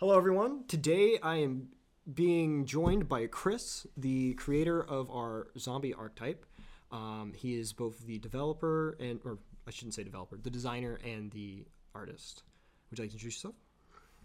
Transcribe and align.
Hello, 0.00 0.16
everyone. 0.16 0.64
Today 0.66 1.18
I 1.22 1.36
am 1.42 1.68
being 2.14 2.64
joined 2.64 3.06
by 3.06 3.26
Chris, 3.26 3.86
the 3.98 4.32
creator 4.32 4.82
of 4.82 5.10
our 5.10 5.48
zombie 5.58 5.92
archetype. 5.92 6.46
Um, 6.90 7.34
he 7.36 7.54
is 7.60 7.74
both 7.74 8.06
the 8.06 8.18
developer 8.18 8.96
and, 8.98 9.20
or 9.26 9.36
I 9.68 9.70
shouldn't 9.70 9.92
say 9.92 10.02
developer, 10.02 10.38
the 10.38 10.48
designer 10.48 10.98
and 11.04 11.30
the 11.32 11.66
artist. 11.94 12.44
Would 12.88 12.98
you 12.98 13.04
like 13.04 13.10
to 13.10 13.16
introduce 13.16 13.34
yourself? 13.34 13.56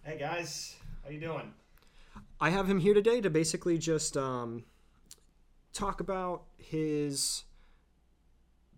Hey 0.06 0.18
guys, 0.18 0.78
how 1.04 1.10
you 1.10 1.20
doing? 1.20 1.52
I 2.40 2.52
have 2.52 2.70
him 2.70 2.80
here 2.80 2.94
today 2.94 3.20
to 3.20 3.30
basically 3.30 3.78
just 3.78 4.16
um, 4.16 4.64
talk 5.74 6.00
about 6.00 6.44
his 6.58 7.44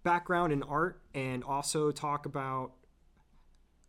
background 0.02 0.52
in 0.52 0.64
art 0.64 1.04
and 1.14 1.44
also 1.44 1.92
talk 1.92 2.26
about 2.26 2.72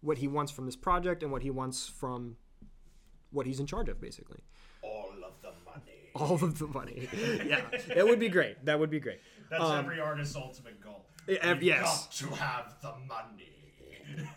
what 0.02 0.18
he 0.18 0.28
wants 0.28 0.52
from 0.52 0.66
this 0.66 0.76
project 0.76 1.22
and 1.22 1.32
what 1.32 1.40
he 1.40 1.48
wants 1.48 1.88
from 1.88 2.36
what 3.30 3.46
he's 3.46 3.60
in 3.60 3.66
charge 3.66 3.88
of, 3.88 4.00
basically. 4.00 4.40
All 4.82 5.10
of 5.24 5.32
the 5.42 5.52
money. 5.64 6.10
All 6.14 6.34
of 6.34 6.58
the 6.58 6.66
money. 6.66 7.08
yeah, 7.46 7.62
it 7.94 8.04
would 8.06 8.18
be 8.20 8.28
great. 8.28 8.64
That 8.64 8.78
would 8.78 8.90
be 8.90 9.00
great. 9.00 9.20
That's 9.50 9.62
Um, 9.62 9.84
every 9.84 10.00
artist's 10.00 10.36
ultimate 10.36 10.80
goal. 10.82 11.04
yes. 11.26 12.22
got 12.22 12.28
to 12.30 12.34
have 12.36 12.74
the 12.82 12.92
money. 13.06 13.52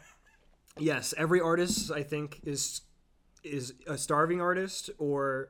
Yes, 0.77 1.13
every 1.17 1.41
artist 1.41 1.91
I 1.91 2.01
think 2.03 2.39
is 2.43 2.81
is 3.43 3.73
a 3.87 3.97
starving 3.97 4.39
artist 4.39 4.89
or 4.99 5.49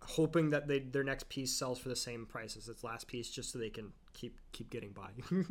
hoping 0.00 0.50
that 0.50 0.66
they 0.66 0.80
their 0.80 1.04
next 1.04 1.28
piece 1.28 1.52
sells 1.56 1.78
for 1.78 1.88
the 1.88 1.96
same 1.96 2.26
price 2.26 2.56
as 2.56 2.68
its 2.68 2.82
last 2.82 3.06
piece 3.06 3.30
just 3.30 3.52
so 3.52 3.58
they 3.58 3.70
can 3.70 3.92
keep 4.14 4.38
keep 4.52 4.70
getting 4.70 4.92
by. 4.92 5.10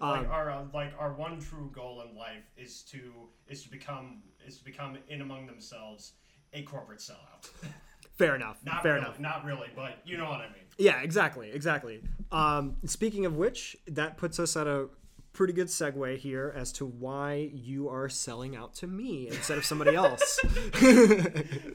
Um, 0.00 0.10
like 0.10 0.28
our 0.28 0.50
uh, 0.50 0.64
like 0.74 0.92
our 0.98 1.12
one 1.12 1.40
true 1.40 1.70
goal 1.72 2.02
in 2.08 2.16
life 2.16 2.42
is 2.56 2.82
to 2.90 3.12
is 3.48 3.62
to 3.62 3.70
become 3.70 4.22
is 4.46 4.58
to 4.58 4.64
become 4.64 4.98
in 5.08 5.20
among 5.20 5.46
themselves 5.46 6.12
a 6.52 6.62
corporate 6.62 6.98
sellout. 6.98 7.48
Fair 8.18 8.34
enough. 8.34 8.58
Not 8.64 8.82
Fair 8.82 8.94
really, 8.94 9.04
enough. 9.06 9.20
not 9.20 9.44
really, 9.44 9.68
but 9.74 9.98
you 10.04 10.16
know 10.16 10.24
what 10.24 10.40
I 10.40 10.46
mean. 10.46 10.64
Yeah, 10.78 11.00
exactly, 11.00 11.50
exactly. 11.50 12.02
Um, 12.30 12.76
speaking 12.84 13.26
of 13.26 13.36
which, 13.36 13.76
that 13.88 14.16
puts 14.16 14.38
us 14.38 14.56
at 14.56 14.66
a 14.66 14.88
pretty 15.32 15.52
good 15.52 15.66
segue 15.66 16.16
here 16.18 16.52
as 16.56 16.70
to 16.72 16.86
why 16.86 17.50
you 17.52 17.88
are 17.88 18.08
selling 18.08 18.54
out 18.54 18.72
to 18.74 18.86
me 18.86 19.26
instead 19.28 19.58
of 19.58 19.64
somebody 19.64 19.94
else. 19.94 20.40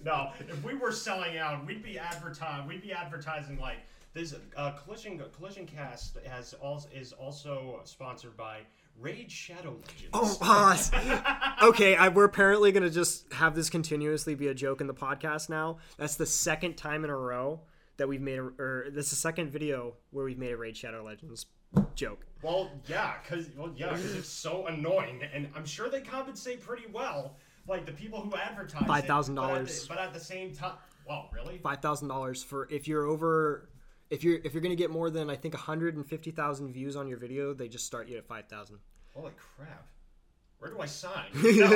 No, 0.06 0.32
if 0.40 0.64
we 0.64 0.76
were 0.76 0.92
selling 0.94 1.38
out, 1.38 1.66
we'd 1.66 1.84
be 1.84 2.00
advertising. 2.00 2.68
We'd 2.68 2.82
be 2.82 2.94
advertising 2.94 3.60
like 3.60 3.78
this. 4.14 4.36
Uh, 4.56 4.72
Collision 4.72 5.22
Collision 5.36 5.66
Cast 5.66 6.18
has 6.26 6.54
also 6.54 6.88
is 6.94 7.14
also 7.14 7.80
sponsored 7.84 8.36
by 8.38 8.60
Raid 9.00 9.32
Shadow 9.32 9.72
Legends. 9.86 10.10
oh, 10.14 10.38
pause. 10.42 10.92
okay, 11.64 11.96
I, 11.96 12.10
we're 12.10 12.26
apparently 12.26 12.72
going 12.72 12.84
to 12.84 12.90
just 12.90 13.32
have 13.34 13.56
this 13.56 13.70
continuously 13.70 14.36
be 14.36 14.48
a 14.48 14.54
joke 14.54 14.82
in 14.82 14.88
the 14.88 14.94
podcast 14.94 15.50
now. 15.50 15.78
That's 15.98 16.16
the 16.16 16.26
second 16.26 16.76
time 16.76 17.04
in 17.04 17.10
a 17.10 17.16
row 17.16 17.62
that 17.98 18.08
we've 18.08 18.22
made 18.22 18.40
a, 18.40 18.44
or 18.60 18.88
this 18.92 19.06
is 19.06 19.12
the 19.12 19.16
second 19.18 19.52
video 19.52 19.94
where 20.12 20.26
we've 20.26 20.38
made 20.38 20.52
a 20.52 20.58
Raid 20.58 20.76
Shadow 20.76 21.04
Legends 21.04 21.46
joke. 21.96 22.26
Well, 22.42 22.72
yeah, 22.88 23.14
because 23.22 23.48
well, 23.58 23.72
yeah, 23.76 23.90
'cause 23.90 24.16
it's 24.16 24.28
so 24.30 24.68
annoying, 24.68 25.22
and 25.34 25.50
I'm 25.56 25.66
sure 25.66 25.90
they 25.90 26.02
compensate 26.02 26.62
pretty 26.62 26.86
well. 26.92 27.36
Like 27.68 27.86
the 27.86 27.92
people 27.92 28.22
who 28.22 28.36
advertise 28.36 28.82
$5,000. 28.88 29.36
but 29.36 29.52
at 29.62 29.68
the- 29.68 29.86
But 29.88 29.98
at 30.00 30.14
the 30.14 30.20
same 30.20 30.54
time, 30.54 30.74
well, 31.08 31.30
really? 31.34 31.60
five 31.60 31.82
thousand 31.82 32.08
dollars 32.08 32.44
for 32.44 32.68
if 32.72 32.88
you're 32.88 33.06
over 33.06 33.69
if 34.10 34.24
you're 34.24 34.40
if 34.44 34.54
you're 34.54 34.62
gonna 34.62 34.76
get 34.76 34.90
more 34.90 35.10
than 35.10 35.30
I 35.30 35.36
think 35.36 35.56
hundred 35.56 35.96
and 35.96 36.06
fifty 36.06 36.32
thousand 36.32 36.74
views 36.74 36.96
on 36.96 37.08
your 37.08 37.18
video, 37.18 37.54
they 37.54 37.68
just 37.68 37.86
start 37.86 38.08
you 38.08 38.18
at 38.18 38.26
five 38.26 38.48
thousand. 38.48 38.78
Holy 39.14 39.32
crap! 39.56 39.88
Where 40.60 40.72
do 40.72 40.80
I 40.80 40.86
sign? 40.86 41.28
No. 41.34 41.70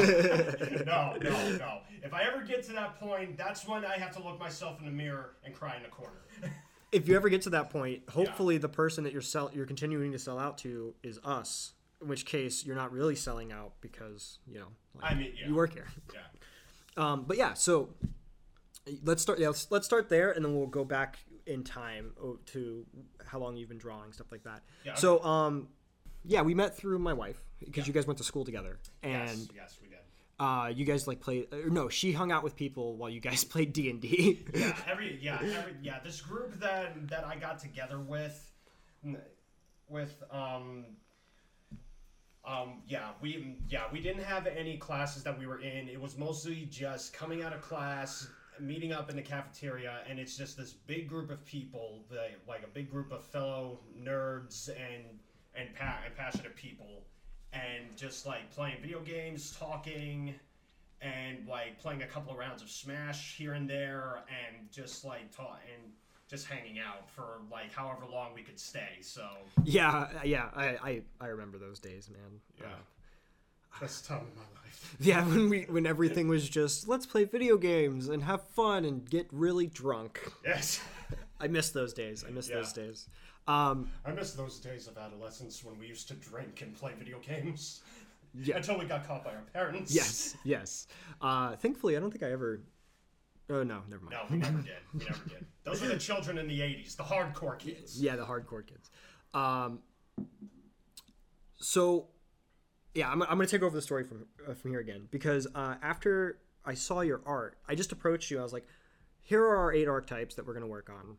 no, 0.86 1.16
no, 1.22 1.58
no. 1.58 1.80
If 2.04 2.14
I 2.14 2.24
ever 2.24 2.44
get 2.44 2.64
to 2.64 2.74
that 2.74 3.00
point, 3.00 3.38
that's 3.38 3.66
when 3.68 3.86
I 3.86 3.98
have 3.98 4.14
to 4.18 4.24
look 4.24 4.40
myself 4.40 4.80
in 4.80 4.86
the 4.86 4.92
mirror 4.92 5.36
and 5.46 5.54
cry 5.54 5.78
in 5.78 5.84
the 5.84 5.90
corner. 5.90 6.22
If 6.92 7.08
you 7.08 7.16
ever 7.16 7.28
get 7.28 7.42
to 7.42 7.50
that 7.50 7.72
point, 7.72 8.04
hopefully 8.08 8.60
the 8.60 8.70
person 8.70 9.04
that 9.06 9.14
you're 9.14 9.24
sell 9.24 9.50
you're 9.52 9.66
continuing 9.66 10.12
to 10.12 10.20
sell 10.20 10.38
out 10.38 10.60
to 10.60 10.94
is 11.02 11.18
us. 11.24 11.74
In 12.00 12.08
which 12.08 12.24
case 12.24 12.64
you're 12.64 12.76
not 12.76 12.92
really 12.92 13.16
selling 13.16 13.52
out 13.52 13.72
because 13.82 14.38
you 14.46 14.60
know 14.60 14.68
like, 15.02 15.12
I 15.12 15.16
mean, 15.16 15.34
yeah. 15.36 15.48
you 15.48 15.56
work 15.56 15.74
here. 15.74 15.88
yeah. 16.14 16.20
Um, 16.96 17.24
but 17.28 17.36
yeah, 17.38 17.56
so 17.56 17.90
let's 19.04 19.24
start. 19.24 19.40
Yeah, 19.40 19.48
let's, 19.48 19.72
let's 19.72 19.88
start 19.88 20.08
there, 20.10 20.32
and 20.34 20.46
then 20.46 20.56
we'll 20.56 20.68
go 20.68 20.86
back 20.86 21.18
in 21.46 21.64
time 21.64 22.14
to 22.48 22.86
how 23.26 23.40
long 23.40 23.58
you've 23.58 23.70
been 23.70 23.78
drawing, 23.78 24.14
stuff 24.14 24.32
like 24.32 24.44
that. 24.44 24.62
Yeah, 24.86 24.94
So, 24.96 25.24
um, 25.24 25.68
yeah, 26.24 26.42
we 26.42 26.54
met 26.54 26.76
through 26.78 27.00
my 27.00 27.14
wife 27.14 27.44
because 27.60 27.86
you 27.88 27.94
guys 27.94 28.08
went 28.08 28.18
to 28.20 28.24
school 28.24 28.46
together, 28.46 28.80
and 29.02 29.30
Yes, 29.30 29.48
yes, 29.56 29.80
we 29.82 29.90
did. 29.90 29.98
uh, 30.40 30.68
you 30.74 30.86
guys 30.86 31.06
like 31.08 31.20
played. 31.20 31.54
Or 31.54 31.70
no, 31.70 31.90
she 31.90 32.14
hung 32.14 32.32
out 32.32 32.44
with 32.44 32.56
people 32.56 32.96
while 32.96 33.10
you 33.10 33.20
guys 33.20 33.44
played 33.54 33.74
D 33.74 33.90
and 33.90 34.00
D. 34.02 34.46
Yeah, 34.54 34.78
every 34.88 35.20
yeah, 35.22 35.40
every 35.42 35.76
yeah. 35.82 36.00
This 36.04 36.22
group 36.22 36.60
that 36.62 37.10
that 37.10 37.26
I 37.26 37.36
got 37.36 37.60
together 37.60 38.00
with, 38.00 38.52
with 39.90 40.24
um, 40.32 40.86
um, 42.46 42.82
yeah, 42.88 43.10
we 43.22 43.58
yeah 43.70 43.84
we 43.92 44.00
didn't 44.02 44.24
have 44.24 44.48
any 44.48 44.78
classes 44.78 45.24
that 45.24 45.38
we 45.38 45.46
were 45.48 45.60
in. 45.62 45.88
It 45.90 46.00
was 46.00 46.18
mostly 46.18 46.68
just 46.72 47.14
coming 47.14 47.44
out 47.44 47.54
of 47.54 47.62
class, 47.62 48.28
meeting 48.60 48.92
up 48.92 49.10
in 49.10 49.16
the 49.16 49.22
cafeteria, 49.22 50.00
and 50.10 50.20
it's 50.20 50.38
just 50.38 50.58
this 50.58 50.74
big 50.74 51.08
group 51.10 51.30
of 51.32 51.44
people, 51.46 52.04
that, 52.12 52.32
like 52.48 52.64
a 52.64 52.68
big 52.68 52.90
group 52.92 53.12
of 53.12 53.24
fellow 53.24 53.80
nerds 54.02 54.70
and 54.70 55.04
and, 55.56 55.70
pa- 55.76 56.00
and 56.06 56.16
passionate 56.16 56.56
people, 56.56 57.04
and 57.54 57.96
just 57.96 58.26
like 58.26 58.50
playing 58.52 58.78
video 58.82 59.00
games, 59.02 59.56
talking 59.60 60.34
and 61.02 61.46
like 61.48 61.78
playing 61.80 62.02
a 62.02 62.08
couple 62.08 62.32
of 62.32 62.38
rounds 62.40 62.62
of 62.64 62.70
Smash 62.70 63.36
here 63.38 63.54
and 63.54 63.70
there, 63.70 64.24
and 64.30 64.72
just 64.72 65.04
like 65.06 65.36
ta- 65.36 65.58
and 65.76 65.92
just 66.30 66.48
hanging 66.48 66.80
out 66.80 67.08
for 67.10 67.42
like 67.52 67.72
however 67.72 68.06
long 68.12 68.34
we 68.34 68.42
could 68.42 68.60
stay. 68.60 68.98
So 69.02 69.28
yeah, 69.64 70.08
yeah, 70.24 70.50
I, 70.56 70.66
I 70.82 71.02
I 71.22 71.28
remember 71.28 71.58
those 71.60 71.80
days, 71.80 72.10
man. 72.10 72.40
yeah, 72.60 72.66
Uh, 72.68 72.70
best 73.80 74.06
time 74.06 74.22
of 74.22 74.36
my 74.36 74.42
life. 74.62 74.96
yeah, 75.00 75.26
when 75.26 75.50
we 75.50 75.64
when 75.64 75.86
everything 75.86 76.28
was 76.28 76.48
just 76.48 76.88
let's 76.88 77.06
play 77.06 77.24
video 77.26 77.58
games 77.58 78.08
and 78.08 78.24
have 78.24 78.44
fun 78.50 78.86
and 78.86 79.10
get 79.10 79.28
really 79.32 79.68
drunk. 79.68 80.22
Yes, 80.46 80.82
I 81.40 81.48
miss 81.48 81.70
those 81.70 81.94
days. 81.94 82.24
I 82.28 82.32
miss 82.32 82.50
Yeah. 82.50 82.56
those 82.56 82.74
days. 82.74 83.08
Um, 83.48 83.90
I 84.06 84.12
miss 84.12 84.32
those 84.34 84.60
days 84.60 84.88
of 84.88 84.98
adolescence 84.98 85.64
when 85.64 85.78
we 85.78 85.88
used 85.88 86.08
to 86.08 86.14
drink 86.14 86.62
and 86.62 86.74
play 86.74 86.94
video 86.98 87.20
games 87.20 87.82
yeah. 88.34 88.56
until 88.56 88.78
we 88.78 88.86
got 88.86 89.06
caught 89.06 89.24
by 89.26 89.32
our 89.32 89.44
parents. 89.54 89.94
Yes, 89.94 90.38
yes. 90.46 90.88
Uh, 91.22 91.56
thankfully, 91.58 91.98
I 91.98 92.00
don't 92.00 92.12
think 92.12 92.24
I 92.24 92.32
ever. 92.32 92.62
Oh 93.50 93.64
no, 93.64 93.82
never 93.90 94.06
mind. 94.06 94.16
No, 94.16 94.26
we 94.30 94.38
never 94.38 94.60
did. 94.60 94.74
We 94.94 95.06
never 95.06 95.24
did. 95.28 95.46
Those 95.66 95.82
were 95.82 95.90
the 95.90 95.98
children 95.98 96.38
in 96.38 96.48
the 96.48 96.60
'80s, 96.62 96.96
the 96.96 97.04
hardcore 97.04 97.60
kids. 97.60 98.02
Yeah, 98.02 98.16
the 98.16 98.26
hardcore 98.26 98.66
kids. 98.66 98.90
Um, 99.34 99.80
so, 101.58 102.08
yeah, 102.94 103.10
I'm, 103.10 103.22
I'm 103.24 103.30
gonna 103.30 103.48
take 103.48 103.64
over 103.64 103.76
the 103.76 103.82
story 103.82 104.04
from 104.04 104.26
uh, 104.48 104.54
from 104.54 104.72
here 104.72 104.80
again 104.80 105.08
because 105.12 105.48
uh, 105.56 105.76
after 105.82 106.40
I 106.66 106.74
saw 106.74 107.02
your 107.02 107.22
art, 107.26 107.58
I 107.68 107.76
just 107.76 107.92
approached 107.92 108.30
you. 108.32 108.40
I 108.40 108.44
was 108.44 108.54
like, 108.54 108.68
"Here 109.22 109.44
are 109.44 109.58
our 109.58 109.74
eight 109.74 109.88
archetypes 109.88 110.36
that 110.36 110.46
we're 110.46 110.54
gonna 110.54 110.68
work 110.68 110.90
on. 110.90 111.18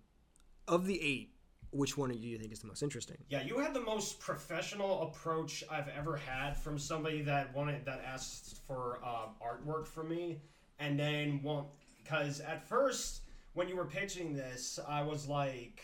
Of 0.69 0.87
the 0.87 1.01
eight, 1.03 1.35
which 1.71 1.99
one 1.99 2.11
do 2.11 2.17
you 2.17 2.39
think 2.39 2.53
is 2.53 2.61
the 2.61 2.69
most 2.69 2.83
interesting?" 2.83 3.19
Yeah, 3.29 3.43
you 3.43 3.59
had 3.59 3.75
the 3.75 3.81
most 3.81 4.21
professional 4.21 5.03
approach 5.03 5.65
I've 5.71 5.89
ever 5.89 6.17
had 6.17 6.57
from 6.57 6.79
somebody 6.79 7.23
that 7.23 7.55
wanted 7.55 7.85
that 7.87 8.03
asked 8.07 8.61
for 8.67 9.01
uh, 9.05 9.27
artwork 9.45 9.87
from 9.87 10.09
me, 10.09 10.41
and 10.79 10.99
then 10.99 11.43
one 11.43 11.65
because 11.99 12.41
at 12.41 12.69
first 12.69 13.23
when 13.55 13.69
you 13.69 13.77
were 13.77 13.87
pitching 13.87 14.35
this, 14.35 14.79
I 14.87 15.03
was 15.03 15.27
like, 15.27 15.83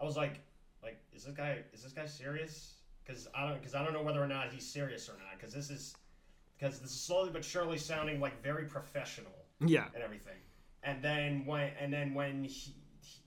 I 0.00 0.04
was 0.04 0.16
like, 0.16 0.40
like, 0.82 1.00
is 1.12 1.24
this 1.24 1.34
guy 1.34 1.58
is 1.72 1.82
this 1.82 1.92
guy 1.92 2.06
serious? 2.06 2.74
Because 3.04 3.28
I 3.34 3.48
don't 3.48 3.58
because 3.58 3.74
I 3.74 3.84
don't 3.84 3.92
know 3.92 4.02
whether 4.02 4.22
or 4.22 4.28
not 4.28 4.52
he's 4.52 4.66
serious 4.66 5.08
or 5.08 5.12
not. 5.12 5.38
Because 5.38 5.52
this 5.52 5.70
is 5.70 5.94
because 6.58 6.80
this 6.80 6.90
is 6.90 7.00
slowly 7.00 7.30
but 7.32 7.44
surely 7.44 7.78
sounding 7.78 8.20
like 8.20 8.42
very 8.42 8.64
professional 8.64 9.32
Yeah, 9.60 9.86
and 9.94 10.02
everything. 10.02 10.38
And 10.84 11.02
then 11.02 11.44
when 11.46 11.70
and 11.80 11.92
then 11.92 12.14
when 12.14 12.44
he, 12.44 12.74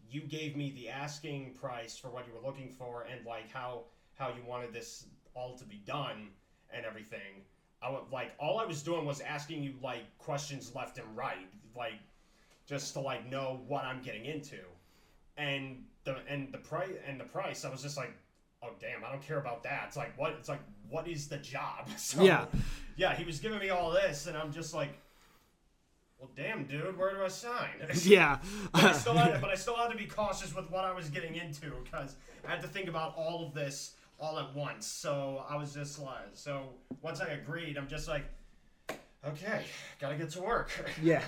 you 0.10 0.22
gave 0.22 0.56
me 0.56 0.72
the 0.72 0.90
asking 0.90 1.54
price 1.54 1.98
for 1.98 2.10
what 2.10 2.26
you 2.28 2.34
were 2.34 2.46
looking 2.46 2.70
for 2.70 3.06
and 3.12 3.26
like 3.26 3.52
how 3.52 3.84
how 4.14 4.30
you 4.30 4.44
wanted 4.48 4.74
this 4.74 5.06
all 5.34 5.58
to 5.58 5.66
be 5.66 5.82
done 5.86 6.30
and 6.74 6.86
everything, 6.86 7.44
I 7.82 7.92
would 7.92 8.10
like 8.12 8.32
all 8.40 8.60
I 8.60 8.66
was 8.66 8.82
doing 8.82 9.06
was 9.06 9.22
asking 9.22 9.64
you 9.64 9.74
like 9.84 10.18
questions 10.18 10.74
left 10.74 10.98
and 10.98 11.08
right, 11.16 11.48
like 11.76 12.00
just 12.66 12.94
to 12.94 13.00
like 13.00 13.30
know 13.30 13.62
what 13.68 13.84
I'm 13.84 14.02
getting 14.02 14.26
into. 14.26 14.60
And 15.38 15.84
the 16.06 16.18
and 16.30 16.52
the 16.54 16.58
price 16.60 16.92
and 17.06 17.20
the 17.20 17.26
price, 17.26 17.66
I 17.66 17.70
was 17.70 17.82
just 17.82 17.98
like, 17.98 18.14
oh 18.66 18.72
damn, 18.80 19.04
I 19.06 19.12
don't 19.12 19.22
care 19.22 19.40
about 19.40 19.64
that. 19.64 19.86
It's 19.88 19.98
like 19.98 20.18
what 20.18 20.32
it's 20.40 20.50
like 20.50 20.62
what 20.90 21.08
is 21.08 21.28
the 21.28 21.38
job? 21.38 21.88
So, 21.98 22.24
Yeah. 22.24 22.46
yeah. 22.96 23.16
He 23.16 23.24
was 23.24 23.40
giving 23.40 23.60
me 23.60 23.70
all 23.70 23.92
this, 23.92 24.28
and 24.28 24.38
I'm 24.38 24.52
just 24.52 24.74
like, 24.74 24.90
well, 26.20 26.30
damn, 26.36 26.66
dude, 26.66 26.98
where 26.98 27.14
do 27.14 27.24
I 27.24 27.28
sign? 27.28 27.70
yeah. 28.04 28.38
but, 28.72 28.84
I 28.84 28.92
still 28.94 29.14
had, 29.16 29.42
but 29.42 29.50
I 29.50 29.56
still 29.56 29.76
had 29.76 29.92
to 29.92 29.98
be 29.98 30.06
cautious 30.06 30.56
with 30.56 30.70
what 30.72 30.86
I 30.86 30.94
was 30.94 31.10
getting 31.10 31.36
into 31.36 31.72
because 31.84 32.16
I 32.48 32.52
had 32.52 32.62
to 32.62 32.68
think 32.68 32.88
about 32.88 33.16
all 33.18 33.46
of 33.46 33.54
this 33.54 33.96
all 34.20 34.40
at 34.40 34.54
once. 34.56 34.86
So 34.86 35.44
I 35.50 35.58
was 35.58 35.74
just 35.74 36.00
like, 36.00 36.30
so 36.34 36.70
once 37.02 37.20
I 37.20 37.28
agreed, 37.30 37.78
I'm 37.78 37.88
just 37.88 38.08
like, 38.08 38.26
okay, 39.28 39.64
gotta 40.00 40.16
get 40.16 40.30
to 40.32 40.42
work. 40.42 40.70
yeah. 41.02 41.24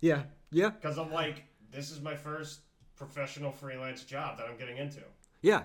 Yeah, 0.00 0.22
yeah, 0.50 0.70
because 0.70 0.98
I'm 0.98 1.12
like, 1.12 1.44
this 1.70 1.92
is 1.92 2.00
my 2.00 2.16
first 2.16 2.60
professional 2.96 3.52
freelance 3.52 4.02
job 4.02 4.36
that 4.38 4.48
I'm 4.48 4.56
getting 4.56 4.76
into. 4.78 5.00
yeah. 5.40 5.62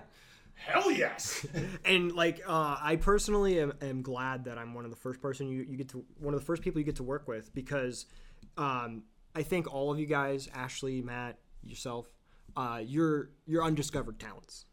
Hell 0.66 0.90
yes. 0.90 1.46
and 1.84 2.12
like 2.12 2.40
uh, 2.46 2.76
I 2.80 2.96
personally 2.96 3.60
am, 3.60 3.72
am 3.80 4.02
glad 4.02 4.44
that 4.44 4.58
I'm 4.58 4.74
one 4.74 4.84
of 4.84 4.90
the 4.90 4.96
first 4.96 5.20
person 5.20 5.48
you, 5.48 5.64
you 5.68 5.76
get 5.76 5.88
to 5.90 6.04
one 6.18 6.34
of 6.34 6.40
the 6.40 6.46
first 6.46 6.62
people 6.62 6.78
you 6.78 6.84
get 6.84 6.96
to 6.96 7.02
work 7.02 7.26
with 7.28 7.54
because 7.54 8.06
um, 8.56 9.04
I 9.34 9.42
think 9.42 9.72
all 9.72 9.90
of 9.92 9.98
you 9.98 10.06
guys, 10.06 10.48
Ashley, 10.54 11.00
Matt, 11.00 11.38
yourself, 11.62 12.06
uh, 12.56 12.80
you're 12.84 13.30
you're 13.46 13.64
undiscovered 13.64 14.18
talents. 14.18 14.64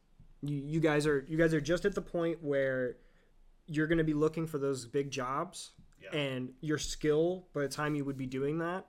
You, 0.41 0.61
you 0.65 0.79
guys 0.79 1.05
are 1.07 1.25
you 1.27 1.37
guys 1.37 1.53
are 1.53 1.61
just 1.61 1.85
at 1.85 1.95
the 1.95 2.01
point 2.01 2.43
where 2.43 2.97
you're 3.67 3.87
going 3.87 3.97
to 3.97 4.03
be 4.03 4.13
looking 4.13 4.45
for 4.47 4.57
those 4.57 4.85
big 4.85 5.09
jobs, 5.11 5.71
Yeah. 6.01 6.17
and 6.19 6.49
your 6.61 6.77
skill 6.77 7.47
by 7.53 7.61
the 7.61 7.67
time 7.67 7.95
you 7.95 8.05
would 8.05 8.17
be 8.17 8.27
doing 8.27 8.59
that 8.59 8.85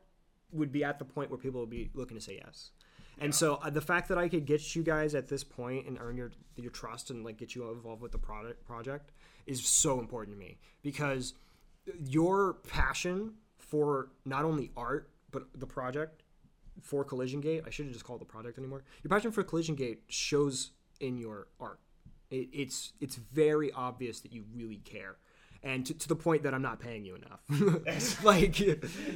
would 0.52 0.70
be 0.72 0.84
at 0.84 0.98
the 0.98 1.04
point 1.04 1.30
where 1.30 1.38
people 1.38 1.60
would 1.60 1.70
be 1.70 1.90
looking 1.94 2.16
to 2.16 2.22
say 2.22 2.40
yes. 2.44 2.70
And 3.18 3.34
so 3.34 3.54
uh, 3.62 3.70
the 3.70 3.80
fact 3.80 4.08
that 4.08 4.18
I 4.18 4.28
could 4.28 4.44
get 4.44 4.74
you 4.76 4.82
guys 4.82 5.14
at 5.14 5.28
this 5.28 5.42
point 5.42 5.86
and 5.86 5.98
earn 6.00 6.16
your 6.16 6.32
your 6.56 6.70
trust 6.70 7.10
and 7.10 7.24
like 7.24 7.38
get 7.38 7.54
you 7.54 7.70
involved 7.70 8.02
with 8.02 8.12
the 8.12 8.18
product 8.18 8.66
project 8.66 9.12
is 9.46 9.64
so 9.66 10.00
important 10.00 10.36
to 10.36 10.38
me 10.38 10.58
because 10.82 11.34
your 11.98 12.54
passion 12.68 13.34
for 13.58 14.08
not 14.24 14.44
only 14.44 14.70
art 14.76 15.10
but 15.30 15.44
the 15.54 15.66
project 15.66 16.22
for 16.82 17.04
Collision 17.04 17.40
Gate, 17.40 17.62
I 17.66 17.70
shouldn't 17.70 17.94
just 17.94 18.04
call 18.04 18.16
it 18.16 18.20
the 18.20 18.26
project 18.26 18.58
anymore. 18.58 18.84
Your 19.02 19.08
passion 19.08 19.32
for 19.32 19.42
Collision 19.42 19.74
Gate 19.74 20.02
shows 20.08 20.72
in 21.00 21.18
your 21.18 21.48
art. 21.60 21.80
It, 22.30 22.48
it's 22.52 22.92
it's 23.00 23.16
very 23.16 23.72
obvious 23.72 24.20
that 24.20 24.32
you 24.32 24.44
really 24.54 24.78
care, 24.78 25.16
and 25.62 25.86
to, 25.86 25.94
to 25.94 26.08
the 26.08 26.16
point 26.16 26.42
that 26.42 26.54
I'm 26.54 26.62
not 26.62 26.80
paying 26.80 27.04
you 27.04 27.16
enough. 27.16 28.22
like, 28.24 28.58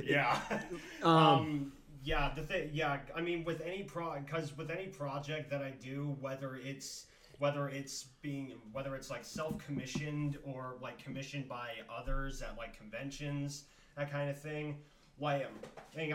yeah. 0.05 0.39
Um, 1.03 1.73
yeah, 2.03 2.33
the 2.35 2.43
thing, 2.43 2.71
yeah, 2.73 2.99
I 3.15 3.21
mean, 3.21 3.45
with 3.45 3.61
any 3.61 3.83
pro, 3.83 4.19
because 4.21 4.57
with 4.57 4.71
any 4.71 4.87
project 4.87 5.51
that 5.51 5.63
I 5.63 5.71
do, 5.71 6.17
whether 6.21 6.57
it's 6.57 7.07
whether 7.39 7.71
it's 7.71 8.05
being 8.21 8.53
whether 8.73 8.95
it's 8.95 9.09
like 9.09 9.25
self-commissioned 9.25 10.37
or 10.45 10.77
like 10.83 11.03
commissioned 11.03 11.49
by 11.49 11.71
others 11.95 12.43
at 12.43 12.57
like 12.59 12.77
conventions, 12.77 13.65
that 13.97 14.11
kind 14.11 14.31
of 14.31 14.39
thing. 14.39 14.79
Like, 15.19 15.47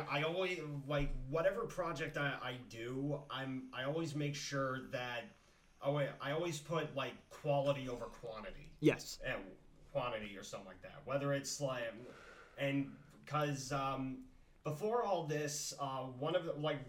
I 0.09 0.23
always 0.23 0.59
like 0.87 1.09
whatever 1.29 1.61
project 1.61 2.17
I, 2.17 2.33
I 2.41 2.55
do, 2.69 3.19
I'm 3.29 3.63
I 3.71 3.83
always 3.83 4.15
make 4.15 4.33
sure 4.33 4.81
that 4.91 5.25
oh, 5.83 5.97
I 5.97 6.31
always 6.31 6.59
put 6.59 6.95
like 6.95 7.13
quality 7.29 7.87
over 7.87 8.05
quantity 8.05 8.71
yes, 8.79 9.19
and 9.25 9.35
quantity 9.91 10.35
or 10.37 10.43
something 10.43 10.67
like 10.67 10.81
that. 10.81 11.01
Whether 11.05 11.33
it's 11.33 11.61
like, 11.61 11.83
and 12.57 12.87
because 13.23 13.71
um, 13.71 14.19
before 14.65 15.03
all 15.03 15.25
this, 15.25 15.73
uh, 15.79 16.00
one 16.19 16.35
of 16.35 16.44
the 16.44 16.53
like 16.53 16.79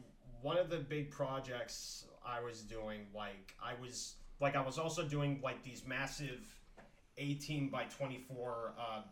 one 0.42 0.58
of 0.58 0.68
the 0.68 0.78
big 0.78 1.10
projects 1.10 2.06
I 2.26 2.40
was 2.40 2.62
doing, 2.62 3.06
like 3.14 3.54
I 3.62 3.80
was 3.80 4.16
like 4.40 4.56
I 4.56 4.62
was 4.62 4.78
also 4.78 5.04
doing 5.04 5.40
like 5.44 5.62
these 5.62 5.84
massive 5.86 6.44
eighteen 7.18 7.68
by 7.68 7.84
twenty 7.84 8.24
four 8.26 8.72
uh, 8.80 9.02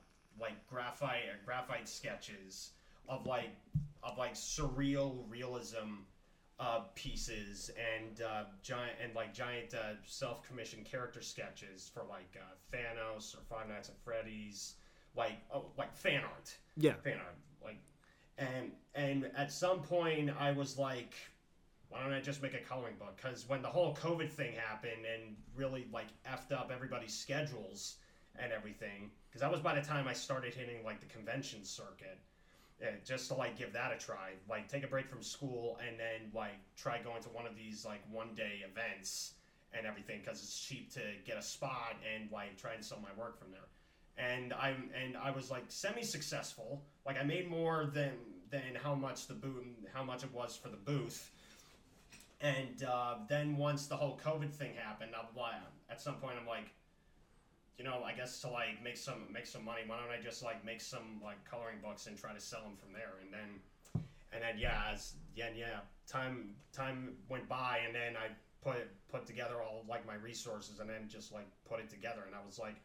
like 0.40 0.66
graphite 0.66 1.22
uh, 1.30 1.36
graphite 1.44 1.88
sketches 1.88 2.70
of 3.08 3.26
like 3.26 3.50
of 4.02 4.18
like 4.18 4.34
surreal 4.34 5.24
realism 5.28 6.02
uh, 6.58 6.80
pieces 6.94 7.70
and 7.96 8.22
uh, 8.22 8.44
giant 8.62 8.92
and 9.02 9.14
like 9.14 9.34
giant 9.34 9.74
uh, 9.74 9.94
self-commissioned 10.06 10.84
character 10.84 11.20
sketches 11.20 11.90
for 11.92 12.02
like 12.08 12.36
uh, 12.36 12.76
Thanos 12.76 13.34
or 13.36 13.40
Five 13.48 13.68
Nights 13.68 13.88
at 13.88 13.98
Freddy's, 14.04 14.74
like 15.16 15.38
oh, 15.52 15.66
like 15.76 15.94
fan 15.94 16.22
art, 16.22 16.56
yeah, 16.76 16.94
fan 17.02 17.18
art, 17.18 17.36
and 18.38 18.72
and 18.94 19.30
at 19.36 19.52
some 19.52 19.80
point 19.80 20.30
I 20.38 20.52
was 20.52 20.78
like, 20.78 21.14
why 21.88 22.02
don't 22.02 22.12
I 22.12 22.20
just 22.20 22.42
make 22.42 22.54
a 22.54 22.58
coloring 22.58 22.96
book? 22.98 23.16
Because 23.16 23.48
when 23.48 23.62
the 23.62 23.68
whole 23.68 23.94
COVID 23.96 24.30
thing 24.30 24.54
happened 24.54 25.06
and 25.12 25.36
really 25.56 25.86
like 25.92 26.08
effed 26.26 26.52
up 26.52 26.70
everybody's 26.74 27.14
schedules 27.14 27.96
and 28.38 28.52
everything, 28.52 29.10
because 29.28 29.40
that 29.40 29.50
was 29.50 29.60
by 29.60 29.74
the 29.74 29.86
time 29.86 30.08
I 30.08 30.12
started 30.12 30.54
hitting 30.54 30.84
like 30.84 31.00
the 31.00 31.06
convention 31.06 31.64
circuit 31.64 32.18
yeah, 32.80 32.90
just 33.04 33.28
to 33.28 33.34
like 33.34 33.56
give 33.56 33.72
that 33.72 33.92
a 33.92 33.98
try. 33.98 34.32
Like 34.48 34.68
take 34.68 34.84
a 34.84 34.88
break 34.88 35.08
from 35.08 35.22
school 35.22 35.78
and 35.86 35.98
then 35.98 36.30
like 36.34 36.58
try 36.76 36.98
going 37.02 37.22
to 37.22 37.28
one 37.30 37.46
of 37.46 37.56
these 37.56 37.84
like 37.84 38.02
one 38.10 38.34
day 38.34 38.62
events 38.68 39.32
and 39.72 39.86
everything 39.86 40.20
because 40.24 40.40
it's 40.40 40.58
cheap 40.58 40.92
to 40.94 41.00
get 41.24 41.36
a 41.36 41.42
spot 41.42 41.96
and 42.14 42.30
like 42.30 42.56
try 42.56 42.74
and 42.74 42.84
sell 42.84 42.98
my 43.00 43.22
work 43.22 43.38
from 43.38 43.50
there. 43.50 43.60
And 44.16 44.52
I'm 44.52 44.90
and 45.00 45.16
I 45.16 45.30
was 45.30 45.50
like 45.50 45.64
semi 45.68 46.02
successful. 46.02 46.82
Like 47.06 47.18
I 47.20 47.24
made 47.24 47.48
more 47.50 47.90
than 47.92 48.12
than 48.50 48.76
how 48.82 48.94
much 48.94 49.26
the 49.26 49.34
booth 49.34 49.64
how 49.92 50.02
much 50.04 50.24
it 50.24 50.32
was 50.32 50.56
for 50.56 50.68
the 50.68 50.76
booth. 50.76 51.30
And 52.40 52.82
uh, 52.84 53.14
then 53.28 53.56
once 53.56 53.86
the 53.86 53.96
whole 53.96 54.20
COVID 54.22 54.50
thing 54.50 54.72
happened, 54.76 55.12
I'm 55.16 55.34
like, 55.36 55.54
at 55.88 56.00
some 56.00 56.16
point 56.16 56.34
I'm 56.38 56.46
like, 56.46 56.68
you 57.78 57.84
know, 57.84 58.02
I 58.04 58.12
guess 58.12 58.40
to 58.42 58.48
like 58.50 58.82
make 58.82 58.96
some 58.96 59.26
make 59.32 59.46
some 59.46 59.64
money, 59.64 59.82
why 59.86 59.98
don't 59.98 60.10
I 60.10 60.22
just 60.22 60.42
like 60.42 60.64
make 60.64 60.80
some 60.80 61.20
like 61.22 61.44
coloring 61.44 61.78
books 61.82 62.06
and 62.06 62.18
try 62.18 62.32
to 62.32 62.40
sell 62.40 62.62
them 62.62 62.76
from 62.76 62.92
there? 62.92 63.14
And 63.22 63.32
then, 63.32 64.04
and 64.32 64.42
then 64.42 64.58
yeah, 64.58 64.92
as 64.92 65.14
yeah, 65.34 65.48
yeah, 65.56 65.80
time 66.06 66.54
time 66.72 67.14
went 67.28 67.48
by, 67.48 67.80
and 67.86 67.94
then 67.94 68.14
I 68.16 68.28
put 68.62 68.76
put 69.10 69.26
together 69.26 69.56
all 69.62 69.84
like 69.88 70.06
my 70.06 70.14
resources, 70.14 70.80
and 70.80 70.88
then 70.88 71.08
just 71.08 71.32
like 71.32 71.46
put 71.68 71.80
it 71.80 71.90
together, 71.90 72.22
and 72.26 72.34
I 72.34 72.44
was 72.44 72.58
like. 72.58 72.76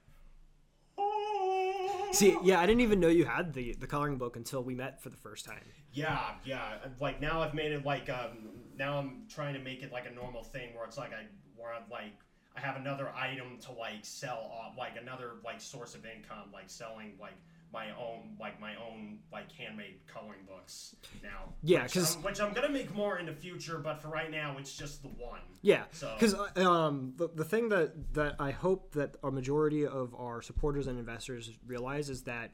See, 2.12 2.36
yeah, 2.44 2.60
I 2.60 2.66
didn't 2.66 2.82
even 2.82 3.00
know 3.00 3.08
you 3.08 3.26
had 3.26 3.54
the 3.54 3.74
the 3.74 3.88
coloring 3.88 4.18
book 4.18 4.36
until 4.36 4.64
we 4.64 4.74
met 4.76 5.02
for 5.02 5.10
the 5.10 5.18
first 5.18 5.46
time. 5.46 5.62
Yeah, 5.94 6.32
yeah. 6.44 6.78
Like 7.00 7.22
now 7.22 7.42
I've 7.42 7.54
made 7.54 7.72
it 7.72 7.86
like 7.86 8.10
um 8.10 8.50
now 8.78 8.98
I'm 8.98 9.24
trying 9.30 9.54
to 9.54 9.60
make 9.60 9.84
it 9.84 9.92
like 9.92 10.06
a 10.08 10.14
normal 10.14 10.44
thing 10.44 10.74
where 10.76 10.86
it's 10.86 10.98
like 10.98 11.14
I 11.14 11.26
where 11.56 11.74
I 11.74 11.80
like 11.92 12.14
I 12.58 12.62
have 12.62 12.78
another 12.78 13.10
item 13.16 13.58
to 13.62 13.72
like 13.72 14.04
sell 14.04 14.52
off 14.52 14.78
like 14.78 14.94
another 15.00 15.34
like 15.46 15.62
source 15.62 15.96
of 15.96 16.06
income 16.06 16.50
like 16.52 16.70
selling 16.70 17.14
like 17.22 17.38
my 17.72 17.92
own 17.92 18.36
like 18.40 18.60
my 18.60 18.76
own 18.78 19.20
like 19.32 19.52
handmade 19.52 20.00
coloring 20.08 20.42
books 20.48 20.96
now. 21.22 21.54
Yeah, 21.62 21.84
which 21.84 21.94
'cause- 21.94 22.16
I'm- 22.16 22.24
which 22.24 22.42
I'm 22.42 22.54
gonna 22.54 22.70
make 22.70 22.94
more 22.94 23.20
in 23.20 23.26
the 23.28 23.34
future, 23.34 23.78
but 23.78 24.02
for 24.02 24.08
right 24.10 24.32
now 24.32 24.58
it's 24.58 24.76
just 24.76 25.02
the 25.04 25.10
one. 25.10 25.42
Yeah, 25.62 25.84
So- 25.92 26.14
because 26.20 26.34
um, 26.58 27.14
the, 27.18 27.30
the 27.30 27.46
thing 27.46 27.70
that 27.70 28.14
that 28.14 28.36
I 28.40 28.52
hope 28.52 28.94
that 28.94 29.16
a 29.24 29.30
majority 29.32 29.86
of 29.86 30.16
our 30.16 30.42
supporters 30.42 30.88
and 30.88 30.98
investors 30.98 31.52
realize 31.68 32.10
is 32.10 32.24
that 32.24 32.52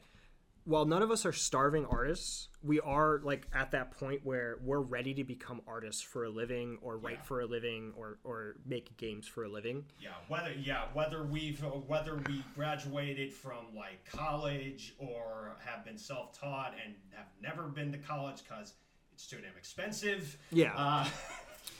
while 0.66 0.86
none 0.86 1.02
of 1.02 1.12
us 1.12 1.26
are 1.26 1.32
starving 1.32 1.86
artists, 1.86 2.50
we 2.64 2.80
are 2.80 3.22
like 3.24 3.48
at 3.54 3.72
that 3.72 3.92
point 3.92 4.22
where 4.24 4.58
we're 4.64 4.82
ready 4.82 5.14
to 5.14 5.24
become 5.24 5.62
artists 5.68 6.02
for 6.02 6.26
a 6.26 6.30
living, 6.30 6.78
or 6.82 6.98
write 6.98 7.20
Yeah. 7.20 7.22
for 7.24 7.40
a 7.42 7.46
living, 7.46 7.94
or 7.96 8.18
or 8.24 8.56
make 8.66 8.98
games 8.98 9.28
for 9.28 9.44
a 9.44 9.50
living. 9.50 9.86
Yeah, 10.00 10.10
whether 10.28 10.52
yeah 10.54 10.86
whether 10.94 11.24
we've 11.24 11.60
whether 11.88 12.16
we 12.28 12.44
graduated 12.56 13.32
from 13.34 13.76
like 13.76 14.04
college 14.12 14.96
or 14.98 15.56
have 15.64 15.86
been 15.86 15.98
self 15.98 16.38
taught 16.38 16.74
and 16.84 16.96
have 17.12 17.28
never 17.42 17.64
been 17.68 17.92
to 17.92 17.98
college 18.00 18.42
because 18.44 18.74
it's 19.14 19.28
too 19.28 19.38
damn 19.38 19.56
expensive. 19.58 20.38
Yeah. 20.52 20.74
Uh, 20.76 21.08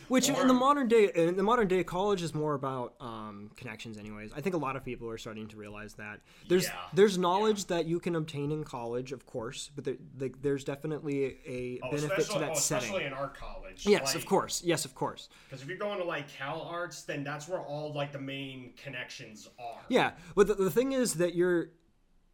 Which 0.08 0.30
Or- 0.30 0.42
in 0.42 0.48
the 0.48 0.54
modern 0.54 0.88
day, 0.88 1.12
in 1.16 1.36
the 1.36 1.44
modern 1.44 1.68
day, 1.68 1.84
college 1.84 2.22
is 2.22 2.36
more 2.36 2.54
about 2.54 2.94
um, 3.00 3.50
connections. 3.56 3.98
Anyways, 3.98 4.32
I 4.34 4.42
think 4.42 4.56
a 4.56 4.58
lot 4.58 4.76
of 4.76 4.84
people 4.84 5.10
are 5.10 5.18
starting 5.18 5.48
to 5.48 5.58
realize 5.58 5.96
that 5.96 6.22
there's 6.48 6.66
Yeah, 6.66 6.76
there's 6.94 7.18
knowledge 7.18 7.66
that 7.66 7.86
you 7.86 8.00
can 8.00 8.16
obtain 8.16 8.52
in 8.52 8.64
college, 8.64 9.12
of 9.12 9.26
course, 9.26 9.72
but 9.76 9.84
there, 9.84 9.96
like, 10.20 10.42
there's 10.42 10.64
definitely 10.64 11.38
a 11.46 11.80
oh, 11.84 11.92
benefit 11.92 12.28
to 12.28 12.40
that 12.40 12.50
oh, 12.50 12.54
especially 12.54 12.88
setting. 12.88 13.08
in 13.08 13.14
art 13.14 13.36
college. 13.36 13.86
Yes, 13.86 14.16
of 14.16 14.26
course. 14.26 14.62
Yes, 14.64 14.86
of 14.86 14.94
course. 14.96 15.30
Because 15.50 15.64
if 15.64 15.68
you're 15.68 15.78
going 15.78 15.98
to 16.00 16.06
like 16.06 16.30
Cal 16.30 16.62
Arts, 16.62 17.04
then 17.04 17.24
that's 17.24 17.48
where 17.48 17.60
all 17.60 17.94
like 17.94 18.12
the 18.12 18.20
main 18.20 18.74
connections 18.82 19.50
are. 19.60 19.82
Yeah, 19.90 20.12
but 20.36 20.48
the, 20.48 20.56
the 20.56 20.72
thing 20.72 20.92
is 20.92 21.16
that 21.16 21.36
you're 21.36 21.72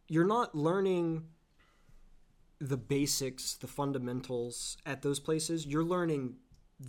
you're 0.08 0.26
not 0.26 0.54
learning 0.54 1.24
the 2.60 2.76
basics, 2.76 3.54
the 3.54 3.66
fundamentals 3.66 4.76
at 4.86 5.02
those 5.02 5.18
places. 5.18 5.66
You're 5.66 5.84
learning 5.84 6.36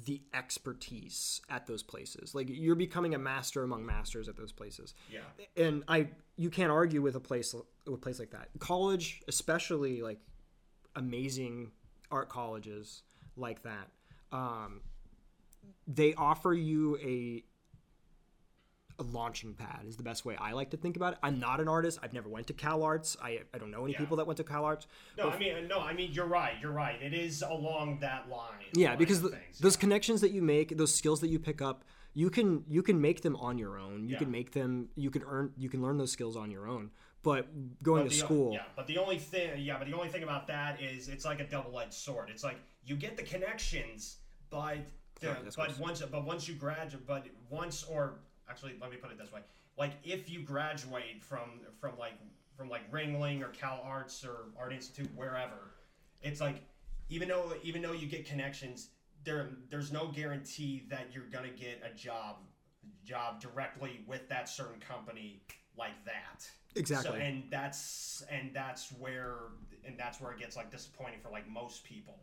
the 0.05 0.21
expertise 0.33 1.41
at 1.50 1.67
those 1.67 1.83
places. 1.83 2.33
Like 2.33 2.47
you're 2.50 2.75
becoming 2.75 3.15
a 3.15 3.19
master 3.19 3.63
among 3.63 3.85
masters 3.85 4.27
at 4.27 4.38
those 4.38 4.51
places. 4.51 4.93
Yeah. 5.12 5.21
and 5.63 5.83
I 5.88 6.09
you 6.35 6.50
can't 6.50 6.71
argue 6.71 7.01
with 7.01 7.15
a 7.15 7.19
place 7.19 7.53
with 7.53 7.93
a 7.93 7.97
place 7.97 8.19
like 8.19 8.31
that. 8.31 8.50
College, 8.59 9.21
especially 9.27 10.01
like 10.01 10.19
amazing 10.95 11.71
art 12.12 12.29
colleges 12.29 13.03
like 13.35 13.63
that, 13.63 13.89
um, 14.31 14.81
they 15.88 16.13
offer 16.15 16.53
you 16.53 16.97
a 16.97 17.43
a 19.00 19.03
launching 19.03 19.53
pad 19.53 19.81
is 19.88 19.97
the 19.97 20.03
best 20.03 20.25
way 20.25 20.35
I 20.39 20.51
like 20.51 20.69
to 20.71 20.77
think 20.77 20.95
about 20.95 21.13
it. 21.13 21.19
I'm 21.23 21.39
not 21.39 21.59
an 21.59 21.67
artist. 21.67 22.00
I've 22.03 22.13
never 22.13 22.29
went 22.29 22.47
to 22.47 22.53
Cal 22.53 22.83
Arts. 22.83 23.17
I, 23.21 23.39
I 23.53 23.57
don't 23.57 23.71
know 23.71 23.83
any 23.83 23.93
Yeah. 23.93 24.00
people 24.00 24.17
that 24.17 24.27
went 24.27 24.38
to 24.38 24.43
Cal 24.43 24.65
Arts. 24.65 24.88
No, 25.17 25.29
I 25.29 25.38
mean 25.38 25.67
no, 25.67 25.79
I 25.79 25.93
mean 25.93 26.12
you're 26.12 26.25
right. 26.27 26.53
You're 26.62 26.71
right. 26.71 27.01
It 27.01 27.13
is 27.13 27.41
along 27.41 28.00
that 28.01 28.29
line. 28.29 28.51
Yeah, 28.73 28.89
line 28.89 28.97
because 29.00 29.21
the, 29.21 29.29
things, 29.29 29.59
those 29.59 29.75
yeah. 29.75 29.79
connections 29.81 30.21
that 30.21 30.31
you 30.31 30.41
make, 30.41 30.77
those 30.77 30.93
skills 30.93 31.21
that 31.21 31.29
you 31.29 31.39
pick 31.39 31.62
up, 31.62 31.83
you 32.13 32.29
can 32.29 32.63
you 32.67 32.83
can 32.83 33.01
make 33.01 33.21
them 33.21 33.35
on 33.38 33.57
your 33.57 33.77
own. 33.79 34.05
You 34.07 34.13
Yeah. 34.13 34.19
can 34.19 34.31
make 34.31 34.51
them. 34.51 34.89
You 34.95 35.09
can 35.09 35.23
earn. 35.23 35.53
You 35.57 35.69
can 35.69 35.81
learn 35.81 35.97
those 35.97 36.12
skills 36.12 36.35
on 36.38 36.51
your 36.51 36.67
own. 36.67 36.91
but 37.23 37.47
going 37.81 38.03
But 38.03 38.09
to 38.12 38.15
the- 38.17 38.25
school. 38.25 38.51
Yeah, 38.53 38.63
but 38.75 38.85
the 38.85 38.97
only 38.97 39.17
thing, 39.17 39.57
yeah, 39.62 39.77
but 39.79 39.88
the 39.88 39.93
only 39.93 40.09
thing 40.09 40.23
about 40.23 40.45
that 40.47 40.81
is 40.81 41.07
it's 41.07 41.23
like 41.23 41.39
a 41.39 41.47
double-edged 41.47 41.93
sword. 41.93 42.29
It's 42.29 42.43
like 42.43 42.57
you 42.85 42.97
get 42.97 43.15
the 43.15 43.23
connections, 43.23 44.17
but 44.50 44.79
the, 45.21 45.27
Sorry, 45.50 45.69
but 45.69 45.79
once 45.79 46.01
but 46.01 46.25
once 46.25 46.50
you 46.50 46.55
graduate, 46.55 47.07
but 47.07 47.25
once 47.50 47.85
or 47.85 48.19
actually 48.50 48.75
let 48.81 48.91
me 48.91 48.97
put 48.97 49.12
it 49.12 49.17
this 49.17 49.31
way, 49.31 49.41
like 49.77 49.93
if 50.03 50.29
you 50.29 50.41
graduate 50.41 51.23
from 51.23 51.62
from 51.79 51.97
like 51.97 52.13
from 52.55 52.69
like 52.69 52.89
Ringling 52.91 53.41
or 53.41 53.50
Cal 53.50 53.81
Arts 53.83 54.23
or 54.23 54.50
Art 54.57 54.73
Institute 54.73 55.09
wherever, 55.15 55.73
it's 56.21 56.41
like 56.41 56.63
even 57.09 57.27
though 57.27 57.53
even 57.63 57.81
though 57.81 57.93
you 57.93 58.07
get 58.07 58.25
connections, 58.25 58.89
there 59.23 59.50
there's 59.69 59.91
no 59.91 60.07
guarantee 60.07 60.85
that 60.89 61.07
you're 61.13 61.25
gonna 61.31 61.50
get 61.50 61.81
a 61.83 61.95
job 61.95 62.38
job 63.03 63.41
directly 63.41 64.03
with 64.07 64.27
that 64.29 64.50
certain 64.50 64.79
company 64.79 65.41
like 65.77 66.03
that. 66.05 66.47
Exactly. 66.75 67.12
So, 67.12 67.17
and 67.17 67.43
that's 67.50 68.23
and 68.31 68.51
that's 68.53 68.91
where 68.91 69.35
and 69.85 69.97
that's 69.97 70.21
where 70.21 70.31
it 70.31 70.39
gets 70.39 70.55
like 70.55 70.71
disappointing 70.71 71.19
for 71.21 71.29
like 71.29 71.50
most 71.50 71.83
people. 71.83 72.19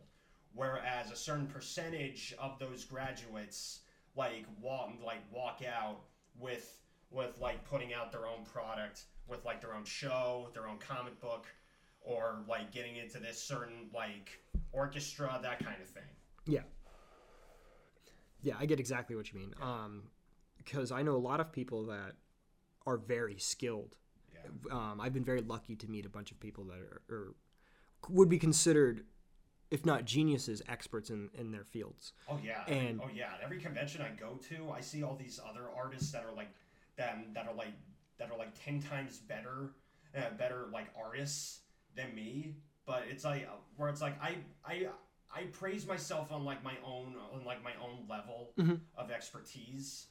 Whereas 0.53 1.11
a 1.11 1.15
certain 1.15 1.47
percentage 1.47 2.33
of 2.37 2.59
those 2.59 2.83
graduates 2.83 3.79
like 4.15 4.45
walk 4.61 4.91
like 5.05 5.21
walk 5.31 5.61
out 5.65 6.01
with 6.39 6.77
with 7.09 7.37
like 7.39 7.63
putting 7.65 7.93
out 7.93 8.11
their 8.11 8.25
own 8.25 8.45
product, 8.45 9.03
with 9.27 9.43
like 9.45 9.61
their 9.61 9.73
own 9.73 9.83
show, 9.83 10.49
their 10.53 10.67
own 10.67 10.77
comic 10.77 11.19
book, 11.19 11.45
or 12.01 12.39
like 12.47 12.71
getting 12.71 12.95
into 12.95 13.19
this 13.19 13.41
certain 13.41 13.89
like 13.93 14.41
orchestra, 14.71 15.39
that 15.41 15.63
kind 15.63 15.81
of 15.81 15.87
thing. 15.87 16.03
Yeah. 16.45 16.61
Yeah, 18.41 18.55
I 18.59 18.65
get 18.65 18.79
exactly 18.79 19.15
what 19.15 19.31
you 19.31 19.39
mean. 19.39 19.53
Um, 19.61 20.03
because 20.57 20.91
I 20.91 21.01
know 21.01 21.15
a 21.15 21.17
lot 21.17 21.39
of 21.39 21.51
people 21.51 21.85
that 21.87 22.13
are 22.85 22.97
very 22.97 23.37
skilled. 23.37 23.95
Yeah. 24.33 24.71
Um, 24.71 24.99
I've 25.01 25.13
been 25.13 25.23
very 25.23 25.41
lucky 25.41 25.75
to 25.75 25.87
meet 25.87 26.05
a 26.05 26.09
bunch 26.09 26.31
of 26.31 26.39
people 26.39 26.63
that 26.65 26.77
are, 26.77 27.01
or 27.09 27.35
would 28.09 28.29
be 28.29 28.39
considered, 28.39 29.03
if 29.71 29.85
not 29.85 30.05
geniuses, 30.05 30.61
experts 30.67 31.09
in, 31.09 31.29
in 31.33 31.51
their 31.51 31.63
fields. 31.63 32.13
Oh 32.29 32.37
yeah, 32.43 32.63
And- 32.67 33.01
oh 33.03 33.09
yeah. 33.13 33.33
At 33.35 33.41
every 33.43 33.59
convention 33.59 34.01
I 34.01 34.09
go 34.19 34.35
to, 34.49 34.69
I 34.71 34.81
see 34.81 35.01
all 35.01 35.15
these 35.15 35.39
other 35.49 35.63
artists 35.75 36.11
that 36.11 36.23
are 36.25 36.33
like 36.35 36.49
them 36.97 37.27
that 37.33 37.47
are 37.47 37.55
like 37.55 37.73
that 38.19 38.29
are 38.31 38.37
like 38.37 38.53
ten 38.63 38.81
times 38.81 39.17
better, 39.17 39.71
uh, 40.15 40.29
better 40.37 40.67
like 40.71 40.87
artists 41.01 41.61
than 41.95 42.13
me. 42.13 42.55
But 42.85 43.03
it's 43.09 43.23
like 43.23 43.47
where 43.77 43.89
it's 43.89 44.01
like 44.01 44.21
I 44.21 44.35
I 44.65 44.87
I 45.33 45.43
praise 45.53 45.87
myself 45.87 46.31
on 46.31 46.43
like 46.43 46.63
my 46.63 46.75
own 46.85 47.15
on 47.33 47.45
like 47.45 47.63
my 47.63 47.71
own 47.81 48.05
level 48.09 48.51
of 48.97 49.09
expertise 49.11 50.07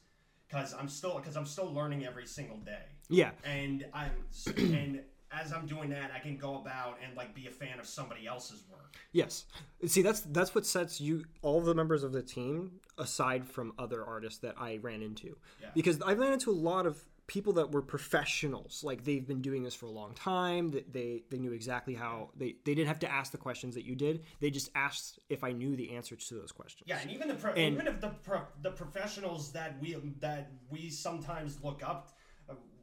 because 0.47 0.73
I'm 0.73 0.87
still 0.89 1.17
because 1.19 1.37
I'm 1.37 1.45
still 1.45 1.71
learning 1.71 2.05
every 2.05 2.25
single 2.25 2.57
day 2.57 2.85
Yeah, 3.09 3.31
and 3.43 3.85
I'm 3.93 4.11
and 4.57 5.01
as 5.31 5.53
I'm 5.53 5.65
doing 5.65 5.89
that 5.89 6.11
I 6.15 6.19
can 6.19 6.37
go 6.37 6.55
about 6.57 6.97
and 7.05 7.15
like 7.15 7.33
be 7.33 7.47
a 7.47 7.51
fan 7.51 7.79
of 7.79 7.85
somebody 7.85 8.27
else's 8.27 8.63
work. 8.69 8.95
Yes. 9.11 9.45
See, 9.85 10.01
that's 10.01 10.21
that's 10.21 10.53
what 10.53 10.65
sets 10.65 10.99
you 10.99 11.25
all 11.41 11.61
the 11.61 11.75
members 11.75 12.03
of 12.03 12.11
the 12.11 12.21
team 12.21 12.71
aside 12.97 13.47
from 13.47 13.73
other 13.79 14.03
artists 14.05 14.39
that 14.39 14.55
I 14.59 14.77
ran 14.81 15.01
into. 15.01 15.37
Yeah. 15.61 15.69
Because 15.73 16.01
I 16.01 16.13
ran 16.13 16.33
into 16.33 16.51
a 16.51 16.53
lot 16.53 16.85
of 16.85 17.01
people 17.27 17.53
that 17.53 17.71
were 17.71 17.81
professionals. 17.81 18.83
Like 18.83 19.05
they've 19.05 19.25
been 19.25 19.41
doing 19.41 19.63
this 19.63 19.73
for 19.73 19.85
a 19.85 19.89
long 19.91 20.13
time. 20.15 20.71
That 20.71 20.91
they 20.91 21.23
they 21.29 21.37
knew 21.37 21.53
exactly 21.53 21.93
how 21.93 22.29
they 22.35 22.55
they 22.65 22.75
didn't 22.75 22.87
have 22.87 22.99
to 22.99 23.11
ask 23.11 23.31
the 23.31 23.37
questions 23.37 23.75
that 23.75 23.85
you 23.85 23.95
did. 23.95 24.23
They 24.41 24.49
just 24.49 24.69
asked 24.75 25.19
if 25.29 25.43
I 25.43 25.51
knew 25.53 25.75
the 25.77 25.91
answers 25.95 26.27
to 26.27 26.35
those 26.35 26.51
questions. 26.51 26.83
Yeah, 26.87 26.99
and 26.99 27.09
even 27.11 27.29
the 27.29 27.35
pro- 27.35 27.53
And- 27.53 27.75
even 27.75 27.87
if 27.87 28.01
the 28.01 28.09
pro- 28.23 28.47
the 28.61 28.71
professionals 28.71 29.51
that 29.53 29.79
we 29.81 29.95
that 30.19 30.51
we 30.69 30.89
sometimes 30.89 31.63
look 31.63 31.81
up 31.83 32.09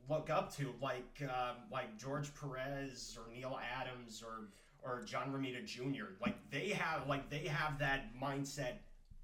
look 0.09 0.31
up 0.31 0.55
to, 0.57 0.73
like 0.83 1.23
uh, 1.23 1.55
like 1.71 1.99
George 1.99 2.31
Perez 2.35 3.17
or 3.19 3.33
Neal 3.33 3.59
Adams 3.79 4.23
or 4.25 4.49
or 4.83 5.03
John 5.03 5.33
Romita 5.33 5.65
Jr. 5.65 6.13
Like 6.21 6.37
they 6.51 6.71
have 6.71 7.07
like 7.07 7.31
they 7.31 7.47
have 7.47 7.79
that 7.79 8.11
mindset 8.21 8.75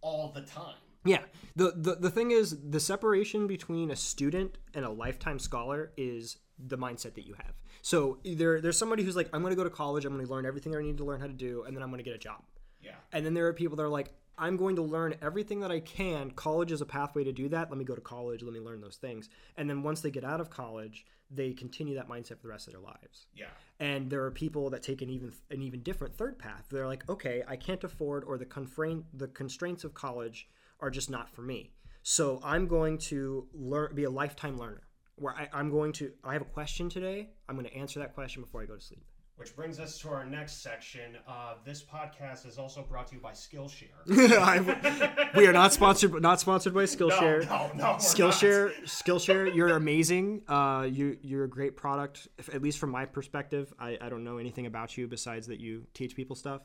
all 0.01 0.33
the 0.35 0.43
time. 0.43 0.75
Yeah. 1.05 1.21
The, 1.57 1.73
the 1.77 1.95
the 1.97 2.11
thing 2.11 2.31
is 2.31 2.57
the 2.71 2.81
separation 2.81 3.47
between 3.47 3.91
a 3.91 3.97
student 3.97 4.59
and 4.75 4.85
a 4.85 4.91
lifetime 4.91 5.39
scholar 5.39 5.93
is 5.97 6.39
the 6.59 6.79
mindset 6.79 7.15
that 7.15 7.27
you 7.27 7.35
have. 7.35 7.55
So 7.83 8.19
there 8.25 8.61
there's 8.61 8.79
somebody 8.79 9.03
who's 9.03 9.17
like, 9.17 9.29
I'm 9.33 9.43
gonna 9.43 9.55
go 9.55 9.65
to 9.65 9.71
college, 9.71 10.05
I'm 10.05 10.17
gonna 10.17 10.29
learn 10.29 10.47
everything 10.47 10.75
I 10.75 10.81
need 10.81 10.99
to 10.99 11.05
learn 11.05 11.21
how 11.21 11.27
to 11.27 11.33
do, 11.33 11.65
and 11.65 11.77
then 11.77 11.83
I'm 11.83 11.91
gonna 11.91 12.03
get 12.03 12.15
a 12.15 12.19
job. 12.19 12.43
Yeah, 12.81 12.93
And 13.13 13.25
then 13.25 13.33
there 13.33 13.47
are 13.47 13.53
people 13.55 13.77
that 13.77 13.83
are 13.83 13.89
like, 13.89 14.13
I'm 14.39 14.57
going 14.57 14.77
to 14.77 14.83
learn 14.83 15.15
everything 15.23 15.61
that 15.61 15.71
I 15.71 15.81
can. 15.81 16.31
College 16.33 16.73
is 16.73 16.81
a 16.81 16.87
pathway 16.87 17.25
to 17.25 17.33
do 17.33 17.49
that. 17.51 17.71
Let 17.71 17.79
me 17.79 17.85
go 17.85 17.95
to 17.95 18.01
college. 18.01 18.43
Let 18.43 18.53
me 18.53 18.61
learn 18.61 18.81
those 18.81 18.97
things. 18.97 19.29
And 19.57 19.69
then 19.69 19.83
once 19.83 20.01
they 20.01 20.11
get 20.11 20.25
out 20.25 20.41
of 20.41 20.51
college, 20.51 21.07
they 21.31 21.53
continue 21.53 21.95
that 21.95 22.09
mindset 22.09 22.39
for 22.39 22.43
the 22.45 22.49
rest 22.49 22.67
of 22.67 22.75
their 22.75 22.83
lives. 22.83 23.27
yeah, 23.35 23.47
And 23.81 24.11
there 24.11 24.25
are 24.25 24.31
people 24.31 24.71
that 24.71 24.83
take 24.83 25.03
an 25.03 25.11
even 25.11 25.33
an 25.51 25.63
even 25.63 25.81
different 25.83 26.17
third 26.17 26.39
path. 26.39 26.67
They're 26.71 26.87
like, 26.87 27.09
okay, 27.09 27.43
I 27.47 27.57
can't 27.57 27.83
afford, 27.83 28.25
or 28.25 28.39
the 28.39 28.45
constraint 28.45 29.05
the 29.15 29.29
constraints 29.29 29.85
of 29.85 29.95
college 29.95 30.49
are 30.81 30.91
just 30.91 31.11
not 31.11 31.29
for 31.31 31.43
me. 31.43 31.73
So 32.03 32.41
I'm 32.45 32.67
going 32.67 32.99
to 32.99 33.49
learn, 33.55 33.95
be 33.95 34.05
a 34.05 34.11
lifetime 34.11 34.59
learner. 34.59 34.83
Where 35.17 35.33
I, 35.35 35.49
I'm 35.53 35.71
going 35.71 35.93
to, 35.95 36.11
I 36.25 36.33
have 36.33 36.43
a 36.43 36.47
question 36.47 36.89
today. 36.89 37.31
I'm 37.49 37.55
going 37.55 37.67
to 37.67 37.75
answer 37.75 38.01
that 38.01 38.15
question 38.15 38.43
before 38.43 38.63
I 38.63 38.67
go 38.67 38.75
to 38.75 38.81
sleep. 38.81 39.05
Which 39.37 39.57
brings 39.57 39.81
us 39.81 39.99
to 39.99 40.09
our 40.09 40.25
next 40.25 40.63
section. 40.63 41.17
Uh, 41.27 41.55
this 41.65 41.83
podcast 41.83 42.47
is 42.47 42.57
also 42.59 42.83
brought 42.83 43.09
to 43.09 43.15
you 43.17 43.21
by 43.21 43.33
Skillshare. 43.33 43.89
I- 44.11 45.31
we 45.37 45.47
are 45.47 45.53
not 45.53 45.73
sponsored, 45.73 46.21
not 46.23 46.41
sponsored 46.41 46.73
by 46.75 46.85
Skillshare. 46.85 47.45
No, 47.47 47.71
no, 47.75 47.75
no, 47.75 47.85
Skillshare, 47.97 48.73
Skillshare, 48.85 49.55
you're 49.55 49.69
amazing. 49.77 50.43
Uh, 50.47 50.87
you 50.91 51.19
you're 51.23 51.45
a 51.45 51.49
great 51.49 51.77
product. 51.77 52.29
If, 52.39 52.55
at 52.55 52.63
least 52.63 52.79
from 52.79 52.91
my 52.91 53.07
perspective, 53.07 53.73
I, 53.79 53.99
I 54.01 54.09
don't 54.09 54.23
know 54.25 54.39
anything 54.39 54.67
about 54.67 54.97
you 54.97 55.09
besides 55.09 55.49
that 55.49 55.59
you 55.61 55.87
teach 55.95 56.15
people 56.15 56.37
stuff. 56.37 56.63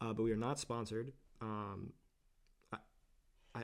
Uh, 0.00 0.12
but 0.12 0.22
we 0.22 0.32
are 0.32 0.36
not 0.36 0.58
sponsored. 0.58 1.12
Um, 1.40 1.92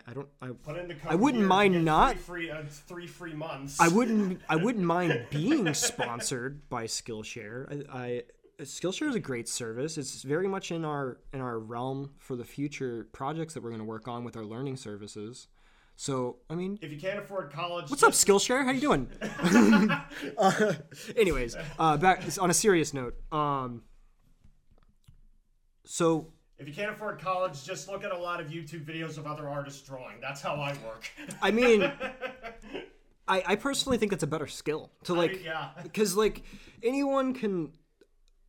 I, 0.07 0.13
don't. 0.15 0.29
I, 0.41 0.49
Put 0.49 0.79
in 0.79 0.89
the 0.89 0.97
I 1.07 1.15
wouldn't 1.15 1.45
mind 1.45 1.85
not- 1.85 2.15
three 2.19 2.47
free, 2.47 2.51
uh, 2.51 2.63
three 2.69 3.07
free 3.07 3.35
months. 3.35 3.79
I 3.81 3.89
wouldn't. 3.89 4.41
I 4.49 4.57
wouldn't 4.57 4.85
mind 4.85 5.27
being 5.31 5.73
sponsored 5.75 6.69
by 6.71 6.85
Skillshare. 6.85 7.85
I, 7.93 7.99
I 7.99 8.23
Skillshare 8.61 9.09
is 9.09 9.15
a 9.15 9.21
great 9.21 9.49
service. 9.49 9.99
It's 9.99 10.23
very 10.23 10.47
much 10.47 10.71
in 10.71 10.85
our 10.85 11.19
in 11.33 11.41
our 11.41 11.59
realm 11.59 12.11
for 12.19 12.37
the 12.37 12.45
future 12.45 13.09
projects 13.13 13.55
that 13.55 13.63
we're 13.63 13.71
going 13.71 13.81
to 13.81 13.85
work 13.87 14.09
on 14.09 14.25
with 14.25 14.37
our 14.37 14.45
learning 14.45 14.77
services. 14.77 15.49
So, 15.97 16.39
I 16.49 16.55
mean, 16.55 16.79
If 16.81 16.91
you 16.91 16.99
can't 16.99 17.19
afford 17.19 17.53
college, 17.53 17.91
What's 17.91 18.03
up, 18.03 18.13
Skillshare? 18.13 18.65
How 18.65 18.71
you 18.71 18.81
doing? 18.81 19.09
uh, 20.39 20.73
anyways, 21.17 21.55
uh, 21.79 21.97
back 21.99 22.23
on 22.41 22.51
a 22.51 22.55
serious 22.55 22.95
note. 22.95 23.15
Um, 23.31 23.83
so 25.85 26.33
If 26.59 26.67
you 26.67 26.75
can't 26.75 26.91
afford 26.91 27.21
college, 27.21 27.63
just 27.65 27.89
look 27.89 28.05
at 28.05 28.11
a 28.11 28.17
lot 28.19 28.41
of 28.41 28.49
YouTube 28.49 28.85
videos 28.85 29.19
of 29.19 29.27
other 29.27 29.49
artists 29.49 29.87
drawing. 29.87 30.17
That's 30.21 30.41
how 30.41 30.55
I 30.55 30.73
work. 30.85 31.11
I 31.41 31.51
mean, 31.51 31.83
I, 33.29 33.43
I 33.47 33.57
personally 33.57 33.99
think 33.99 34.11
that's 34.11 34.25
a 34.25 34.29
better 34.29 34.47
skill 34.47 34.91
to 35.05 35.15
like, 35.15 35.45
yeah, 35.45 35.71
because 35.83 36.17
like 36.17 36.43
anyone 36.83 37.35
can 37.35 37.71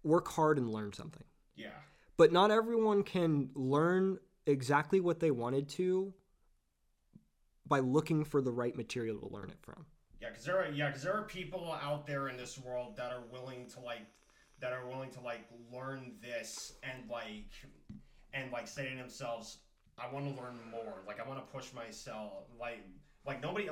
work 0.03 0.27
hard 0.27 0.57
and 0.57 0.69
learn 0.69 0.93
something, 0.93 1.23
yeah, 1.55 1.69
but 2.17 2.31
not 2.31 2.51
everyone 2.51 3.03
can 3.03 3.49
learn 3.55 4.17
exactly 4.45 4.99
what 4.99 5.19
they 5.19 5.31
wanted 5.31 5.69
to 5.69 6.13
by 7.67 7.79
looking 7.79 8.25
for 8.25 8.41
the 8.41 8.51
right 8.51 8.75
material 8.75 9.17
to 9.17 9.27
learn 9.33 9.49
it 9.49 9.57
from. 9.61 9.85
yeah. 10.21 10.29
Because 10.29 10.45
there 10.45 10.59
are 10.59 10.67
yeah, 10.71 10.87
because 10.87 11.03
there 11.03 11.13
are 11.13 11.23
people 11.23 11.75
out 11.81 12.05
there 12.05 12.29
in 12.29 12.37
this 12.37 12.57
world 12.59 12.97
that 12.97 13.11
are 13.11 13.23
willing 13.31 13.67
to 13.69 13.79
like 13.79 14.05
that 14.59 14.73
are 14.73 14.87
willing 14.87 15.09
to 15.11 15.21
like 15.21 15.45
learn 15.73 16.13
this 16.21 16.73
and 16.83 17.09
like 17.09 17.49
and 18.33 18.51
like 18.51 18.67
say 18.67 18.89
to 18.89 18.95
themselves, 18.95 19.57
I 19.97 20.11
want 20.13 20.25
to 20.25 20.41
learn 20.41 20.57
more. 20.71 21.01
Like 21.07 21.19
I 21.19 21.27
want 21.27 21.45
to 21.45 21.53
push 21.53 21.73
myself. 21.73 22.45
Like 22.59 22.83
like 23.25 23.41
nobody 23.41 23.69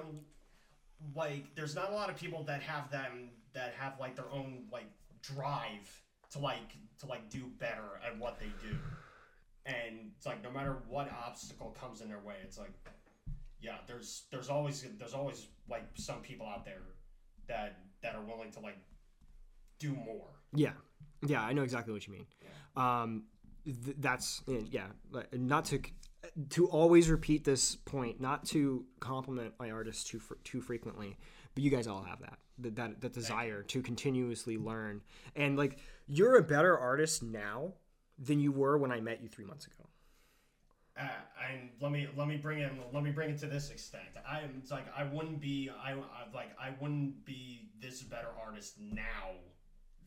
like 1.15 1.55
there's 1.55 1.75
not 1.75 1.91
a 1.91 1.95
lot 1.95 2.09
of 2.09 2.17
people 2.17 2.43
that 2.43 2.61
have 2.61 2.89
them 2.91 3.29
that 3.53 3.73
have 3.77 3.99
like 3.99 4.15
their 4.15 4.29
own 4.31 4.63
like 4.71 4.89
drive 5.21 6.03
to 6.31 6.39
like 6.39 6.75
to 6.99 7.05
like 7.05 7.29
do 7.29 7.45
better 7.59 7.99
at 8.05 8.17
what 8.17 8.39
they 8.39 8.51
do. 8.61 8.75
And 9.65 10.11
it's 10.15 10.25
like 10.25 10.43
no 10.43 10.51
matter 10.51 10.77
what 10.87 11.11
obstacle 11.25 11.75
comes 11.79 12.01
in 12.01 12.07
their 12.07 12.19
way, 12.19 12.35
it's 12.43 12.57
like 12.57 12.73
yeah, 13.61 13.77
there's 13.87 14.23
there's 14.31 14.49
always 14.49 14.85
there's 14.97 15.13
always 15.13 15.47
like 15.69 15.83
some 15.95 16.19
people 16.21 16.47
out 16.47 16.65
there 16.65 16.81
that 17.47 17.77
that 18.01 18.15
are 18.15 18.21
willing 18.21 18.51
to 18.51 18.59
like 18.59 18.77
do 19.79 19.93
more. 19.93 20.27
Yeah, 20.53 20.73
yeah, 21.25 21.41
I 21.41 21.53
know 21.53 21.63
exactly 21.63 21.93
what 21.93 22.07
you 22.07 22.13
mean. 22.13 22.25
Um, 22.75 23.23
th- 23.65 23.97
that's 23.99 24.41
yeah, 24.69 24.87
not 25.33 25.65
to 25.65 25.81
to 26.49 26.67
always 26.67 27.09
repeat 27.09 27.43
this 27.43 27.75
point, 27.75 28.19
not 28.19 28.45
to 28.47 28.85
compliment 28.99 29.53
my 29.59 29.71
artists 29.71 30.03
too 30.03 30.19
fr- 30.19 30.35
too 30.43 30.61
frequently, 30.61 31.17
but 31.53 31.63
you 31.63 31.69
guys 31.69 31.87
all 31.87 32.03
have 32.03 32.19
that 32.21 32.39
that 32.61 32.75
that, 32.75 33.01
that 33.01 33.13
desire 33.13 33.63
to 33.63 33.81
continuously 33.81 34.57
learn, 34.57 35.01
and 35.35 35.57
like 35.57 35.77
you're 36.07 36.37
a 36.37 36.43
better 36.43 36.77
artist 36.77 37.23
now 37.23 37.73
than 38.17 38.39
you 38.39 38.51
were 38.51 38.77
when 38.77 38.91
I 38.91 38.99
met 38.99 39.21
you 39.21 39.29
three 39.29 39.45
months 39.45 39.65
ago. 39.65 39.87
Uh, 40.99 41.07
and 41.49 41.69
let 41.79 41.91
me 41.91 42.07
let 42.17 42.27
me 42.27 42.37
bring 42.37 42.59
it 42.59 42.71
let 42.93 43.03
me 43.03 43.11
bring 43.11 43.29
it 43.29 43.39
to 43.39 43.47
this 43.47 43.69
extent. 43.69 44.03
I 44.27 44.41
am 44.41 44.61
like 44.69 44.85
I 44.95 45.03
wouldn't 45.05 45.39
be 45.39 45.69
I, 45.69 45.93
I 45.93 46.33
like 46.33 46.49
I 46.59 46.73
wouldn't 46.79 47.25
be 47.25 47.69
this 47.79 48.01
better 48.01 48.27
artist 48.43 48.75
now 48.79 49.31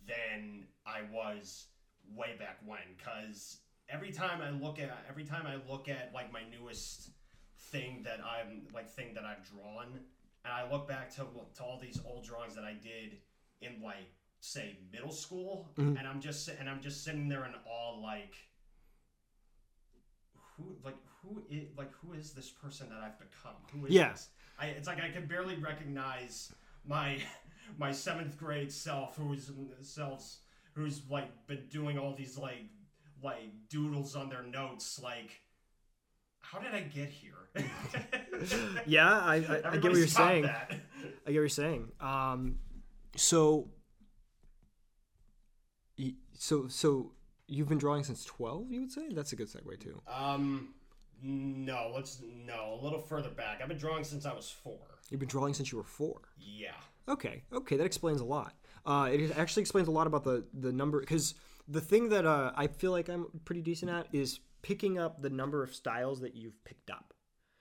than 0.06 0.66
I 0.86 1.00
was 1.10 1.66
way 2.14 2.36
back 2.38 2.58
when. 2.66 2.80
Because 2.96 3.58
every 3.88 4.12
time 4.12 4.42
I 4.42 4.50
look 4.50 4.78
at 4.78 4.90
every 5.08 5.24
time 5.24 5.46
I 5.46 5.56
look 5.70 5.88
at 5.88 6.10
like 6.12 6.32
my 6.32 6.42
newest 6.50 7.10
thing 7.58 8.02
that 8.04 8.20
I'm 8.20 8.66
like 8.74 8.90
thing 8.90 9.14
that 9.14 9.24
I've 9.24 9.44
drawn, 9.48 10.00
and 10.44 10.52
I 10.52 10.70
look 10.70 10.86
back 10.88 11.10
to 11.16 11.26
to 11.56 11.62
all 11.62 11.78
these 11.80 11.98
old 12.04 12.24
drawings 12.24 12.54
that 12.54 12.64
I 12.64 12.74
did 12.74 13.18
in 13.60 13.80
like 13.82 14.12
say 14.40 14.78
middle 14.92 15.12
school, 15.12 15.70
Mhm. 15.76 15.98
and 15.98 16.06
I'm 16.06 16.20
just 16.20 16.48
and 16.48 16.68
I'm 16.68 16.80
just 16.82 17.02
sitting 17.04 17.28
there 17.28 17.44
in 17.46 17.54
awe 17.66 17.98
like 18.00 18.34
who 20.56 20.76
like 20.84 20.96
who 21.22 21.42
is 21.50 21.68
like 21.76 21.92
who 21.96 22.12
is 22.12 22.32
this 22.32 22.50
person 22.50 22.88
that 22.90 22.98
I've 22.98 23.18
become? 23.18 23.54
Who 23.72 23.86
is 23.86 23.92
Yeah. 23.94 24.12
this? 24.12 24.28
I, 24.58 24.66
it's 24.66 24.86
like 24.86 25.00
I 25.00 25.10
can 25.10 25.26
barely 25.26 25.56
recognize 25.56 26.52
my 26.84 27.20
my 27.78 27.90
seventh 27.92 28.36
grade 28.36 28.70
self 28.72 29.16
who's 29.16 29.50
selves 29.82 30.40
who's 30.74 31.08
like 31.08 31.46
been 31.46 31.66
doing 31.68 31.98
all 31.98 32.14
these 32.14 32.36
like 32.36 32.68
like 33.22 33.50
doodles 33.68 34.14
on 34.14 34.28
their 34.28 34.42
notes 34.42 34.98
like 35.00 35.40
how 36.50 36.58
did 36.58 36.74
I 36.74 36.80
get 36.80 37.08
here? 37.08 37.32
Yeah, 38.86 39.08
I, 39.08 39.36
I, 39.36 39.38
I 39.38 39.76
get 39.76 39.84
what 39.84 39.96
you're 39.96 40.06
saying. 40.06 40.42
that. 40.42 40.66
I 40.70 40.74
get 40.74 40.80
what 41.26 41.32
you're 41.34 41.48
saying. 41.48 41.92
Um, 42.00 42.56
so, 43.16 43.68
so, 46.36 46.68
so 46.68 47.12
you've 47.46 47.68
been 47.68 47.78
drawing 47.78 48.04
since 48.04 48.24
twelve. 48.24 48.70
You 48.70 48.80
would 48.80 48.92
say 48.92 49.08
that's 49.12 49.32
a 49.32 49.36
good 49.36 49.48
segue 49.48 49.80
too. 49.80 50.02
Um, 50.12 50.74
no, 51.22 51.92
let's 51.94 52.22
no 52.44 52.78
a 52.80 52.84
little 52.84 52.98
further 52.98 53.30
back. 53.30 53.60
I've 53.62 53.68
been 53.68 53.78
drawing 53.78 54.04
since 54.04 54.26
I 54.26 54.34
was 54.34 54.50
four. 54.50 54.98
You've 55.10 55.20
been 55.20 55.28
drawing 55.28 55.54
since 55.54 55.70
you 55.72 55.78
were 55.78 55.84
four. 55.84 56.20
Yeah. 56.38 56.72
Okay, 57.08 57.44
okay, 57.52 57.76
that 57.76 57.84
explains 57.84 58.20
a 58.20 58.24
lot. 58.24 58.54
Uh, 58.84 59.08
it 59.12 59.36
actually 59.38 59.62
explains 59.62 59.88
a 59.88 59.92
lot 59.92 60.06
about 60.06 60.24
the 60.24 60.44
the 60.52 60.72
number 60.72 61.00
because 61.00 61.34
the 61.68 61.80
thing 61.80 62.10
that 62.10 62.26
uh, 62.26 62.52
I 62.56 62.66
feel 62.66 62.90
like 62.90 63.08
I'm 63.08 63.26
pretty 63.44 63.62
decent 63.62 63.90
at 63.90 64.06
is 64.12 64.40
picking 64.64 64.98
up 64.98 65.20
the 65.22 65.30
number 65.30 65.62
of 65.62 65.72
styles 65.74 66.20
that 66.22 66.34
you've 66.34 66.64
picked 66.64 66.90
up. 66.90 67.14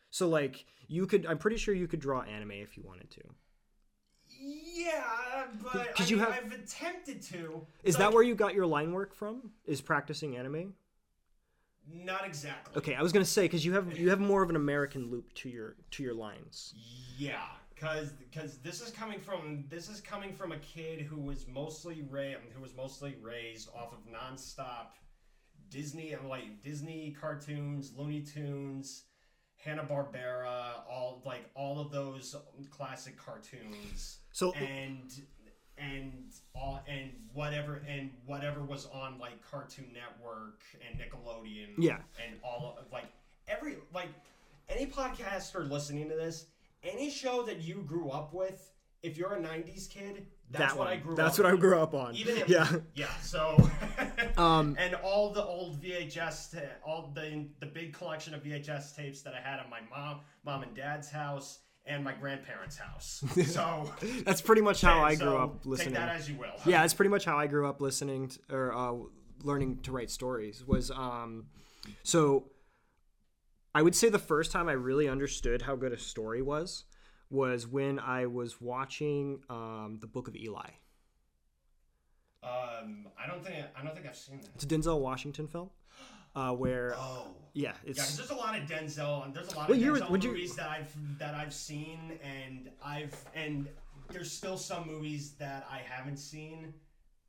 So 0.10 0.28
like 0.28 0.66
you 0.88 1.06
could, 1.06 1.26
I'm 1.28 1.38
pretty 1.38 1.58
sure 1.58 1.76
you 1.76 1.88
could 1.88 2.00
draw 2.00 2.22
anime 2.22 2.52
if 2.52 2.76
you 2.78 2.84
wanted 2.84 3.12
to. 3.12 3.22
Yeah, 4.40 5.46
but 5.62 6.00
I 6.00 6.04
you 6.06 6.18
mean, 6.18 6.26
have- 6.26 6.34
I've 6.46 6.52
attempted 6.52 7.22
to. 7.24 7.66
Is 7.84 7.96
Like, 7.96 8.00
that 8.00 8.14
where 8.14 8.24
you 8.24 8.36
got 8.36 8.54
your 8.56 8.66
line 8.66 8.92
work 8.94 9.14
from? 9.14 9.52
Is 9.66 9.82
practicing 9.82 10.36
anime? 10.38 10.74
Not 11.92 12.26
exactly. 12.26 12.78
Okay, 12.78 12.96
I 12.96 13.02
was 13.02 13.12
gonna 13.12 13.26
say 13.26 13.44
because 13.44 13.66
you 13.66 13.74
have 13.74 13.98
you 13.98 14.10
have 14.10 14.20
more 14.20 14.42
of 14.42 14.50
an 14.50 14.56
American 14.56 15.12
loop 15.12 15.34
to 15.36 15.50
your 15.50 15.76
to 15.92 16.04
your 16.04 16.14
lines. 16.14 16.74
Yeah, 17.18 17.44
because 17.76 18.14
because 18.14 18.58
this 18.60 18.82
is 18.82 18.90
coming 18.92 19.20
from 19.20 19.66
this 19.70 19.90
is 19.90 20.00
coming 20.00 20.34
from 20.34 20.54
a 20.54 20.58
kid 20.60 21.02
who 21.02 21.20
was 21.20 21.46
mostly 21.48 22.02
ra- 22.10 22.40
who 22.56 22.62
was 22.62 22.74
mostly 22.76 23.18
raised 23.22 23.68
off 23.76 23.92
of 23.94 24.00
nonstop 24.12 24.94
Disney 25.74 26.14
and 26.14 26.30
like 26.30 26.62
Disney 26.62 27.16
cartoons, 27.20 27.94
Looney 27.98 28.22
Tunes, 28.22 29.04
Hanna 29.58 29.84
Barbera, 29.84 30.88
all 30.90 31.22
like 31.26 31.50
all 31.56 31.80
of 31.80 31.92
those 31.92 32.36
classic 32.70 33.18
cartoons, 33.18 34.20
So 34.32 34.54
and 34.54 35.12
and 35.78 36.32
all 36.56 36.84
and 36.88 37.12
whatever 37.34 37.82
and 37.88 38.12
whatever 38.26 38.62
was 38.62 38.88
on 38.94 39.18
like 39.18 39.42
Cartoon 39.50 39.88
Network 39.94 40.62
and 40.88 41.00
Nickelodeon 41.00 41.74
yeah, 41.78 41.98
and 42.24 42.40
all 42.44 42.78
of 42.80 42.92
like 42.92 43.08
every 43.48 43.78
like 43.94 44.10
any 44.70 44.86
podcaster 44.86 45.68
listening 45.68 46.08
to 46.10 46.16
this, 46.16 46.46
any 46.84 47.10
show 47.10 47.44
that 47.44 47.62
you 47.62 47.84
grew 47.88 48.10
up 48.12 48.32
with, 48.34 48.72
if 49.02 49.18
you're 49.18 49.34
a 49.34 49.40
'90s 49.42 49.90
kid, 49.90 50.28
that's 50.52 50.74
that 50.74 50.78
what 50.80 50.88
one. 50.88 50.98
I 50.98 50.98
grew 50.98 51.16
That's 51.16 51.40
up. 51.40 51.46
what 51.46 51.54
I 51.54 51.58
grew 51.58 51.80
up 51.80 51.94
on. 51.94 52.16
Even 52.16 52.38
if, 52.38 52.48
yeah. 52.50 52.72
yeah. 52.96 53.08
So, 53.22 53.58
Um, 54.38 54.76
and 54.80 54.96
all 54.96 55.32
the 55.32 55.44
old 55.44 55.82
VHS, 55.82 56.54
ta- 56.54 56.60
all 56.86 57.12
the 57.16 57.46
the 57.60 57.66
big 57.66 57.94
collection 57.94 58.34
of 58.34 58.44
VHS 58.44 58.96
tapes 58.96 59.22
that 59.22 59.34
I 59.34 59.40
had 59.40 59.60
at 59.60 59.70
my 59.70 59.80
mom, 59.90 60.22
mom 60.46 60.64
and 60.64 60.76
dad's 60.76 61.10
house, 61.10 61.60
and 61.86 62.04
my 62.04 62.14
grandparents' 62.14 62.78
house. 62.78 63.24
So 63.46 63.92
That's 64.26 64.42
pretty 64.42 64.62
much 64.62 64.82
how 64.82 65.02
I 65.04 65.16
so 65.16 65.26
grew 65.26 65.38
up 65.38 65.66
listening. 65.66 65.96
Take 65.96 66.04
that 66.04 66.16
as 66.16 66.30
you 66.30 66.36
will. 66.38 66.54
yeah, 66.66 66.82
that's 66.82 66.94
pretty 66.94 67.10
much 67.10 67.26
how 67.26 67.38
I 67.38 67.48
grew 67.48 67.68
up 67.68 67.82
listening 67.82 68.30
to, 68.30 68.40
or 68.56 68.74
uh, 68.74 68.94
learning 69.44 69.80
to 69.84 69.92
write 69.92 70.10
stories. 70.12 70.64
Was 70.66 70.90
um, 70.92 71.46
so 72.04 72.46
I 73.76 73.82
would 73.82 73.96
say 73.96 74.10
the 74.10 74.20
first 74.20 74.52
time 74.52 74.70
I 74.70 74.74
really 74.74 75.08
understood 75.08 75.64
how 75.64 75.76
good 75.76 75.92
a 75.94 75.98
story 76.00 76.42
was 76.42 76.86
was 77.34 77.68
when 77.68 78.00
I 78.00 78.28
was 78.28 78.62
watching 78.62 79.40
um, 79.50 79.98
the 80.00 80.08
Book 80.08 80.28
of 80.28 80.36
Eli. 80.36 80.70
Um, 82.44 83.08
I 83.18 83.26
don't 83.28 83.44
think 83.44 83.66
I 83.78 83.84
don't 83.84 83.94
think 83.96 84.06
I've 84.06 84.16
seen 84.16 84.40
that. 84.42 84.50
It's 84.56 84.64
a 84.64 84.68
Denzel 84.68 85.00
Washington 85.00 85.48
film 85.48 85.70
uh, 86.36 86.52
where 86.52 86.94
Oh. 86.98 87.28
yeah, 87.54 87.70
Yeah, 87.84 87.90
it's 87.92 88.18
there's 88.18 88.30
a 88.32 88.36
lot 88.36 88.58
of 88.58 88.68
Denzel, 88.68 89.26
and 89.26 89.34
there's 89.34 89.52
a 89.54 89.56
lot 89.58 89.70
of 89.70 89.78
Denzel 89.78 90.10
would 90.10 90.24
you- 90.24 90.32
movies 90.32 90.56
that 90.56 90.70
I've 90.70 91.18
that 91.20 91.34
I've 91.36 91.54
seen, 91.54 92.20
and 92.24 92.70
I've 92.84 93.16
and 93.34 93.68
there's 94.10 94.32
still 94.32 94.58
some 94.58 94.86
movies 94.88 95.32
that 95.40 95.66
I 95.72 95.78
haven't 95.80 96.18
seen 96.18 96.74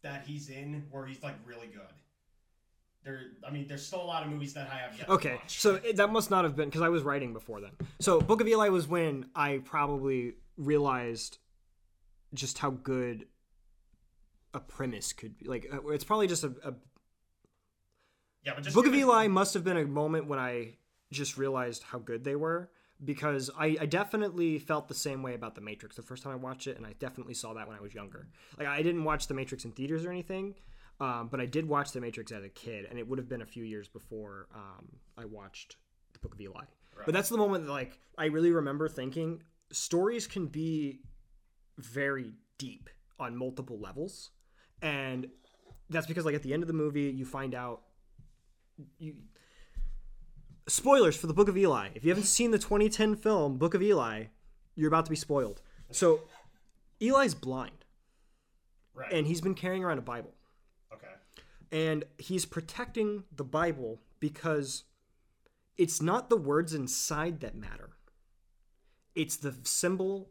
that 0.03 0.25
he's 0.27 0.51
in 0.51 0.85
where 0.91 1.07
he's 1.07 1.23
like 1.23 1.37
really 1.47 1.69
good. 1.69 1.83
There, 3.05 3.21
I 3.47 3.51
mean, 3.51 3.67
there's 3.67 3.87
still 3.87 4.03
a 4.03 4.05
lot 4.05 4.23
of 4.23 4.31
movies 4.31 4.55
that 4.55 4.71
I 4.71 4.77
have 4.77 4.97
yet 4.97 5.09
Okay, 5.11 5.31
to 5.31 5.35
watch. 5.37 5.61
so 5.61 5.75
it, 5.75 5.97
that 5.97 6.11
must 6.11 6.31
not 6.31 6.45
have 6.45 6.57
been 6.57 6.69
because 6.71 6.81
I 6.83 6.89
was 6.89 7.03
writing 7.03 7.33
before 7.35 7.61
then. 7.61 7.73
So 8.01 8.21
Book 8.21 8.41
of 8.41 8.49
Eli 8.49 8.69
was 8.71 8.87
when 8.89 9.27
I 9.35 9.61
probably 9.65 10.35
realized 10.57 11.39
just 12.33 12.59
how 12.59 12.71
good 12.71 13.27
a 14.55 14.61
premise 14.61 15.13
could 15.13 15.37
be. 15.39 15.47
Like 15.47 15.67
uh, 15.73 15.87
it's 15.89 16.05
probably 16.05 16.29
just 16.29 16.45
a, 16.45 16.55
a 16.65 16.75
yeah, 18.45 18.53
but 18.55 18.65
just 18.65 18.75
Book 18.75 18.87
of 18.87 18.95
Eli 18.95 19.27
must 19.29 19.53
have 19.55 19.65
been 19.65 19.77
a 19.77 19.85
moment 19.85 20.27
when 20.27 20.39
I 20.39 20.77
just 21.13 21.37
realized 21.37 21.83
how 21.83 21.99
good 21.99 22.25
they 22.25 22.37
were 22.37 22.71
because 23.05 23.51
I, 23.59 23.77
I 23.81 23.87
definitely 23.87 24.59
felt 24.59 24.89
the 24.89 24.95
same 24.95 25.23
way 25.23 25.35
about 25.35 25.55
The 25.55 25.61
Matrix 25.61 25.97
the 25.97 26.03
first 26.03 26.23
time 26.23 26.33
I 26.33 26.37
watched 26.37 26.67
it, 26.67 26.77
and 26.77 26.87
I 26.87 26.95
definitely 26.99 27.35
saw 27.35 27.53
that 27.55 27.69
when 27.69 27.77
I 27.77 27.81
was 27.81 27.95
younger. 27.95 28.29
Like 28.59 28.69
I 28.69 28.83
didn't 28.83 29.05
watch 29.05 29.27
The 29.27 29.35
Matrix 29.35 29.65
in 29.65 29.73
theaters 29.73 30.05
or 30.07 30.11
anything, 30.11 30.55
um, 31.01 31.29
but 31.31 31.41
I 31.41 31.47
did 31.47 31.69
watch 31.69 31.93
The 31.93 32.01
Matrix 32.01 32.33
as 32.33 32.45
a 32.45 32.49
kid, 32.49 32.87
and 32.89 32.99
it 32.99 33.09
would 33.09 33.19
have 33.19 33.29
been 33.29 33.43
a 33.43 33.47
few 33.47 33.65
years 33.65 33.89
before 33.89 34.49
um, 34.55 34.87
I 35.19 35.25
watched 35.25 35.77
The 36.13 36.19
Book 36.21 36.35
of 36.35 36.41
Eli. 36.41 36.61
Right. 36.61 37.07
But 37.07 37.15
that's 37.15 37.29
the 37.29 37.37
moment 37.37 37.67
that 37.67 37.73
like 37.73 37.99
I 38.17 38.27
really 38.27 38.53
remember 38.53 38.89
thinking 38.89 39.43
stories 39.73 40.27
can 40.27 40.47
be 40.47 41.01
very 41.79 42.35
deep 42.59 42.89
on 43.19 43.37
multiple 43.37 43.79
levels, 43.79 44.31
and 44.83 45.29
that's 45.91 46.07
because 46.07 46.25
like 46.25 46.35
at 46.35 46.43
the 46.43 46.53
end 46.53 46.63
of 46.63 46.67
the 46.67 46.75
movie 46.75 47.11
you 47.11 47.25
find 47.25 47.55
out 47.55 47.83
you 48.99 49.15
spoilers 50.67 51.17
for 51.17 51.27
the 51.27 51.35
Book 51.35 51.49
of 51.49 51.57
Eli. 51.57 51.89
If 51.95 52.05
you 52.05 52.11
haven't 52.11 52.27
seen 52.27 52.51
the 52.51 52.59
2010 52.59 53.17
film 53.17 53.59
Book 53.59 53.75
of 53.75 53.83
Eli, 53.83 54.25
you're 54.75 54.89
about 54.89 55.05
to 55.07 55.11
be 55.11 55.17
spoiled. 55.17 55.61
So 55.91 56.21
Eli's 57.01 57.35
blind, 57.35 57.85
right. 58.95 59.13
and 59.13 59.27
he's 59.27 59.41
been 59.41 59.55
carrying 59.55 59.85
around 59.85 59.99
a 59.99 60.03
Bible, 60.03 60.33
and 61.73 62.05
he's 62.19 62.47
protecting 62.47 63.25
the 63.35 63.45
Bible 63.45 64.01
because 64.21 64.85
it's 65.77 66.01
not 66.01 66.31
the 66.31 66.37
words 66.37 66.73
inside 66.73 67.41
that 67.41 67.57
matter. 67.57 67.91
It's 69.15 69.37
the 69.37 69.55
symbol 69.63 70.31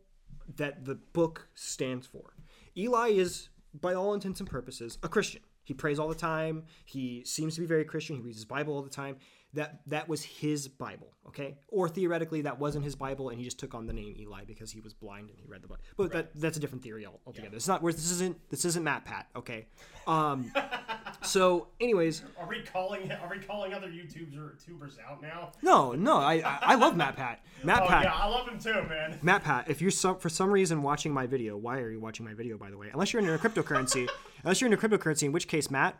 that 0.55 0.85
the 0.85 0.95
book 0.95 1.47
stands 1.55 2.07
for. 2.07 2.33
Eli 2.77 3.09
is, 3.09 3.49
by 3.73 3.93
all 3.93 4.13
intents 4.13 4.39
and 4.39 4.49
purposes, 4.49 4.97
a 5.03 5.07
Christian. 5.07 5.41
He 5.63 5.73
prays 5.73 5.99
all 5.99 6.09
the 6.09 6.15
time. 6.15 6.63
He 6.85 7.23
seems 7.25 7.55
to 7.55 7.61
be 7.61 7.67
very 7.67 7.85
Christian. 7.85 8.17
He 8.17 8.21
reads 8.21 8.37
his 8.37 8.45
Bible 8.45 8.73
all 8.73 8.81
the 8.81 8.89
time. 8.89 9.17
That 9.55 9.81
that 9.87 10.09
was 10.09 10.23
his 10.23 10.67
Bible, 10.67 11.11
okay? 11.27 11.57
Or 11.67 11.87
theoretically, 11.87 12.41
that 12.41 12.59
wasn't 12.59 12.83
his 12.85 12.95
Bible, 12.95 13.29
and 13.29 13.37
he 13.37 13.43
just 13.45 13.59
took 13.59 13.75
on 13.75 13.85
the 13.85 13.93
name 13.93 14.15
Eli 14.19 14.45
because 14.45 14.71
he 14.71 14.79
was 14.79 14.93
blind 14.95 15.29
and 15.29 15.37
he 15.39 15.45
read 15.47 15.61
the 15.61 15.67
Bible. 15.67 15.81
But 15.95 16.11
that 16.11 16.31
that's 16.35 16.57
a 16.57 16.59
different 16.59 16.83
theory 16.83 17.05
al- 17.05 17.19
altogether. 17.27 17.55
It's 17.55 17.67
not 17.67 17.83
where 17.83 17.93
this 17.93 18.09
isn't 18.09 18.49
this 18.49 18.65
isn't 18.65 18.83
MatPat, 18.83 19.25
okay? 19.35 19.67
Um, 20.07 20.51
so, 21.21 21.67
anyways, 21.79 22.23
are 22.39 22.47
we 22.47 22.61
calling 22.63 23.11
are 23.11 23.29
we 23.29 23.39
calling 23.39 23.73
other 23.75 23.89
YouTubers 23.89 24.65
tubers 24.65 24.97
out 25.07 25.21
now? 25.21 25.51
no, 25.61 25.91
no, 25.93 26.17
I 26.17 26.35
I, 26.35 26.57
I 26.61 26.75
love 26.75 26.95
MatPat. 26.95 27.37
Matt 27.63 27.83
Oh 27.83 27.87
Pat. 27.87 28.03
yeah, 28.05 28.13
I 28.15 28.27
love 28.27 28.47
him 28.47 28.59
too, 28.59 28.73
man. 28.89 29.19
MatPat, 29.23 29.69
if 29.69 29.81
you're 29.81 29.91
some, 29.91 30.17
for 30.17 30.29
some 30.29 30.49
reason 30.49 30.81
watching 30.81 31.13
my 31.13 31.27
video, 31.27 31.55
why 31.57 31.77
are 31.79 31.91
you 31.91 31.99
watching 31.99 32.25
my 32.25 32.33
video, 32.33 32.57
by 32.57 32.69
the 32.71 32.77
way? 32.77 32.89
Unless 32.91 33.13
you're 33.13 33.21
in 33.21 33.29
a 33.29 33.37
cryptocurrency. 33.37 34.09
unless 34.43 34.59
you're 34.59 34.67
in 34.67 34.73
a 34.73 34.77
cryptocurrency, 34.77 35.23
in 35.23 35.31
which 35.31 35.47
case, 35.47 35.69
Matt, 35.71 35.97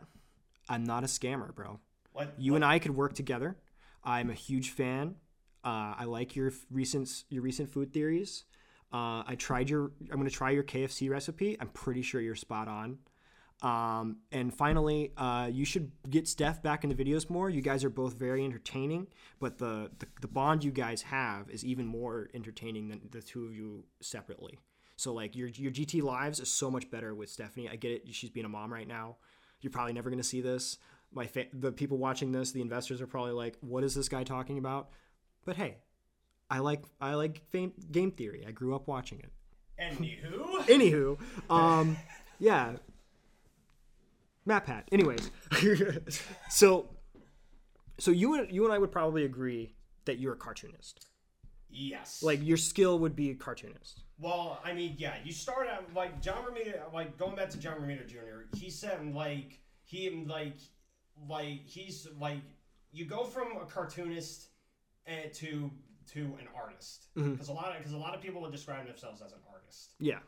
I'm 0.68 0.84
not 0.84 1.04
a 1.04 1.06
scammer, 1.06 1.54
bro. 1.54 1.78
What? 2.14 2.32
You 2.38 2.54
and 2.54 2.64
I 2.64 2.78
could 2.78 2.96
work 2.96 3.12
together. 3.12 3.58
I'm 4.02 4.30
a 4.30 4.34
huge 4.34 4.70
fan. 4.70 5.16
Uh, 5.64 5.94
I 5.98 6.04
like 6.04 6.36
your 6.36 6.52
recent 6.70 7.24
your 7.28 7.42
recent 7.42 7.70
food 7.70 7.92
theories. 7.92 8.44
Uh, 8.92 9.24
I 9.26 9.34
tried 9.36 9.68
your. 9.68 9.90
I'm 10.10 10.16
going 10.16 10.28
to 10.28 10.34
try 10.34 10.50
your 10.50 10.62
KFC 10.62 11.10
recipe. 11.10 11.56
I'm 11.60 11.68
pretty 11.68 12.02
sure 12.02 12.20
you're 12.20 12.36
spot 12.36 12.68
on. 12.68 12.98
Um, 13.62 14.18
and 14.30 14.54
finally, 14.54 15.12
uh, 15.16 15.48
you 15.50 15.64
should 15.64 15.90
get 16.08 16.28
Steph 16.28 16.62
back 16.62 16.84
in 16.84 16.90
the 16.90 16.94
videos 16.94 17.28
more. 17.28 17.50
You 17.50 17.62
guys 17.62 17.82
are 17.82 17.90
both 17.90 18.14
very 18.14 18.44
entertaining, 18.44 19.08
but 19.40 19.58
the, 19.58 19.90
the 19.98 20.06
the 20.20 20.28
bond 20.28 20.62
you 20.62 20.70
guys 20.70 21.02
have 21.02 21.50
is 21.50 21.64
even 21.64 21.86
more 21.86 22.28
entertaining 22.32 22.88
than 22.88 23.00
the 23.10 23.22
two 23.22 23.44
of 23.44 23.54
you 23.54 23.84
separately. 24.00 24.60
So 24.96 25.12
like 25.12 25.34
your 25.34 25.48
your 25.48 25.72
GT 25.72 26.00
lives 26.00 26.38
is 26.38 26.48
so 26.48 26.70
much 26.70 26.90
better 26.92 27.12
with 27.12 27.28
Stephanie. 27.28 27.68
I 27.68 27.74
get 27.74 27.90
it. 27.90 28.14
She's 28.14 28.30
being 28.30 28.46
a 28.46 28.50
mom 28.50 28.72
right 28.72 28.86
now. 28.86 29.16
You're 29.60 29.72
probably 29.72 29.94
never 29.94 30.10
going 30.10 30.22
to 30.22 30.28
see 30.28 30.42
this. 30.42 30.78
My 31.14 31.26
fa- 31.26 31.46
the 31.52 31.72
people 31.72 31.96
watching 31.98 32.32
this, 32.32 32.52
the 32.52 32.60
investors 32.60 33.00
are 33.00 33.06
probably 33.06 33.32
like, 33.32 33.56
"What 33.60 33.84
is 33.84 33.94
this 33.94 34.08
guy 34.08 34.24
talking 34.24 34.58
about?" 34.58 34.90
But 35.44 35.56
hey, 35.56 35.78
I 36.50 36.58
like 36.58 36.84
I 37.00 37.14
like 37.14 37.42
fame, 37.50 37.72
game 37.90 38.10
theory. 38.10 38.44
I 38.46 38.50
grew 38.50 38.74
up 38.74 38.88
watching 38.88 39.20
it. 39.20 39.30
Anywho, 39.80 40.58
Anywho, 40.66 41.50
um, 41.50 41.96
yeah, 42.38 42.76
MatPat. 44.46 44.84
Anyways, 44.92 45.30
so 46.50 46.90
so 47.98 48.10
you 48.10 48.34
and 48.34 48.50
you 48.52 48.64
and 48.64 48.72
I 48.72 48.78
would 48.78 48.92
probably 48.92 49.24
agree 49.24 49.74
that 50.04 50.18
you're 50.18 50.34
a 50.34 50.36
cartoonist. 50.36 51.06
yes. 51.70 52.22
Like 52.22 52.42
your 52.42 52.56
skill 52.58 52.98
would 53.00 53.16
be 53.16 53.30
a 53.30 53.34
cartoonist. 53.34 54.02
Well, 54.18 54.60
I 54.64 54.72
mean, 54.74 54.94
yeah, 54.98 55.14
you 55.24 55.32
start 55.32 55.66
out 55.68 55.84
like 55.94 56.20
John 56.20 56.44
Romita, 56.44 56.92
like 56.92 57.16
going 57.18 57.34
back 57.36 57.50
to 57.50 57.58
John 57.58 57.80
Romita 57.80 58.06
Jr. 58.06 58.46
He 58.56 58.70
said 58.70 59.14
like 59.14 59.60
he 59.82 60.24
like 60.28 60.56
like 61.28 61.66
he's 61.66 62.06
like 62.20 62.40
you 62.92 63.04
go 63.04 63.24
from 63.24 63.56
a 63.60 63.66
cartoonist 63.66 64.48
and 65.06 65.32
to 65.32 65.70
to 66.12 66.20
an 66.40 66.46
artist 66.56 67.06
mm-hmm. 67.16 67.32
because 67.32 67.48
a 67.48 67.52
lot 67.52 67.70
of 67.70 67.78
because 67.78 67.92
a 67.92 67.98
lot 67.98 68.14
of 68.14 68.20
people 68.20 68.40
would 68.42 68.52
describe 68.52 68.86
themselves 68.86 69.22
as 69.22 69.32
an 69.32 69.38
artist. 69.52 69.94
Yeah. 69.98 70.18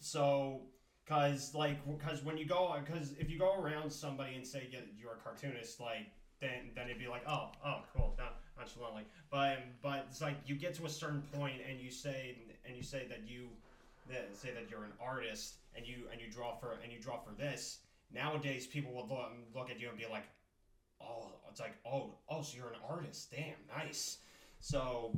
So 0.00 0.62
because 1.04 1.54
like 1.54 1.78
because 1.86 2.22
when 2.24 2.36
you 2.36 2.46
go 2.46 2.74
because 2.84 3.12
if 3.18 3.30
you 3.30 3.38
go 3.38 3.54
around 3.54 3.90
somebody 3.90 4.34
and 4.34 4.46
say 4.46 4.68
yeah, 4.70 4.80
you're 4.98 5.12
a 5.12 5.16
cartoonist 5.16 5.80
like 5.80 6.10
then 6.40 6.70
then 6.74 6.86
it'd 6.86 6.98
be 6.98 7.08
like 7.08 7.22
oh 7.28 7.50
oh 7.64 7.80
cool 7.94 8.14
not 8.18 8.40
nonchalantly 8.58 9.04
but 9.30 9.56
um, 9.56 9.62
but 9.82 10.06
it's 10.08 10.20
like 10.20 10.36
you 10.46 10.54
get 10.54 10.74
to 10.74 10.86
a 10.86 10.88
certain 10.88 11.22
point 11.32 11.56
and 11.68 11.80
you 11.80 11.90
say 11.90 12.36
and 12.66 12.76
you 12.76 12.82
say 12.82 13.06
that 13.08 13.20
you 13.26 13.48
that 14.10 14.36
say 14.36 14.50
that 14.52 14.70
you're 14.70 14.84
an 14.84 14.92
artist 15.00 15.56
and 15.76 15.86
you 15.86 16.08
and 16.10 16.20
you 16.20 16.30
draw 16.30 16.54
for 16.54 16.78
and 16.82 16.92
you 16.92 17.00
draw 17.00 17.18
for 17.18 17.32
this 17.32 17.78
nowadays 18.14 18.66
people 18.66 18.92
will 18.92 19.08
look, 19.08 19.32
look 19.54 19.70
at 19.70 19.80
you 19.80 19.88
and 19.88 19.98
be 19.98 20.06
like 20.10 20.24
oh 21.00 21.32
it's 21.50 21.60
like 21.60 21.74
oh 21.86 22.14
oh 22.28 22.42
so 22.42 22.56
you're 22.56 22.68
an 22.68 22.78
artist 22.88 23.30
damn 23.30 23.54
nice 23.76 24.18
so 24.60 25.14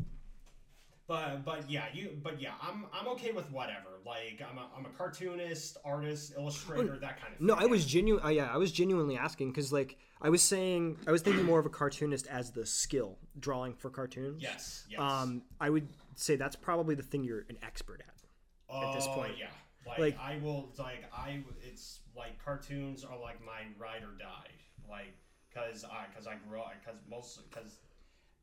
but 1.06 1.44
but 1.44 1.68
yeah 1.70 1.84
you 1.92 2.16
but 2.22 2.40
yeah 2.40 2.52
I'm 2.62 2.86
I'm 2.92 3.06
okay 3.08 3.32
with 3.32 3.50
whatever 3.52 3.90
like 4.06 4.40
I'm 4.48 4.56
a, 4.58 4.66
I'm 4.76 4.86
a 4.86 4.88
cartoonist 4.96 5.76
artist 5.84 6.32
illustrator 6.36 6.96
that 6.98 7.20
kind 7.20 7.32
of 7.32 7.38
thing 7.38 7.46
No, 7.46 7.54
I 7.54 7.66
was 7.66 7.84
genuine. 7.84 8.24
Uh, 8.24 8.28
yeah, 8.28 8.50
I 8.52 8.56
was 8.56 8.70
genuinely 8.72 9.16
asking 9.16 9.50
because, 9.50 9.72
like, 9.72 9.96
I 10.22 10.28
was 10.30 10.42
saying, 10.42 10.98
I 11.06 11.10
was 11.10 11.22
thinking 11.22 11.44
more 11.44 11.58
of 11.58 11.64
a 11.66 11.70
cartoonist 11.70 12.26
as 12.28 12.50
the 12.52 12.64
skill 12.66 13.18
drawing 13.40 13.74
for 13.74 13.90
cartoons. 13.90 14.42
yes 14.42 14.84
yes 14.90 15.00
Um, 15.00 15.42
I 15.60 15.68
would 15.70 15.88
say 16.16 16.36
that's 16.36 16.56
probably 16.56 16.94
the 16.94 17.02
thing 17.02 17.24
you're 17.24 17.44
an 17.50 17.58
expert 17.62 18.02
at. 18.06 18.76
at 18.88 18.94
this 18.94 19.06
Oh, 19.08 19.14
point. 19.14 19.32
yeah 19.38 19.46
like, 19.86 19.98
Like- 19.98 20.18
I 20.18 20.38
will 20.38 20.72
like 20.78 21.04
I 21.16 21.42
it's 21.62 22.00
like 22.16 22.42
cartoons 22.44 23.04
are 23.04 23.18
like 23.18 23.44
my 23.44 23.62
ride 23.78 24.02
or 24.02 24.16
die 24.18 24.50
like 24.88 25.14
because 25.48 25.84
I 25.84 26.06
because 26.10 26.26
I 26.26 26.36
grew 26.48 26.60
up 26.60 26.72
because 26.84 27.00
most 27.08 27.40
because 27.50 27.78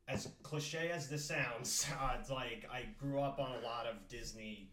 as 0.08 0.28
cliche 0.44 0.90
as 0.92 1.10
this 1.10 1.26
sounds 1.26 1.88
uh, 2.02 2.16
it's 2.20 2.30
like 2.30 2.66
I 2.72 2.86
grew 3.00 3.20
up 3.20 3.40
on 3.40 3.52
a 3.52 3.60
lot 3.66 3.86
of 3.88 4.08
Disney 4.08 4.72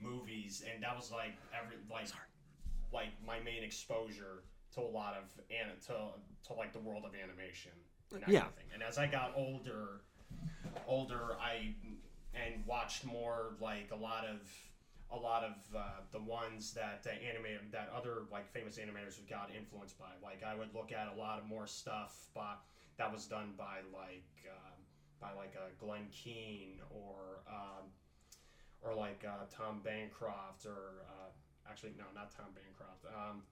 movies 0.00 0.62
and 0.72 0.82
that 0.82 0.96
was 0.96 1.10
like 1.12 1.34
every 1.58 1.76
like 1.90 2.08
Sorry. 2.08 2.20
like 2.92 3.08
my 3.26 3.38
main 3.40 3.62
exposure 3.62 4.44
to 4.74 4.80
a 4.80 4.82
lot 4.82 5.14
of 5.14 5.24
an 5.50 5.76
to 5.86 6.48
to 6.48 6.52
like 6.54 6.72
the 6.72 6.78
world 6.80 7.04
of 7.04 7.12
animation 7.14 7.72
and 8.12 8.22
that 8.22 8.28
Yeah. 8.28 8.40
kind 8.40 8.50
of 8.52 8.56
thing. 8.56 8.66
And 8.74 8.82
as 8.82 8.98
I 8.98 9.06
got 9.06 9.32
older, 9.36 10.02
older, 10.86 11.36
I 11.40 11.74
and 12.34 12.64
watched 12.66 13.04
more 13.04 13.54
like 13.60 13.90
a 13.92 13.96
lot 13.96 14.24
of 14.26 14.40
a 15.12 15.18
lot 15.18 15.44
of 15.44 15.54
uh, 15.76 15.80
the 16.10 16.20
ones 16.20 16.72
that 16.72 17.06
uh, 17.06 17.10
animate 17.28 17.70
that 17.70 17.90
other 17.94 18.22
like 18.30 18.50
famous 18.50 18.78
animators 18.78 19.18
got 19.28 19.50
influenced 19.56 19.98
by. 19.98 20.06
Like 20.22 20.42
I 20.42 20.54
would 20.54 20.74
look 20.74 20.92
at 20.92 21.12
a 21.14 21.18
lot 21.18 21.38
of 21.38 21.46
more 21.46 21.66
stuff 21.66 22.28
by, 22.34 22.54
that 22.98 23.12
was 23.12 23.26
done 23.26 23.52
by 23.56 23.80
like 23.92 24.24
uh, 24.48 24.74
by 25.20 25.32
like 25.36 25.54
uh, 25.56 25.68
Glenn 25.78 26.06
Keane 26.10 26.80
or 26.90 27.42
um, 27.48 27.88
or 28.80 28.94
like 28.94 29.24
uh, 29.26 29.44
Tom 29.54 29.80
Bancroft 29.84 30.66
or 30.66 31.04
uh, 31.06 31.70
actually 31.70 31.92
no 31.98 32.04
not 32.14 32.30
Tom 32.34 32.46
Bancroft. 32.54 33.04
Um, 33.06 33.42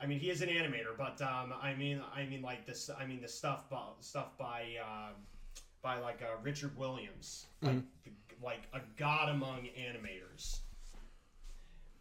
I 0.00 0.06
mean 0.06 0.18
he 0.18 0.30
is 0.30 0.40
an 0.40 0.48
animator, 0.48 0.96
but 0.96 1.20
um, 1.20 1.52
I 1.62 1.74
mean 1.74 2.00
I 2.14 2.24
mean 2.24 2.42
like 2.42 2.66
this 2.66 2.90
I 2.98 3.06
mean 3.06 3.20
the 3.20 3.28
stuff 3.28 3.68
by, 3.68 3.78
stuff 4.00 4.36
by 4.38 4.62
um 4.82 5.14
by 5.82 5.98
like 5.98 6.22
uh, 6.22 6.40
Richard 6.42 6.76
Williams, 6.76 7.46
like, 7.60 7.82
like 8.44 8.62
a 8.72 8.80
god 8.96 9.28
among 9.28 9.68
animators. 9.78 10.60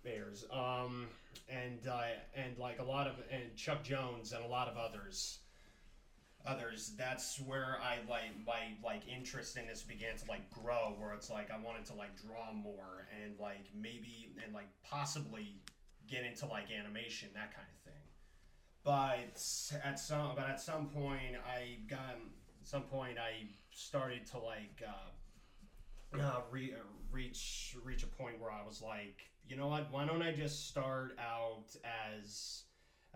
Animators, 0.05 0.43
um, 0.55 1.07
and 1.49 1.87
uh, 1.87 2.01
and 2.35 2.57
like 2.57 2.79
a 2.79 2.83
lot 2.83 3.07
of 3.07 3.13
and 3.31 3.55
Chuck 3.55 3.83
Jones 3.83 4.31
and 4.31 4.43
a 4.43 4.47
lot 4.47 4.67
of 4.67 4.77
others. 4.77 5.39
Others, 6.43 6.93
that's 6.97 7.39
where 7.41 7.77
I 7.83 7.97
like 8.09 8.31
my 8.47 8.73
like 8.83 9.03
interest 9.07 9.57
in 9.57 9.67
this 9.67 9.83
began 9.83 10.17
to 10.17 10.25
like 10.27 10.49
grow. 10.49 10.95
Where 10.97 11.13
it's 11.13 11.29
like 11.29 11.51
I 11.51 11.63
wanted 11.63 11.85
to 11.87 11.93
like 11.93 12.19
draw 12.19 12.51
more 12.51 13.07
and 13.23 13.39
like 13.39 13.67
maybe 13.79 14.33
and 14.43 14.53
like 14.53 14.69
possibly 14.83 15.61
get 16.09 16.25
into 16.25 16.47
like 16.47 16.65
animation 16.71 17.29
that 17.35 17.53
kind 17.53 17.67
of 17.71 17.83
thing 17.83 18.01
but 18.83 19.41
at 19.83 19.99
some 19.99 20.31
but 20.35 20.49
at 20.49 20.59
some 20.59 20.87
point 20.87 21.35
I 21.47 21.77
got 21.87 22.17
some 22.63 22.83
point 22.83 23.17
I 23.17 23.47
started 23.71 24.25
to 24.27 24.39
like 24.39 24.81
uh, 24.87 25.09
uh, 26.19 26.41
re- 26.51 26.73
uh, 26.73 26.83
reach 27.11 27.75
reach 27.83 28.03
a 28.03 28.07
point 28.07 28.39
where 28.39 28.51
I 28.51 28.65
was 28.65 28.81
like, 28.81 29.21
you 29.47 29.55
know 29.55 29.67
what? 29.67 29.91
Why 29.91 30.05
don't 30.05 30.21
I 30.21 30.31
just 30.31 30.67
start 30.67 31.17
out 31.19 31.75
as 31.83 32.63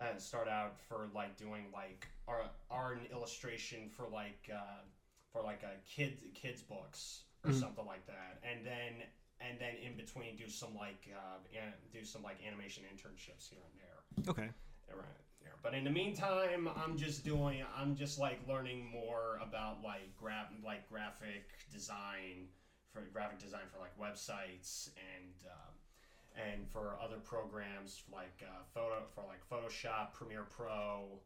uh, 0.00 0.18
start 0.18 0.48
out 0.48 0.80
for 0.88 1.08
like 1.14 1.36
doing 1.36 1.64
like 1.72 2.06
art, 2.28 2.52
art 2.70 2.98
and 2.98 3.10
illustration 3.10 3.88
for 3.88 4.06
like 4.12 4.50
uh, 4.52 4.82
for 5.32 5.42
like 5.42 5.62
a 5.62 5.76
kids 5.88 6.22
kids 6.34 6.62
books 6.62 7.22
or 7.44 7.52
something 7.52 7.86
like 7.86 8.06
that, 8.06 8.40
and 8.42 8.64
then 8.64 9.06
and 9.40 9.58
then 9.60 9.74
in 9.84 9.96
between 9.96 10.36
do 10.36 10.48
some 10.48 10.74
like 10.74 11.08
uh, 11.14 11.38
an- 11.54 11.72
do 11.92 12.04
some 12.04 12.22
like 12.22 12.38
animation 12.46 12.82
internships 12.92 13.48
here 13.48 13.60
and 13.70 13.78
there. 13.78 14.30
Okay. 14.30 14.50
Right 14.88 15.06
there. 15.42 15.52
But 15.62 15.74
in 15.74 15.84
the 15.84 15.90
meantime, 15.90 16.68
I'm 16.76 16.96
just 16.96 17.24
doing. 17.24 17.62
I'm 17.76 17.94
just 17.96 18.18
like 18.18 18.40
learning 18.48 18.86
more 18.90 19.38
about 19.42 19.82
like 19.84 20.16
graph, 20.16 20.48
like 20.64 20.88
graphic 20.88 21.44
design 21.72 22.48
for 22.96 23.12
graphic 23.12 23.38
design 23.38 23.62
for 23.72 23.78
like 23.78 23.96
websites 24.00 24.90
and 24.96 25.34
um, 25.50 25.74
and 26.52 26.68
for 26.68 26.96
other 27.02 27.16
programs 27.16 28.02
like 28.12 28.42
uh, 28.42 28.62
photo 28.74 29.02
for 29.14 29.24
like 29.26 29.40
Photoshop, 29.48 30.12
Premiere 30.12 30.44
Pro, 30.44 31.18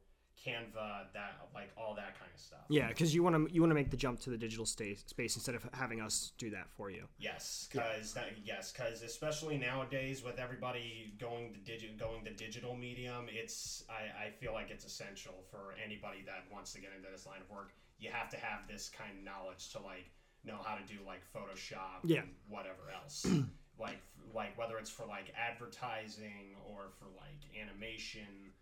Canva, 0.45 1.13
that 1.13 1.49
like 1.55 1.71
all 1.77 1.95
that 1.95 2.19
kind 2.19 2.31
of 2.33 2.41
stuff. 2.41 2.61
Yeah, 2.69 2.89
because 2.89 3.15
you 3.15 3.23
want 3.23 3.37
to 3.37 3.53
you 3.53 3.61
want 3.61 3.71
to 3.71 3.75
make 3.75 3.91
the 3.91 3.97
jump 3.97 4.21
to 4.21 4.31
the 4.31 4.39
digital 4.39 4.65
space 4.65 5.05
space 5.07 5.37
instead 5.37 5.55
of 5.55 5.69
having 5.73 6.01
us 6.01 6.33
do 6.39 6.51
that 6.51 6.71
for 6.77 6.91
you. 6.91 7.05
Yes, 7.19 7.69
because 7.71 8.17
yes, 8.45 8.73
because 8.73 9.03
especially 9.03 9.59
nowadays 9.59 10.25
with 10.25 10.39
everybody 10.39 11.15
going 11.19 11.53
the 11.53 11.59
digit 11.59 11.99
going 11.99 12.25
the 12.25 12.31
digital 12.31 12.75
medium, 12.75 13.27
it's 13.29 13.85
I, 13.91 14.27
I 14.27 14.31
feel 14.31 14.53
like 14.53 14.71
it's 14.71 14.85
essential 14.85 15.45
for 15.51 15.75
anybody 15.85 16.23
that 16.27 16.45
wants 16.53 16.73
to 16.73 16.81
get 16.81 16.91
into 16.97 17.09
this 17.11 17.27
line 17.27 17.41
of 17.41 17.51
work. 17.51 17.73
You 17.99 18.11
have 18.11 18.31
to 18.31 18.39
have 18.39 18.67
this 18.67 18.89
kind 18.89 19.11
of 19.19 19.25
knowledge 19.25 19.73
to 19.73 19.81
like 19.83 20.11
know 20.45 20.59
how 20.65 20.75
to 20.77 20.85
do 20.87 20.99
like 21.07 21.21
Photoshop, 21.35 22.01
Yeah. 22.05 22.21
and 22.21 22.31
whatever 22.49 22.91
else, 22.95 23.27
like 23.79 24.01
like 24.35 24.57
whether 24.59 24.79
it's 24.79 24.91
for 24.91 25.07
like 25.07 25.33
advertising 25.37 26.57
or 26.69 26.91
for 26.99 27.07
like 27.17 27.41
animation, 27.61 28.53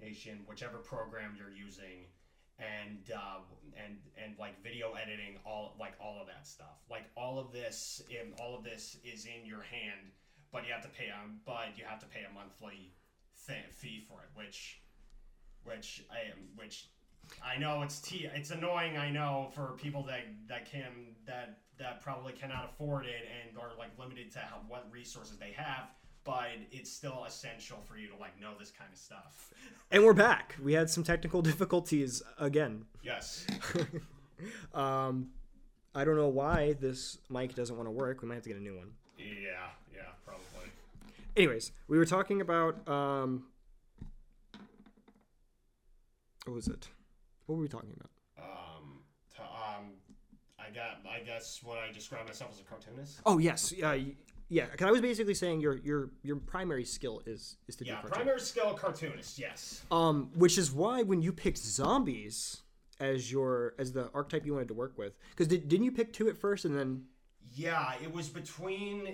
animation, 0.00 0.40
whichever 0.46 0.78
program 0.78 1.36
you're 1.38 1.50
using 1.54 2.06
and 2.58 3.10
uh, 3.14 3.38
and 3.82 3.96
and 4.22 4.38
like 4.38 4.62
video 4.62 4.92
editing, 4.94 5.38
all 5.46 5.76
like 5.78 5.94
all 6.00 6.20
of 6.20 6.26
that 6.26 6.46
stuff. 6.46 6.78
Like 6.90 7.04
all 7.16 7.38
of 7.38 7.52
this, 7.52 8.02
in 8.10 8.32
all 8.40 8.56
of 8.56 8.64
this 8.64 8.96
is 9.04 9.26
in 9.26 9.46
your 9.46 9.62
hand, 9.62 10.12
but 10.52 10.66
you 10.66 10.72
have 10.72 10.82
to 10.82 10.88
pay 10.90 11.08
um, 11.10 11.40
but 11.46 11.68
you 11.76 11.84
have 11.86 12.00
to 12.00 12.06
pay 12.06 12.20
a 12.30 12.34
monthly 12.34 12.92
th- 13.46 13.70
fee 13.72 14.04
for 14.08 14.20
it, 14.22 14.28
which 14.34 14.80
which 15.64 16.04
I 16.10 16.30
am 16.30 16.38
which 16.56 16.88
I 17.44 17.58
know 17.58 17.82
it's 17.82 18.00
t 18.00 18.28
it's 18.34 18.50
annoying. 18.50 18.96
I 18.96 19.10
know 19.10 19.50
for 19.54 19.74
people 19.76 20.02
that 20.04 20.24
that 20.48 20.70
can 20.70 21.14
that 21.26 21.58
that 21.78 22.02
probably 22.02 22.32
cannot 22.32 22.70
afford 22.72 23.06
it 23.06 23.26
and 23.40 23.58
are 23.58 23.70
like 23.78 23.90
limited 23.98 24.30
to 24.32 24.38
how, 24.40 24.58
what 24.68 24.86
resources 24.90 25.38
they 25.38 25.52
have. 25.56 25.88
But 26.24 26.48
it's 26.70 26.92
still 26.92 27.24
essential 27.26 27.78
for 27.88 27.96
you 27.96 28.08
to 28.08 28.16
like 28.16 28.38
know 28.40 28.52
this 28.58 28.70
kind 28.70 28.90
of 28.92 28.98
stuff. 28.98 29.52
And 29.92 30.04
we're 30.04 30.12
back. 30.14 30.54
We 30.62 30.74
had 30.74 30.88
some 30.88 31.02
technical 31.02 31.42
difficulties 31.50 32.22
again. 32.38 32.84
Yes. 33.02 33.44
Um, 34.72 35.30
I 35.94 36.04
don't 36.04 36.16
know 36.16 36.28
why 36.28 36.74
this 36.80 37.18
mic 37.28 37.54
doesn't 37.54 37.76
want 37.76 37.88
to 37.88 37.90
work. 37.90 38.22
We 38.22 38.28
might 38.28 38.36
have 38.36 38.42
to 38.44 38.48
get 38.48 38.58
a 38.58 38.62
new 38.62 38.76
one. 38.76 38.92
Yeah. 39.18 39.24
Yeah. 39.94 40.02
Probably. 40.24 40.70
Anyways, 41.36 41.72
we 41.88 41.98
were 41.98 42.06
talking 42.06 42.40
about 42.40 42.88
um, 42.88 43.44
what 46.46 46.54
was 46.54 46.68
it? 46.68 46.88
What 47.50 47.56
were 47.56 47.62
we 47.62 47.68
talking 47.68 47.92
about? 47.96 48.46
Um, 48.46 49.00
to, 49.34 49.42
um, 49.42 49.90
I 50.56 50.72
got. 50.72 51.00
I 51.10 51.18
guess 51.24 51.60
what 51.64 51.78
I 51.78 51.90
describe 51.90 52.24
myself 52.28 52.52
as 52.52 52.60
a 52.60 52.62
cartoonist. 52.62 53.20
Oh 53.26 53.38
yes, 53.38 53.72
yeah. 53.72 53.96
Yeah, 54.48 54.66
because 54.70 54.86
I 54.86 54.92
was 54.92 55.00
basically 55.00 55.34
saying 55.34 55.60
your 55.60 55.78
your 55.78 56.10
your 56.22 56.36
primary 56.36 56.84
skill 56.84 57.22
is 57.26 57.56
is 57.66 57.74
to 57.76 57.84
Yeah, 57.84 58.02
do 58.02 58.08
primary 58.08 58.38
skill 58.38 58.74
cartoonist. 58.74 59.36
Yes. 59.36 59.82
Um, 59.90 60.30
which 60.36 60.58
is 60.58 60.70
why 60.70 61.02
when 61.02 61.22
you 61.22 61.32
picked 61.32 61.58
zombies 61.58 62.62
as 63.00 63.32
your 63.32 63.74
as 63.80 63.90
the 63.90 64.10
archetype 64.14 64.46
you 64.46 64.52
wanted 64.52 64.68
to 64.68 64.74
work 64.74 64.96
with, 64.96 65.18
because 65.30 65.48
did, 65.48 65.66
didn't 65.66 65.86
you 65.86 65.92
pick 65.92 66.12
two 66.12 66.28
at 66.28 66.38
first 66.38 66.64
and 66.64 66.78
then 66.78 67.02
Yeah, 67.52 67.94
it 68.02 68.12
was 68.12 68.28
between. 68.28 69.06
uh, 69.08 69.10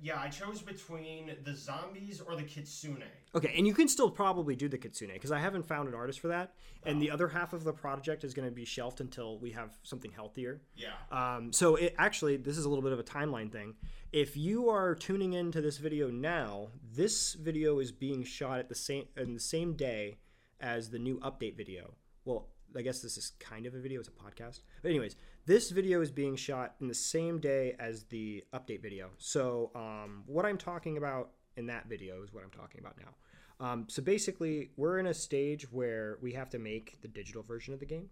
Yeah, 0.00 0.20
I 0.20 0.28
chose 0.28 0.62
between 0.62 1.32
the 1.44 1.54
zombies 1.54 2.20
or 2.20 2.36
the 2.36 2.42
kitsune. 2.44 3.02
okay, 3.34 3.52
and 3.56 3.66
you 3.66 3.74
can 3.74 3.88
still 3.88 4.10
probably 4.10 4.54
do 4.56 4.68
the 4.68 4.78
kitsune 4.78 5.10
because 5.12 5.32
I 5.32 5.38
haven't 5.40 5.64
found 5.66 5.88
an 5.88 5.94
artist 5.94 6.20
for 6.20 6.28
that, 6.28 6.54
and 6.84 7.02
the 7.02 7.10
other 7.10 7.28
half 7.28 7.52
of 7.52 7.64
the 7.64 7.72
project 7.72 8.22
is 8.24 8.32
going 8.32 8.48
to 8.48 8.54
be 8.54 8.64
shelved 8.64 9.00
until 9.00 9.38
we 9.38 9.50
have 9.50 9.76
something 9.82 10.12
healthier. 10.12 10.62
Yeah. 10.76 10.88
Um, 11.10 11.52
so 11.52 11.74
it 11.76 11.94
actually, 11.98 12.36
this 12.36 12.56
is 12.56 12.64
a 12.64 12.68
little 12.68 12.82
bit 12.84 12.92
of 12.92 12.98
a 13.00 13.04
timeline 13.04 13.50
thing. 13.50 13.74
If 14.12 14.36
you 14.36 14.68
are 14.70 14.94
tuning 14.94 15.32
into 15.34 15.60
this 15.60 15.78
video 15.78 16.10
now, 16.10 16.68
this 16.94 17.34
video 17.34 17.78
is 17.80 17.92
being 17.92 18.22
shot 18.24 18.58
at 18.60 18.68
the 18.68 18.74
same 18.74 19.04
in 19.16 19.34
the 19.34 19.40
same 19.40 19.74
day 19.74 20.18
as 20.60 20.90
the 20.90 20.98
new 20.98 21.18
update 21.20 21.56
video. 21.56 21.94
Well, 22.24 22.48
I 22.76 22.82
guess 22.82 23.00
this 23.00 23.16
is 23.16 23.32
kind 23.40 23.66
of 23.66 23.74
a 23.74 23.80
video; 23.80 23.98
it's 24.00 24.08
a 24.08 24.12
podcast. 24.12 24.60
But 24.82 24.90
anyways, 24.90 25.16
this 25.50 25.70
video 25.70 26.00
is 26.00 26.12
being 26.12 26.36
shot 26.36 26.76
in 26.80 26.86
the 26.86 26.94
same 26.94 27.40
day 27.40 27.74
as 27.80 28.04
the 28.04 28.44
update 28.54 28.80
video. 28.80 29.10
So 29.18 29.72
um, 29.74 30.22
what 30.26 30.46
I'm 30.46 30.56
talking 30.56 30.96
about 30.96 31.30
in 31.56 31.66
that 31.66 31.88
video 31.88 32.22
is 32.22 32.32
what 32.32 32.44
I'm 32.44 32.52
talking 32.52 32.80
about 32.80 32.96
now. 32.96 33.66
Um, 33.66 33.86
so 33.88 34.00
basically, 34.00 34.70
we're 34.76 35.00
in 35.00 35.08
a 35.08 35.12
stage 35.12 35.64
where 35.72 36.18
we 36.22 36.34
have 36.34 36.50
to 36.50 36.60
make 36.60 37.02
the 37.02 37.08
digital 37.08 37.42
version 37.42 37.74
of 37.74 37.80
the 37.80 37.86
game, 37.86 38.10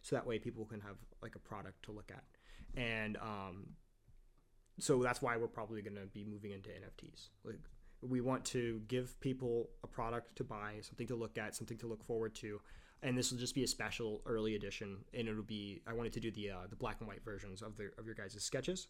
so 0.00 0.16
that 0.16 0.26
way 0.26 0.38
people 0.38 0.64
can 0.64 0.80
have 0.80 0.96
like 1.20 1.34
a 1.36 1.38
product 1.38 1.84
to 1.84 1.92
look 1.92 2.10
at, 2.10 2.24
and 2.74 3.18
um, 3.18 3.66
so 4.80 5.02
that's 5.02 5.20
why 5.20 5.36
we're 5.36 5.46
probably 5.46 5.82
going 5.82 5.96
to 5.96 6.06
be 6.06 6.24
moving 6.24 6.52
into 6.52 6.70
NFTs. 6.70 7.28
Like 7.44 7.60
we 8.00 8.22
want 8.22 8.46
to 8.46 8.80
give 8.88 9.20
people 9.20 9.68
a 9.84 9.86
product 9.86 10.36
to 10.36 10.44
buy, 10.44 10.76
something 10.80 11.06
to 11.08 11.16
look 11.16 11.36
at, 11.36 11.54
something 11.54 11.76
to 11.78 11.86
look 11.86 12.02
forward 12.02 12.34
to, 12.36 12.60
and 13.02 13.16
this 13.16 13.30
will 13.30 13.38
just 13.38 13.54
be 13.54 13.64
a 13.64 13.66
special 13.66 14.22
early 14.26 14.54
edition. 14.54 14.98
And 15.14 15.28
it'll 15.28 15.42
be 15.42 15.82
I 15.86 15.92
wanted 15.92 16.12
to 16.14 16.20
do 16.20 16.30
the 16.30 16.50
uh, 16.50 16.66
the 16.68 16.76
black 16.76 16.96
and 17.00 17.08
white 17.08 17.24
versions 17.24 17.62
of 17.62 17.76
the 17.76 17.90
of 17.98 18.06
your 18.06 18.14
guys' 18.14 18.36
sketches, 18.42 18.88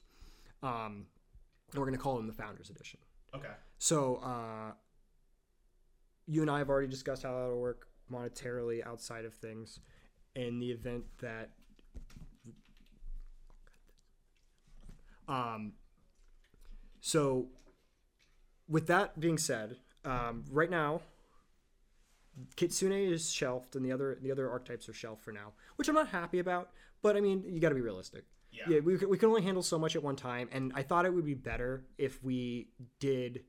um, 0.63 1.07
and 1.73 1.79
we're 1.79 1.87
going 1.87 1.97
to 1.97 2.03
call 2.03 2.17
them 2.17 2.27
the 2.27 2.33
Founders 2.33 2.71
Edition. 2.71 2.99
Okay. 3.35 3.53
So 3.79 4.17
uh, 4.17 4.73
you 6.27 6.43
and 6.43 6.51
I 6.51 6.59
have 6.59 6.69
already 6.69 6.89
discussed 6.89 7.23
how 7.23 7.33
that'll 7.33 7.61
work 7.61 7.89
monetarily 8.13 8.87
outside 8.87 9.25
of 9.25 9.35
things. 9.35 9.81
In 10.35 10.61
the 10.61 10.71
event 10.71 11.05
that, 11.21 11.51
um, 15.27 15.73
so 17.01 17.49
with 18.69 18.87
that 18.87 19.19
being 19.19 19.39
said, 19.39 19.79
um, 20.05 20.45
right 20.49 20.71
now, 20.71 21.01
Kitsune 22.57 22.93
is 23.13 23.31
shelved, 23.31 23.77
and 23.77 23.85
the 23.85 23.93
other 23.93 24.19
the 24.23 24.31
other 24.31 24.51
archetypes 24.51 24.89
are 24.89 24.93
shelved 24.95 25.23
for 25.23 25.33
now, 25.33 25.53
which 25.77 25.89
I'm 25.89 25.95
not 25.95 26.09
happy 26.09 26.39
about. 26.39 26.71
But 27.03 27.17
I 27.17 27.21
mean, 27.21 27.45
you 27.47 27.61
got 27.61 27.69
to 27.71 27.75
be 27.75 27.81
realistic. 27.81 28.25
Yeah. 28.51 28.65
Yeah, 28.69 28.81
we, 28.81 28.97
can- 28.99 29.09
we 29.11 29.19
can 29.19 29.29
only 29.29 29.43
handle 29.43 29.63
so 29.63 29.79
much 29.79 29.95
at 29.95 30.03
one 30.03 30.17
time, 30.17 30.49
and 30.53 30.73
I 30.75 30.83
thought 30.83 31.05
it 31.05 31.13
would 31.15 31.27
be 31.27 31.35
better 31.35 31.85
if 31.99 32.23
we 32.25 32.71
did 32.99 33.45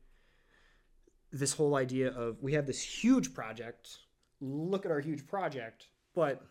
this 1.32 1.54
whole 1.54 1.76
idea 1.76 2.10
of 2.12 2.38
we 2.42 2.54
have 2.54 2.66
this 2.66 2.82
huge 2.82 3.34
project. 3.34 4.00
Look 4.42 4.86
at 4.86 4.92
our 4.92 5.00
huge 5.00 5.26
project, 5.28 5.88
but 6.16 6.42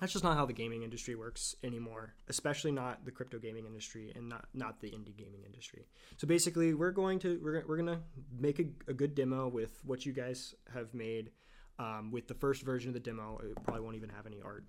that's 0.00 0.12
just 0.12 0.24
not 0.24 0.36
how 0.36 0.46
the 0.46 0.52
gaming 0.52 0.82
industry 0.82 1.14
works 1.14 1.56
anymore, 1.64 2.14
especially 2.28 2.70
not 2.70 3.04
the 3.04 3.10
crypto 3.10 3.38
gaming 3.38 3.66
industry 3.66 4.12
and 4.14 4.28
not 4.28 4.46
not 4.54 4.80
the 4.80 4.88
indie 4.90 5.16
gaming 5.16 5.42
industry. 5.44 5.86
So 6.18 6.26
basically, 6.26 6.74
we're 6.74 6.90
going 6.92 7.18
to 7.20 7.40
we're, 7.42 7.64
we're 7.66 7.76
gonna 7.78 8.00
make 8.38 8.58
a, 8.58 8.66
a 8.88 8.94
good 8.94 9.14
demo 9.14 9.48
with 9.48 9.80
what 9.84 10.04
you 10.06 10.12
guys 10.12 10.54
have 10.72 10.92
made. 10.94 11.30
Um, 11.78 12.10
with 12.10 12.26
the 12.26 12.34
first 12.34 12.62
version 12.62 12.88
of 12.88 12.94
the 12.94 13.00
demo, 13.00 13.38
it 13.44 13.62
probably 13.64 13.82
won't 13.82 13.96
even 13.96 14.08
have 14.08 14.26
any 14.26 14.40
art, 14.42 14.64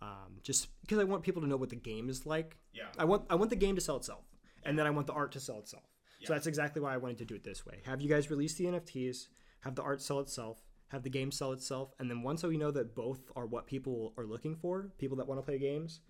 um, 0.00 0.38
just 0.42 0.68
because 0.80 0.98
I 0.98 1.04
want 1.04 1.22
people 1.22 1.42
to 1.42 1.48
know 1.48 1.58
what 1.58 1.68
the 1.68 1.76
game 1.76 2.08
is 2.08 2.24
like. 2.24 2.56
Yeah. 2.72 2.84
I 2.98 3.04
want 3.04 3.24
I 3.28 3.34
want 3.34 3.50
the 3.50 3.56
game 3.56 3.74
to 3.74 3.80
sell 3.80 3.96
itself, 3.96 4.24
and 4.64 4.78
then 4.78 4.86
I 4.86 4.90
want 4.90 5.06
the 5.06 5.12
art 5.12 5.32
to 5.32 5.40
sell 5.40 5.58
itself. 5.58 5.84
So 6.24 6.32
that's 6.32 6.46
exactly 6.46 6.80
why 6.80 6.94
I 6.94 6.96
wanted 6.96 7.18
to 7.18 7.24
do 7.24 7.34
it 7.34 7.44
this 7.44 7.64
way. 7.66 7.82
Have 7.84 8.00
you 8.00 8.08
guys 8.08 8.30
release 8.30 8.54
the 8.54 8.64
NFTs, 8.64 9.28
have 9.60 9.74
the 9.74 9.82
art 9.82 10.00
sell 10.00 10.18
itself, 10.20 10.58
have 10.88 11.02
the 11.02 11.10
game 11.10 11.30
sell 11.30 11.52
itself, 11.52 11.94
and 11.98 12.10
then 12.10 12.22
once 12.22 12.42
we 12.42 12.56
know 12.56 12.70
that 12.70 12.94
both 12.94 13.30
are 13.36 13.46
what 13.46 13.66
people 13.66 14.12
are 14.16 14.24
looking 14.24 14.56
for, 14.56 14.90
people 14.98 15.16
that 15.18 15.26
want 15.28 15.38
to 15.38 15.44
play 15.44 15.58
games, 15.58 16.00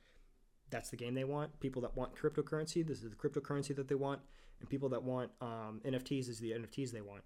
that's 0.70 0.90
the 0.90 0.96
game 0.96 1.14
they 1.14 1.24
want. 1.24 1.58
People 1.60 1.82
that 1.82 1.96
want 1.96 2.14
cryptocurrency, 2.14 2.86
this 2.86 3.02
is 3.02 3.10
the 3.10 3.16
cryptocurrency 3.16 3.74
that 3.76 3.88
they 3.88 3.94
want, 3.94 4.20
and 4.60 4.68
people 4.68 4.88
that 4.90 5.02
want 5.02 5.30
um, 5.40 5.80
NFTs 5.84 6.28
is 6.28 6.38
the 6.38 6.52
NFTs 6.52 6.92
they 6.92 7.00
want. 7.00 7.22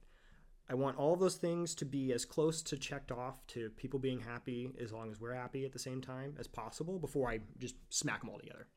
I 0.71 0.75
want 0.75 0.97
all 0.99 1.17
those 1.17 1.35
things 1.35 1.75
to 1.77 1.85
be 1.85 2.13
as 2.13 2.25
close 2.25 2.63
to 2.63 2.79
checked 2.79 3.11
off 3.11 3.45
to 3.49 3.71
people 3.71 3.99
being 3.99 4.21
happy 4.21 4.71
as 4.81 4.93
long 4.93 5.11
as 5.11 5.21
we're 5.21 5.35
happy 5.35 5.65
at 5.65 5.73
the 5.73 5.79
same 5.81 6.01
time 6.01 6.35
as 6.39 6.47
possible 6.47 6.99
before 7.01 7.29
I 7.29 7.41
just 7.59 7.75
smack 7.89 8.21
them 8.21 8.31
all 8.31 8.39
together 8.39 8.69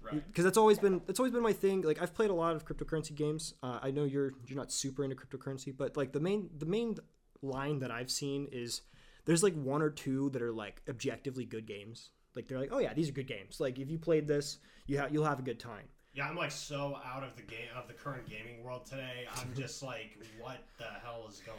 Right. 0.00 0.22
because 0.26 0.44
that's 0.44 0.58
always 0.58 0.78
been 0.78 1.00
that's 1.06 1.18
always 1.18 1.32
been 1.32 1.42
my 1.42 1.54
thing. 1.54 1.80
Like 1.80 2.00
I've 2.00 2.14
played 2.14 2.28
a 2.30 2.34
lot 2.34 2.54
of 2.54 2.66
cryptocurrency 2.66 3.14
games. 3.14 3.54
Uh, 3.62 3.78
I 3.82 3.90
know 3.90 4.04
you're 4.04 4.32
you're 4.46 4.56
not 4.58 4.70
super 4.70 5.02
into 5.02 5.16
cryptocurrency, 5.16 5.74
but 5.74 5.96
like 5.96 6.12
the 6.12 6.20
main 6.20 6.50
the 6.58 6.66
main 6.66 6.96
line 7.40 7.78
that 7.78 7.90
I've 7.90 8.10
seen 8.10 8.46
is 8.52 8.82
there's 9.24 9.42
like 9.42 9.54
one 9.54 9.80
or 9.80 9.88
two 9.90 10.28
that 10.30 10.42
are 10.42 10.52
like 10.52 10.82
objectively 10.90 11.46
good 11.46 11.66
games. 11.66 12.10
Like 12.36 12.48
they're 12.48 12.58
like, 12.60 12.68
oh 12.70 12.80
yeah, 12.80 12.92
these 12.92 13.08
are 13.08 13.12
good 13.12 13.26
games. 13.26 13.60
Like 13.60 13.78
if 13.78 13.88
you 13.90 13.98
played 13.98 14.28
this, 14.28 14.58
you 14.86 14.98
ha- 15.00 15.08
you'll 15.10 15.24
have 15.24 15.38
a 15.38 15.42
good 15.42 15.58
time. 15.58 15.86
Yeah, 16.14 16.28
I'm 16.28 16.36
like 16.36 16.52
so 16.52 16.96
out 17.04 17.24
of 17.24 17.34
the 17.34 17.42
game 17.42 17.66
of 17.76 17.88
the 17.88 17.94
current 17.94 18.28
gaming 18.28 18.62
world 18.62 18.86
today. 18.86 19.26
I'm 19.36 19.52
just 19.56 19.82
like, 19.82 20.16
what 20.40 20.58
the 20.78 20.84
hell 21.02 21.26
is 21.28 21.40
going 21.44 21.58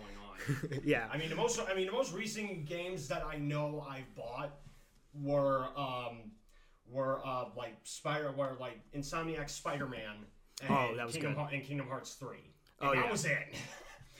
on? 0.71 0.79
yeah, 0.85 1.07
I 1.11 1.17
mean, 1.17 1.29
the 1.29 1.35
most 1.35 1.59
I 1.69 1.73
mean 1.75 1.85
the 1.87 1.91
most 1.91 2.13
recent 2.13 2.65
games 2.65 3.07
that 3.09 3.25
I 3.25 3.37
know 3.37 3.85
I've 3.89 4.13
bought 4.15 4.53
were 5.13 5.65
um 5.77 6.31
were 6.89 7.19
uh 7.25 7.45
like 7.57 7.75
Spider 7.83 8.31
were 8.31 8.55
like 8.59 8.79
Insomniac 8.95 9.49
Spider 9.49 9.87
Man 9.87 10.15
and 10.61 10.69
Oh, 10.71 10.93
that 10.95 11.05
was 11.05 11.15
Kingdom 11.15 11.33
good. 11.33 11.39
Heart- 11.39 11.53
and 11.53 11.63
Kingdom 11.63 11.87
Hearts 11.87 12.13
three. 12.13 12.53
And 12.79 12.89
Oh, 12.89 12.95
that 12.95 13.05
yeah. 13.05 13.11
was 13.11 13.25
it. 13.25 13.39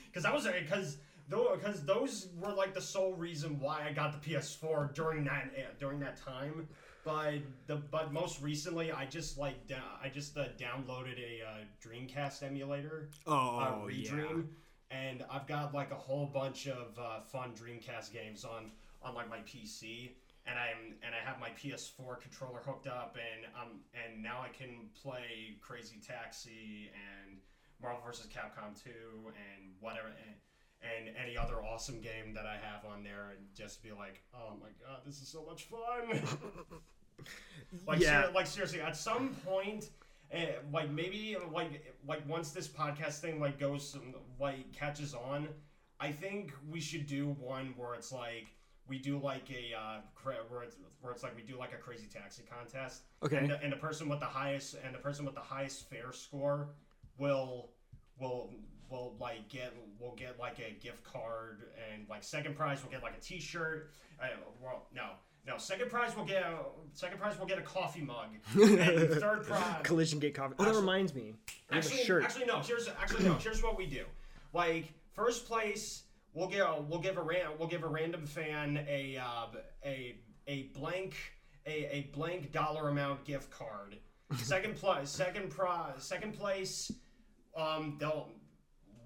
Because 0.08 0.24
that 0.24 0.34
was 0.34 0.46
it. 0.46 0.54
Because 0.66 0.98
though 1.28 1.58
because 1.62 1.84
those 1.86 2.30
were 2.40 2.54
like 2.54 2.74
the 2.74 2.80
sole 2.80 3.14
reason 3.16 3.60
why 3.60 3.86
I 3.86 3.92
got 3.92 4.22
the 4.24 4.30
PS4 4.30 4.94
during 4.94 5.26
that 5.26 5.78
during 5.78 6.00
that 6.00 6.16
time. 6.18 6.70
But 7.06 7.36
the 7.68 7.76
but 7.76 8.12
most 8.12 8.42
recently, 8.42 8.92
I 8.92 9.06
just 9.06 9.38
like 9.38 9.68
da- 9.68 10.00
I 10.04 10.10
just 10.10 10.36
uh, 10.36 10.46
downloaded 10.58 11.20
a 11.20 11.46
uh, 11.46 11.64
Dreamcast 11.80 12.42
emulator 12.42 13.10
oh 13.28 13.60
uh, 13.60 13.86
Redream, 13.86 14.48
and 14.90 15.24
I've 15.30 15.46
got 15.46 15.72
like 15.72 15.92
a 15.92 15.96
whole 15.96 16.26
bunch 16.26 16.68
of 16.68 16.98
uh, 16.98 17.20
fun 17.32 17.52
Dreamcast 17.54 18.12
games 18.12 18.44
on 18.44 18.72
on 19.04 19.14
like 19.14 19.30
my 19.30 19.38
PC, 19.40 20.14
and 20.48 20.58
I'm 20.58 20.96
and 21.06 21.14
I 21.14 21.24
have 21.24 21.40
my 21.40 21.50
PS4 21.50 22.20
controller 22.20 22.62
hooked 22.66 22.88
up, 22.88 23.16
and 23.18 23.46
um 23.56 23.82
and 23.94 24.24
now 24.24 24.42
I 24.42 24.50
can 24.50 24.90
play 25.00 25.58
Crazy 25.62 26.02
Taxi 26.06 26.90
and 26.92 27.38
Marvel 27.80 28.02
vs. 28.04 28.26
Capcom 28.26 28.84
2 28.84 28.90
and 29.26 29.74
whatever. 29.80 30.08
And, 30.08 30.36
and 30.82 31.16
any 31.18 31.36
other 31.36 31.64
awesome 31.64 32.00
game 32.00 32.34
that 32.36 32.46
I 32.46 32.58
have 32.62 32.86
on 32.86 33.02
there, 33.02 33.32
and 33.36 33.48
just 33.56 33.82
be 33.82 33.92
like, 33.92 34.22
oh 34.36 34.54
my 34.62 34.70
god, 34.86 35.02
this 35.06 35.20
is 35.20 35.28
so 35.28 35.44
much 35.44 35.64
fun! 35.64 36.22
like, 37.88 38.00
Yeah. 38.00 38.26
ser- 38.26 38.32
like 38.32 38.48
seriously, 38.48 38.82
at 38.82 38.96
some 38.96 39.36
point, 39.46 39.90
eh, 40.32 40.54
like 40.72 40.90
maybe 40.90 41.38
like 41.52 41.94
like 42.06 42.28
once 42.28 42.52
this 42.52 42.68
podcast 42.68 43.20
thing 43.20 43.40
like 43.40 43.60
goes 43.60 43.98
like 44.40 44.72
catches 44.74 45.14
on, 45.14 45.50
I 46.00 46.12
think 46.12 46.54
we 46.70 46.80
should 46.80 47.06
do 47.08 47.30
one 47.40 47.74
where 47.78 47.94
it's 47.96 48.12
like 48.12 48.48
we 48.88 49.00
do 49.00 49.18
like 49.18 49.50
a 49.50 49.74
uh, 49.78 50.02
cra- 50.14 50.44
where 50.50 50.64
it's 50.64 50.78
where 51.02 51.12
it's 51.12 51.24
like 51.24 51.36
we 51.36 51.42
do 51.42 51.58
like 51.58 51.74
a 51.74 51.78
crazy 51.78 52.08
taxi 52.08 52.44
contest. 52.44 53.04
Okay. 53.24 53.38
And 53.38 53.50
the, 53.50 53.60
and 53.62 53.72
the 53.72 53.78
person 53.78 54.08
with 54.10 54.20
the 54.20 54.26
highest 54.26 54.76
and 54.86 54.94
the 54.94 55.00
person 55.00 55.26
with 55.26 55.36
the 55.36 55.42
highest 55.42 55.90
fare 55.90 56.12
score 56.12 56.70
will 57.18 57.72
will 58.20 58.52
will 58.90 59.16
like 59.20 59.48
get 59.50 59.74
will 60.00 60.16
get 60.16 60.40
like 60.40 60.60
a 60.60 60.74
gift 60.82 61.04
card 61.04 61.64
and 61.92 62.08
like 62.10 62.24
second 62.24 62.56
prize 62.56 62.84
will 62.84 62.92
get 62.92 63.02
like 63.02 63.18
a 63.18 63.22
T-shirt. 63.22 63.90
Uh, 64.22 64.28
well, 64.62 64.88
no. 64.94 65.10
No, 65.48 65.58
second 65.58 65.90
prize 65.92 66.16
will 66.16 66.26
get 66.26 66.42
a, 66.44 66.56
second 66.94 67.20
prize 67.20 67.38
will 67.38 67.46
get 67.46 67.60
a 67.60 67.62
coffee 67.62 68.02
mug. 68.02 68.30
And 68.56 69.10
third 69.22 69.44
prize 69.44 69.82
Collision 69.84 70.20
Gate 70.20 70.34
Coffee. 70.34 70.56
Oh, 70.58 70.64
that 70.64 70.70
Actually- 70.70 70.82
reminds 70.82 71.14
me. 71.14 71.36
I 71.70 71.76
have 71.76 71.86
actually, 71.86 72.02
a 72.02 72.06
shirt. 72.06 72.24
actually 72.24 72.46
no. 72.46 72.60
Here's 72.62 72.88
actually 72.88 73.26
no. 73.26 73.34
Here's 73.36 73.62
what 73.62 73.78
we 73.78 73.86
do. 73.86 74.06
Like 74.54 74.92
first 75.14 75.46
place, 75.46 76.04
we'll 76.34 76.48
give 76.48 76.66
we'll 76.90 77.00
give 77.00 77.18
a 77.18 77.22
ran, 77.22 77.46
we'll 77.60 77.68
give 77.68 77.84
a 77.84 77.88
random 77.88 78.26
fan 78.26 78.86
a 78.90 79.18
uh, 79.18 79.48
a 79.86 80.16
a 80.48 80.64
blank 80.74 81.16
a, 81.68 81.96
a 81.96 82.10
blank 82.14 82.52
dollar 82.52 82.90
amount 82.90 83.24
gift 83.26 83.52
card. 83.52 83.98
Second 84.38 84.76
place, 84.76 85.12
second 85.12 85.52
prize, 85.52 86.04
second 86.04 86.34
place, 86.34 86.92
um, 87.56 87.98
they'll 88.00 88.30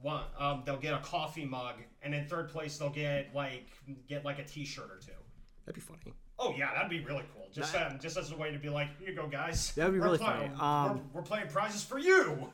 one 0.02 0.23
um, 0.39 0.63
they'll 0.65 0.78
get 0.80 0.93
a 0.93 0.99
coffee 0.99 1.43
mug, 1.43 1.75
and 2.02 2.15
in 2.15 2.25
third 2.28 2.47
place 2.49 2.78
they'll 2.78 2.89
get 2.89 3.36
like 3.36 3.67
get 4.08 4.23
like 4.23 4.39
a 4.39 4.45
T-shirt 4.45 4.89
or 4.89 4.97
two. 5.06 5.12
That'd 5.65 5.75
be 5.75 5.82
funny. 5.82 6.13
Oh 6.39 6.54
yeah, 6.58 6.73
that'd 6.73 6.89
be 6.89 7.04
really 7.04 7.23
cool. 7.34 7.47
Just 7.54 7.73
That- 7.73 7.91
um, 7.91 7.99
just 7.99 8.15
as 8.17 8.32
a 8.32 8.36
way 8.38 8.52
to 8.52 8.60
be 8.60 8.69
like, 8.69 8.88
here 8.99 9.10
you 9.10 9.15
go, 9.15 9.28
guys. 9.28 9.73
That 9.73 9.86
would 9.86 9.93
be 9.93 9.99
We're 9.99 10.06
really 10.06 10.17
playing- 10.19 10.56
funny. 10.56 10.89
Um, 10.91 11.10
we're, 11.13 11.19
we're 11.21 11.25
playing 11.28 11.47
prizes 11.49 11.84
for 11.84 11.99
you. 11.99 12.52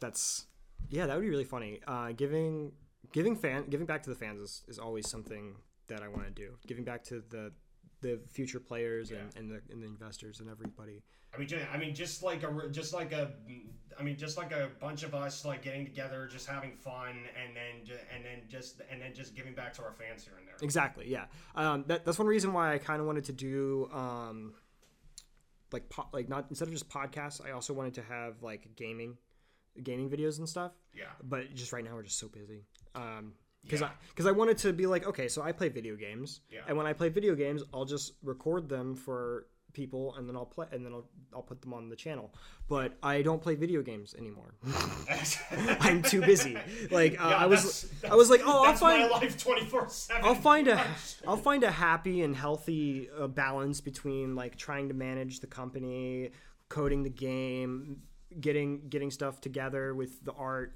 that's 0.00 0.46
yeah, 0.90 1.06
that 1.06 1.14
would 1.16 1.22
be 1.22 1.30
really 1.30 1.44
funny. 1.44 1.80
Uh, 1.86 2.12
giving 2.12 2.72
giving 3.12 3.36
fan 3.36 3.64
giving 3.68 3.86
back 3.86 4.02
to 4.04 4.10
the 4.10 4.16
fans 4.16 4.40
is, 4.40 4.62
is 4.68 4.78
always 4.78 5.08
something 5.08 5.54
that 5.88 6.02
I 6.02 6.08
want 6.08 6.24
to 6.24 6.30
do. 6.30 6.52
Giving 6.66 6.84
back 6.84 7.02
to 7.04 7.22
the 7.30 7.52
the 8.00 8.20
future 8.28 8.58
players 8.60 9.10
and, 9.10 9.30
and 9.36 9.50
the 9.50 9.60
and 9.72 9.82
the 9.82 9.86
investors 9.86 10.40
and 10.40 10.50
everybody. 10.50 11.02
I 11.34 11.38
mean, 11.38 11.48
ju- 11.48 11.64
I 11.72 11.78
mean, 11.78 11.94
just 11.94 12.22
like 12.22 12.42
a, 12.42 12.68
just 12.70 12.92
like 12.92 13.12
a, 13.12 13.30
I 13.98 14.02
mean, 14.02 14.18
just 14.18 14.36
like 14.36 14.52
a 14.52 14.68
bunch 14.80 15.02
of 15.02 15.14
us 15.14 15.46
like 15.46 15.62
getting 15.62 15.86
together, 15.86 16.28
just 16.30 16.46
having 16.46 16.72
fun, 16.76 17.08
and 17.42 17.56
then, 17.56 17.96
and 18.14 18.21
just, 18.62 18.80
and 18.90 19.00
then 19.02 19.12
just 19.14 19.34
giving 19.34 19.54
back 19.54 19.72
to 19.74 19.82
our 19.82 19.92
fans 19.92 20.24
here 20.24 20.34
and 20.38 20.46
there. 20.46 20.54
Exactly. 20.62 21.08
Yeah. 21.08 21.24
Um, 21.54 21.84
that, 21.88 22.04
that's 22.04 22.18
one 22.18 22.28
reason 22.28 22.52
why 22.52 22.74
I 22.74 22.78
kind 22.78 23.00
of 23.00 23.06
wanted 23.06 23.24
to 23.24 23.32
do 23.32 23.88
um, 23.92 24.54
like 25.72 25.88
po- 25.88 26.08
like 26.12 26.28
not 26.28 26.46
instead 26.50 26.68
of 26.68 26.72
just 26.74 26.88
podcasts, 26.88 27.44
I 27.44 27.52
also 27.52 27.72
wanted 27.72 27.94
to 27.94 28.02
have 28.02 28.42
like 28.42 28.68
gaming 28.76 29.16
gaming 29.82 30.10
videos 30.10 30.38
and 30.38 30.48
stuff. 30.48 30.72
Yeah. 30.94 31.04
But 31.22 31.54
just 31.54 31.72
right 31.72 31.84
now 31.84 31.94
we're 31.94 32.02
just 32.02 32.18
so 32.18 32.28
busy. 32.28 32.64
Um, 32.94 33.32
because 33.64 33.80
Yeah. 33.80 33.86
I 33.88 33.90
because 34.10 34.26
I 34.26 34.32
wanted 34.32 34.58
to 34.58 34.72
be 34.72 34.86
like 34.86 35.06
okay, 35.06 35.28
so 35.28 35.42
I 35.42 35.52
play 35.52 35.68
video 35.68 35.96
games, 35.96 36.40
Yeah. 36.50 36.60
and 36.68 36.76
when 36.76 36.86
I 36.86 36.92
play 36.92 37.08
video 37.08 37.34
games, 37.34 37.62
I'll 37.72 37.84
just 37.84 38.14
record 38.22 38.68
them 38.68 38.94
for 38.94 39.46
people, 39.72 40.14
and 40.16 40.28
then 40.28 40.36
I'll 40.36 40.46
play, 40.46 40.66
and 40.72 40.84
then 40.84 40.92
I'll 40.92 41.08
I'll 41.34 41.42
put 41.42 41.60
them 41.62 41.72
on 41.74 41.88
the 41.88 41.96
channel. 41.96 42.32
But 42.68 42.96
I 43.02 43.22
don't 43.22 43.40
play 43.42 43.54
video 43.54 43.82
games 43.82 44.14
anymore. 44.18 44.54
I'm 45.80 46.02
too 46.02 46.20
busy. 46.20 46.56
Like 46.90 47.20
uh, 47.20 47.28
Yeah, 47.28 47.36
I 47.36 47.46
was, 47.46 47.82
that's- 47.82 48.12
I 48.12 48.14
was 48.16 48.30
like, 48.30 48.40
oh, 48.44 48.58
I'll 48.58 48.64
That's 48.64 48.80
find 48.80 49.02
my 49.02 49.08
life 49.08 49.42
twenty 49.42 49.64
four 49.64 49.88
seven. 49.88 50.24
I'll 50.24 50.34
find 50.34 50.68
a 50.68 50.84
I'll 51.26 51.36
find 51.36 51.64
a 51.64 51.70
happy 51.70 52.22
and 52.22 52.34
healthy 52.36 53.08
uh, 53.18 53.26
balance 53.26 53.80
between 53.80 54.34
like 54.34 54.56
trying 54.56 54.88
to 54.88 54.94
manage 54.94 55.40
the 55.40 55.46
company, 55.46 56.30
coding 56.68 57.02
the 57.02 57.10
game, 57.10 58.02
getting 58.40 58.88
getting 58.88 59.10
stuff 59.10 59.40
together 59.40 59.94
with 59.94 60.24
the 60.24 60.32
art. 60.32 60.74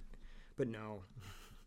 But 0.57 0.69
no, 0.69 1.03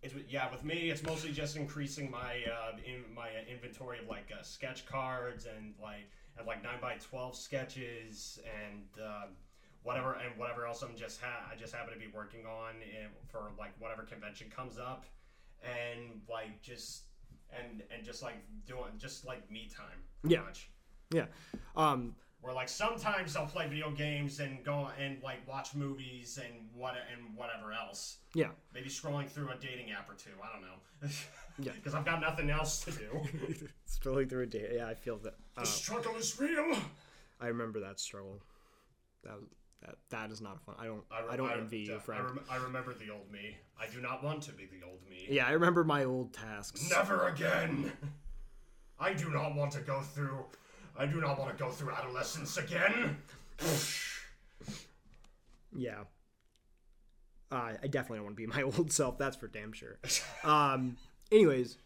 It's, 0.01 0.15
yeah, 0.27 0.49
with 0.51 0.63
me, 0.63 0.89
it's 0.89 1.03
mostly 1.03 1.31
just 1.31 1.55
increasing 1.55 2.09
my 2.09 2.37
uh, 2.51 2.77
in 2.85 3.03
my 3.13 3.29
inventory 3.47 3.99
of 3.99 4.07
like 4.07 4.29
uh, 4.37 4.41
sketch 4.41 4.85
cards 4.87 5.45
and 5.45 5.73
like 5.81 6.09
and 6.39 6.47
like 6.47 6.63
nine 6.63 6.79
by 6.81 6.95
twelve 6.95 7.35
sketches 7.35 8.39
and 8.63 8.83
uh, 9.03 9.25
whatever 9.83 10.13
and 10.13 10.37
whatever 10.39 10.65
else 10.65 10.81
I'm 10.81 10.95
just 10.95 11.21
ha- 11.21 11.49
I 11.51 11.55
just 11.55 11.73
happen 11.73 11.93
to 11.93 11.99
be 11.99 12.07
working 12.13 12.45
on 12.45 12.75
in, 12.81 13.09
for 13.27 13.51
like 13.59 13.71
whatever 13.79 14.03
convention 14.03 14.47
comes 14.49 14.77
up, 14.77 15.05
and 15.63 16.21
like 16.29 16.61
just 16.61 17.03
and 17.51 17.83
and 17.93 18.03
just 18.05 18.23
like 18.23 18.37
doing 18.65 18.91
just 18.97 19.25
like 19.25 19.49
me 19.51 19.69
time. 19.75 19.99
pretty 20.21 20.35
Yeah. 20.35 20.41
Much. 20.41 20.69
yeah, 21.11 21.25
um, 21.75 22.15
Where 22.41 22.53
like 22.53 22.69
sometimes 22.69 23.35
I'll 23.35 23.45
play 23.47 23.67
video 23.67 23.91
games 23.91 24.39
and 24.39 24.63
go 24.63 24.89
and 24.99 25.21
like 25.21 25.45
watch 25.47 25.75
movies 25.75 26.39
and 26.43 26.53
what 26.73 26.95
and 27.11 27.35
whatever 27.35 27.73
else. 27.73 28.17
yeah, 28.33 28.47
Maybe 28.73 28.87
scrolling 28.89 29.27
through 29.27 29.49
a 29.49 29.55
dating 29.55 29.91
app 29.91 30.09
or 30.09 30.13
two. 30.13 30.31
I 30.41 30.51
don't 30.53 30.61
know. 30.61 31.09
Yeah. 31.61 31.73
Because 31.73 31.93
I've 31.93 32.05
got 32.05 32.21
nothing 32.21 32.49
else 32.49 32.85
to 32.85 32.91
do. 32.91 33.21
scrolling 33.85 34.29
through 34.29 34.43
a 34.43 34.45
day. 34.45 34.75
Yeah, 34.77 34.87
I 34.87 34.93
feel 34.93 35.17
that. 35.17 35.33
Uh, 35.57 35.61
the 35.61 35.67
struggle 35.67 36.15
is 36.15 36.39
real. 36.39 36.73
I 37.41 37.47
remember 37.47 37.81
that 37.81 37.99
struggle. 37.99 38.41
That 39.25 39.33
that 39.81 39.95
that 40.09 40.31
is 40.31 40.39
not 40.39 40.61
fun. 40.61 40.75
I 40.79 40.85
don't 40.85 41.03
I, 41.11 41.19
re- 41.19 41.25
I 41.31 41.35
don't 41.35 41.49
I- 41.49 41.57
envy 41.57 41.79
you, 41.79 41.97
I, 41.97 41.99
friend. 41.99 42.23
rem- 42.23 42.39
I 42.49 42.55
remember 42.55 42.93
the 42.93 43.09
old 43.09 43.29
me. 43.29 43.57
I 43.77 43.87
do 43.93 43.99
not 43.99 44.23
want 44.23 44.41
to 44.43 44.53
be 44.53 44.67
the 44.67 44.85
old 44.87 44.99
me. 45.09 45.27
yeah, 45.29 45.47
I 45.47 45.51
remember 45.51 45.83
my 45.83 46.05
old 46.05 46.31
tasks. 46.31 46.89
Never 46.89 47.27
again. 47.27 47.91
I 48.97 49.11
do 49.13 49.29
not 49.29 49.53
want 49.53 49.73
to 49.73 49.81
go 49.81 49.99
through. 49.99 50.45
I 50.99 51.05
do 51.05 51.21
not 51.21 51.39
want 51.39 51.57
to 51.57 51.63
go 51.63 51.71
through 51.71 51.91
adolescence 51.93 52.57
again. 52.57 53.17
Yeah. 55.71 56.05
Uh, 57.51 57.73
I 57.81 57.87
definitely 57.87 58.17
don't 58.17 58.25
want 58.25 58.35
to 58.37 58.41
be 58.41 58.47
my 58.47 58.61
old 58.77 58.91
self. 58.91 59.19
That's 59.19 59.37
for 59.37 59.47
damn 59.47 59.71
sure. 59.71 59.99
Um, 60.43 60.97
anyways, 61.31 61.77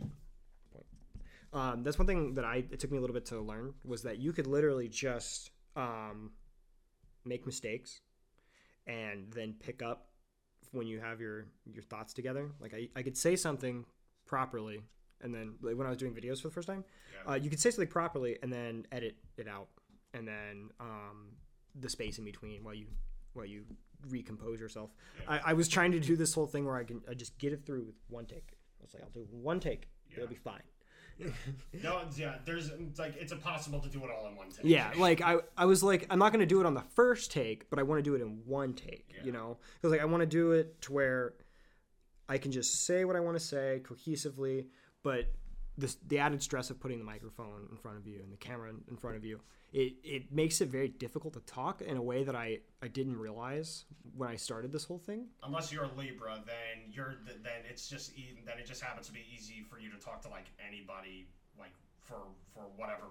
um, 1.52 1.84
that's 1.84 2.00
one 2.00 2.08
thing 2.08 2.36
that 2.36 2.46
I 2.46 2.64
it 2.72 2.80
took 2.80 2.92
me 2.92 2.98
a 2.98 3.02
little 3.02 3.14
bit 3.14 3.26
to 3.28 3.42
learn 3.42 3.74
was 3.84 4.04
that 4.04 4.20
you 4.20 4.32
could 4.32 4.48
literally 4.48 4.88
just 4.88 5.52
um, 5.76 6.32
make 7.26 7.46
mistakes 7.46 8.00
and 8.88 9.32
then 9.34 9.56
pick 9.60 9.82
up 9.82 10.08
when 10.72 10.88
you 10.88 11.00
have 11.00 11.20
your 11.22 11.46
your 11.72 11.84
thoughts 11.84 12.14
together. 12.14 12.52
Like 12.60 12.74
I, 12.74 12.88
I 12.96 13.04
could 13.04 13.18
say 13.18 13.36
something 13.36 13.86
properly, 14.26 14.82
and 15.24 15.34
then 15.34 15.56
like 15.62 15.76
when 15.76 15.88
I 15.88 15.90
was 15.90 15.98
doing 15.98 16.14
videos 16.14 16.42
for 16.42 16.50
the 16.50 16.54
first 16.54 16.68
time, 16.68 16.84
Yeah. 17.26 17.32
uh, 17.32 17.36
you 17.36 17.50
could 17.50 17.60
say 17.60 17.72
something 17.72 17.88
properly 17.90 18.38
and 18.44 18.52
then 18.54 18.86
edit 18.92 19.16
it 19.38 19.48
out, 19.48 19.70
and 20.14 20.28
then 20.28 20.70
um, 20.80 21.30
the 21.76 21.90
space 21.90 22.20
in 22.20 22.26
between 22.26 22.64
while 22.64 22.76
you 22.76 22.88
while 23.34 23.46
you 23.46 23.66
recompose 24.10 24.60
yourself. 24.60 24.92
I, 25.28 25.40
I 25.48 25.54
was 25.54 25.68
trying 25.68 25.94
to 25.94 26.00
do 26.00 26.16
this 26.16 26.34
whole 26.34 26.46
thing 26.48 26.66
where 26.66 26.76
I 26.76 26.84
can 26.84 27.02
I 27.10 27.14
just 27.16 27.38
get 27.40 27.54
it 27.54 27.66
through 27.66 27.86
with 27.86 27.96
one 28.10 28.26
take. 28.26 28.58
I 28.80 28.84
was 28.84 28.94
like, 28.94 29.02
I'll 29.04 29.10
do 29.10 29.26
one 29.32 29.60
take. 29.60 29.88
It'll 30.16 30.28
be 30.28 30.36
fine. 30.36 30.62
no, 31.84 32.02
yeah. 32.16 32.36
There's 32.46 32.70
it's 32.70 33.00
like 33.00 33.16
it's 33.20 33.32
impossible 33.32 33.80
to 33.82 33.90
do 33.90 34.04
it 34.04 34.10
all 34.12 34.28
in 34.28 34.36
one 34.36 34.50
take. 34.50 34.66
Yeah, 34.66 34.92
like 34.98 35.22
I, 35.22 35.38
I 35.58 35.66
was 35.66 35.84
like, 35.84 36.06
I'm 36.10 36.20
not 36.20 36.32
gonna 36.32 36.46
do 36.46 36.60
it 36.60 36.66
on 36.66 36.74
the 36.74 36.82
first 36.96 37.32
take, 37.32 37.70
but 37.70 37.80
I 37.80 37.84
want 37.84 38.00
to 38.00 38.04
do 38.04 38.16
it 38.16 38.22
in 38.22 38.42
one 38.46 38.74
take. 38.74 39.06
You 39.24 39.28
Yeah. 39.28 39.32
know, 39.34 39.58
because 39.76 39.92
like 39.92 40.02
I 40.02 40.06
want 40.06 40.22
to 40.22 40.28
do 40.28 40.52
it 40.52 40.82
to 40.82 40.94
where 40.94 41.34
I 42.28 42.38
can 42.38 42.52
just 42.52 42.86
say 42.86 43.06
what 43.06 43.16
I 43.16 43.20
want 43.20 43.38
to 43.38 43.44
say 43.44 43.82
cohesively, 43.86 44.66
but 45.04 45.28
the 45.78 45.96
the 46.08 46.20
added 46.20 46.42
stress 46.42 46.70
of 46.70 46.80
putting 46.80 47.00
the 47.00 47.04
microphone 47.06 47.68
in 47.72 47.78
front 47.78 47.98
of 47.98 48.08
you 48.08 48.20
and 48.22 48.32
the 48.32 48.38
camera 48.38 48.70
in- 48.70 48.84
in 48.90 48.96
front 48.98 49.16
of 49.18 49.26
you, 49.26 49.40
it 49.72 49.94
it 50.04 50.32
makes 50.32 50.62
it 50.62 50.68
very 50.70 50.88
difficult 50.88 51.34
to 51.34 51.40
talk 51.42 51.82
in 51.82 51.98
a 51.98 52.02
way 52.02 52.24
that 52.24 52.36
I 52.36 52.60
I 52.82 52.88
didn't 52.88 53.18
realize 53.18 53.86
when 54.16 54.30
I 54.30 54.36
started 54.36 54.72
this 54.72 54.84
whole 54.86 55.00
thing. 55.00 55.28
Unless 55.44 55.72
you're 55.72 55.86
a 55.86 55.92
Libra, 55.94 56.44
then 56.46 56.92
you're 56.92 57.16
then 57.26 57.64
it's 57.70 57.88
just 57.90 58.16
then 58.16 58.60
it 58.60 58.66
just 58.66 58.82
happens 58.82 59.08
to 59.08 59.14
be 59.14 59.26
easy 59.36 59.64
for 59.70 59.80
you 59.80 59.90
to 59.92 59.98
talk 59.98 60.22
to 60.24 60.30
like 60.30 60.46
anybody 60.68 61.28
like 61.60 61.74
for 62.02 62.18
for 62.54 62.64
whatever 62.78 63.06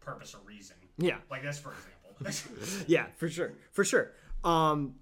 purpose 0.00 0.34
or 0.34 0.38
reason. 0.44 0.76
Yeah, 0.96 1.18
Like 1.30 1.42
this, 1.42 1.58
for 1.58 1.72
example. 1.72 2.84
yeah, 2.88 3.06
for 3.16 3.28
sure, 3.28 3.52
for 3.72 3.84
sure. 3.84 4.12
Um, 4.42 4.94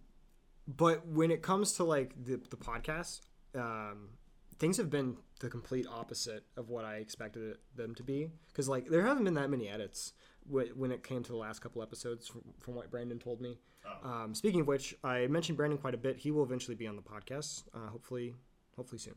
but 0.69 1.07
when 1.07 1.31
it 1.31 1.41
comes 1.43 1.73
to 1.75 1.85
like 1.85 2.13
the 2.23 2.41
the 2.51 2.57
podcast, 2.57 3.21
um, 3.55 4.11
things 4.59 4.77
have 4.77 4.91
been 4.91 5.17
the 5.41 5.49
complete 5.49 5.87
opposite 5.87 6.45
of 6.57 6.69
what 6.69 6.85
I 6.85 6.97
expected 6.97 7.59
them 7.75 7.95
to 7.95 8.03
be. 8.03 8.31
Because 8.49 8.69
like 8.69 8.89
there 8.89 9.03
haven't 9.03 9.25
been 9.25 9.35
that 9.35 9.51
many 9.51 9.69
edits 9.69 10.13
when 10.49 10.93
it 10.93 11.03
came 11.03 11.23
to 11.25 11.33
the 11.33 11.39
last 11.39 11.61
couple 11.61 11.83
episodes, 11.83 12.29
from, 12.29 12.43
from 12.61 12.75
what 12.75 12.91
Brandon 12.91 13.19
told 13.19 13.41
me. 13.41 13.59
Oh. 13.85 14.09
Um, 14.09 14.35
speaking 14.35 14.61
of 14.61 14.67
which, 14.67 14.95
I 15.03 15.27
mentioned 15.27 15.57
Brandon 15.57 15.79
quite 15.79 15.95
a 15.95 15.99
bit. 15.99 16.17
He 16.17 16.31
will 16.31 16.45
eventually 16.45 16.77
be 16.77 16.87
on 16.87 16.97
the 16.97 17.03
podcast, 17.03 17.65
uh, 17.75 17.89
hopefully, 17.89 18.35
hopefully 18.77 18.99
soon. 18.99 19.15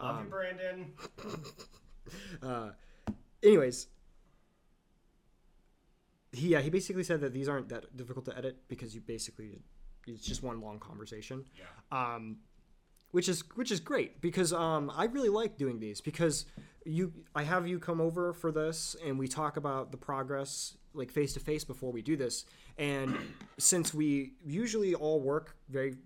Love 0.00 0.24
you, 0.24 0.30
Brandon. 0.30 0.92
Uh, 2.40 2.70
anyways, 3.42 3.88
he 6.30 6.48
yeah 6.50 6.60
he 6.60 6.70
basically 6.70 7.02
said 7.02 7.20
that 7.20 7.32
these 7.32 7.48
aren't 7.48 7.68
that 7.68 7.96
difficult 7.96 8.24
to 8.26 8.38
edit 8.38 8.58
because 8.68 8.94
you 8.94 9.00
basically 9.00 9.58
it's 10.06 10.24
just 10.24 10.42
one 10.42 10.60
long 10.60 10.78
conversation. 10.78 11.44
Yeah. 11.58 11.64
Um, 11.90 12.36
which 13.16 13.30
is 13.30 13.42
which 13.54 13.70
is 13.70 13.80
great 13.80 14.20
because 14.20 14.52
um, 14.52 14.92
I 14.94 15.06
really 15.06 15.30
like 15.30 15.56
doing 15.56 15.80
these 15.80 16.02
because 16.02 16.44
you 16.84 17.14
I 17.34 17.44
have 17.44 17.66
you 17.66 17.78
come 17.78 17.98
over 17.98 18.34
for 18.34 18.52
this 18.52 18.94
and 19.02 19.18
we 19.18 19.26
talk 19.26 19.56
about 19.56 19.90
the 19.90 19.96
progress 19.96 20.76
like 20.92 21.10
face 21.10 21.32
to 21.32 21.40
face 21.40 21.64
before 21.64 21.90
we 21.92 22.02
do 22.02 22.14
this. 22.14 22.44
And 22.76 23.16
since 23.56 23.94
we 23.94 24.34
usually 24.44 24.94
all 24.94 25.22
work 25.22 25.56
very 25.70 25.96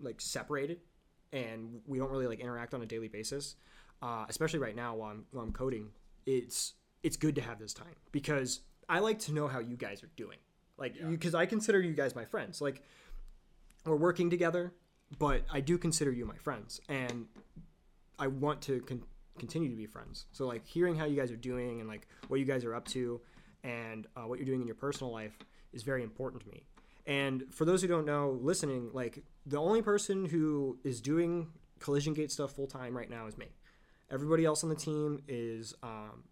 like 0.00 0.18
separated 0.18 0.80
and 1.30 1.82
we 1.86 1.98
don't 1.98 2.10
really 2.10 2.26
like 2.26 2.40
interact 2.40 2.72
on 2.72 2.80
a 2.80 2.86
daily 2.86 3.08
basis 3.08 3.56
uh, 4.00 4.24
especially 4.30 4.58
right 4.58 4.76
now 4.76 4.94
while 4.94 5.10
I'm, 5.10 5.26
while 5.32 5.44
I'm 5.44 5.52
coding 5.52 5.90
it's 6.24 6.72
it's 7.02 7.18
good 7.18 7.34
to 7.34 7.42
have 7.42 7.58
this 7.58 7.74
time 7.74 7.96
because 8.12 8.60
I 8.88 9.00
like 9.00 9.18
to 9.20 9.32
know 9.34 9.46
how 9.46 9.58
you 9.58 9.76
guys 9.76 10.02
are 10.02 10.10
doing. 10.16 10.38
Like 10.78 10.94
because 11.06 11.34
I 11.34 11.44
consider 11.44 11.82
you 11.82 11.92
guys 11.92 12.14
my 12.14 12.24
friends. 12.24 12.62
Like 12.62 12.82
we're 13.84 13.96
working 13.96 14.30
together, 14.30 14.72
but 15.18 15.42
I 15.50 15.60
do 15.60 15.78
consider 15.78 16.12
you 16.12 16.24
my 16.24 16.36
friends, 16.36 16.80
and 16.88 17.26
I 18.18 18.26
want 18.26 18.62
to 18.62 18.80
con- 18.80 19.04
continue 19.38 19.68
to 19.68 19.76
be 19.76 19.86
friends. 19.86 20.26
So 20.32 20.46
like 20.46 20.66
hearing 20.66 20.96
how 20.96 21.04
you 21.04 21.16
guys 21.16 21.30
are 21.30 21.36
doing 21.36 21.80
and 21.80 21.88
like 21.88 22.06
what 22.28 22.40
you 22.40 22.46
guys 22.46 22.64
are 22.64 22.74
up 22.74 22.86
to, 22.88 23.20
and 23.62 24.06
uh, 24.16 24.22
what 24.22 24.38
you're 24.38 24.46
doing 24.46 24.60
in 24.60 24.66
your 24.66 24.76
personal 24.76 25.12
life 25.12 25.38
is 25.72 25.82
very 25.82 26.02
important 26.02 26.42
to 26.42 26.48
me. 26.48 26.64
And 27.06 27.44
for 27.54 27.64
those 27.64 27.82
who 27.82 27.88
don't 27.88 28.04
know, 28.04 28.38
listening, 28.40 28.90
like 28.92 29.22
the 29.44 29.58
only 29.58 29.80
person 29.80 30.26
who 30.26 30.78
is 30.82 31.00
doing 31.00 31.48
Collision 31.78 32.14
Gate 32.14 32.32
stuff 32.32 32.52
full 32.52 32.66
time 32.66 32.96
right 32.96 33.08
now 33.08 33.26
is 33.26 33.38
me. 33.38 33.46
Everybody 34.10 34.44
else 34.44 34.64
on 34.64 34.70
the 34.70 34.76
team 34.76 35.22
is 35.28 35.74
um, 35.82 36.24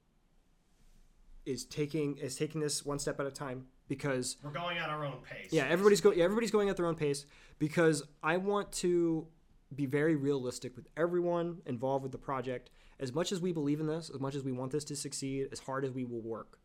is 1.46 1.64
taking 1.64 2.16
is 2.18 2.36
taking 2.36 2.60
this 2.60 2.84
one 2.84 2.98
step 2.98 3.20
at 3.20 3.26
a 3.26 3.30
time 3.30 3.66
because 3.88 4.36
We're 4.42 4.50
going 4.50 4.78
at 4.78 4.88
our 4.88 5.04
own 5.04 5.18
pace. 5.28 5.52
yeah, 5.52 5.64
everybody's 5.66 6.00
going. 6.00 6.18
Yeah, 6.18 6.24
everybody's 6.24 6.50
going 6.50 6.68
at 6.68 6.76
their 6.76 6.86
own 6.86 6.96
pace 6.96 7.26
because 7.58 8.02
I 8.22 8.36
want 8.36 8.72
to 8.72 9.26
be 9.74 9.86
very 9.86 10.14
realistic 10.14 10.76
with 10.76 10.86
everyone 10.96 11.58
involved 11.66 12.02
with 12.02 12.12
the 12.12 12.18
project. 12.18 12.70
As 13.00 13.12
much 13.12 13.32
as 13.32 13.40
we 13.40 13.52
believe 13.52 13.80
in 13.80 13.86
this, 13.86 14.10
as 14.12 14.20
much 14.20 14.34
as 14.34 14.44
we 14.44 14.52
want 14.52 14.70
this 14.70 14.84
to 14.84 14.96
succeed, 14.96 15.48
as 15.52 15.58
hard 15.58 15.84
as 15.84 15.90
we 15.90 16.04
will 16.04 16.20
work, 16.22 16.58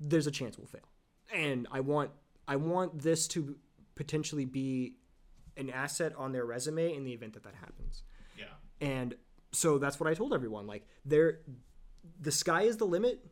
there's 0.00 0.26
a 0.26 0.30
chance 0.30 0.58
we'll 0.58 0.66
fail. 0.66 0.88
And 1.32 1.68
I 1.70 1.80
want 1.80 2.10
I 2.48 2.56
want 2.56 3.02
this 3.02 3.28
to 3.28 3.56
potentially 3.94 4.44
be 4.44 4.96
an 5.56 5.70
asset 5.70 6.12
on 6.16 6.32
their 6.32 6.44
resume 6.44 6.94
in 6.94 7.04
the 7.04 7.12
event 7.12 7.34
that 7.34 7.44
that 7.44 7.54
happens. 7.54 8.02
Yeah. 8.36 8.44
And 8.80 9.14
so 9.52 9.78
that's 9.78 10.00
what 10.00 10.08
I 10.08 10.14
told 10.14 10.32
everyone. 10.32 10.66
Like 10.66 10.86
there, 11.04 11.40
the 12.20 12.32
sky 12.32 12.62
is 12.62 12.78
the 12.78 12.86
limit, 12.86 13.24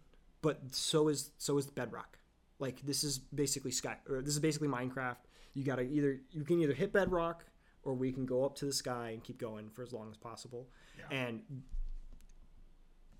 but 0.42 0.74
so 0.74 1.08
is 1.08 1.30
so 1.38 1.58
is 1.58 1.66
Bedrock. 1.66 2.18
Like 2.58 2.80
this 2.82 3.04
is 3.04 3.18
basically 3.18 3.70
sky, 3.70 3.96
or 4.08 4.20
this 4.20 4.34
is 4.34 4.40
basically 4.40 4.68
Minecraft. 4.68 5.16
You 5.54 5.64
gotta 5.64 5.82
either 5.82 6.20
you 6.30 6.44
can 6.44 6.60
either 6.60 6.74
hit 6.74 6.92
Bedrock, 6.92 7.44
or 7.82 7.94
we 7.94 8.12
can 8.12 8.26
go 8.26 8.44
up 8.44 8.54
to 8.56 8.64
the 8.64 8.72
sky 8.72 9.10
and 9.10 9.22
keep 9.22 9.38
going 9.38 9.70
for 9.70 9.82
as 9.82 9.92
long 9.92 10.10
as 10.10 10.16
possible. 10.16 10.68
Yeah. 10.98 11.16
And 11.16 11.42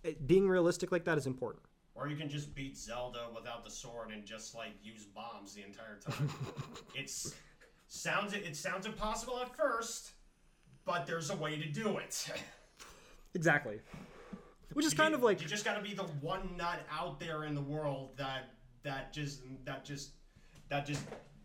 it, 0.04 0.26
being 0.26 0.48
realistic 0.48 0.92
like 0.92 1.04
that 1.04 1.18
is 1.18 1.26
important. 1.26 1.62
Or 1.94 2.08
you 2.08 2.16
can 2.16 2.28
just 2.28 2.54
beat 2.54 2.76
Zelda 2.76 3.26
without 3.34 3.64
the 3.64 3.70
sword 3.70 4.10
and 4.12 4.24
just 4.24 4.54
like 4.54 4.72
use 4.82 5.04
bombs 5.04 5.54
the 5.54 5.62
entire 5.62 5.98
time. 5.98 6.30
it's 6.94 7.34
sounds 7.88 8.34
it 8.34 8.56
sounds 8.56 8.86
impossible 8.86 9.40
at 9.40 9.56
first, 9.56 10.12
but 10.84 11.06
there's 11.06 11.30
a 11.30 11.36
way 11.36 11.56
to 11.56 11.68
do 11.68 11.98
it. 11.98 12.30
Exactly. 13.34 13.78
Which 14.72 14.86
is 14.86 14.92
You 14.92 14.98
kind 14.98 15.14
of 15.14 15.22
like 15.22 15.40
you 15.40 15.46
just 15.46 15.64
got 15.64 15.76
to 15.76 15.82
be 15.82 15.94
the 15.94 16.02
one 16.02 16.56
nut 16.56 16.80
out 16.90 17.20
there 17.20 17.44
in 17.44 17.54
the 17.54 17.60
world 17.60 18.16
that 18.16 18.54
that 18.82 19.12
just 19.12 19.42
that 19.64 19.84
just 19.84 20.10
that 20.68 20.86
just 20.86 21.02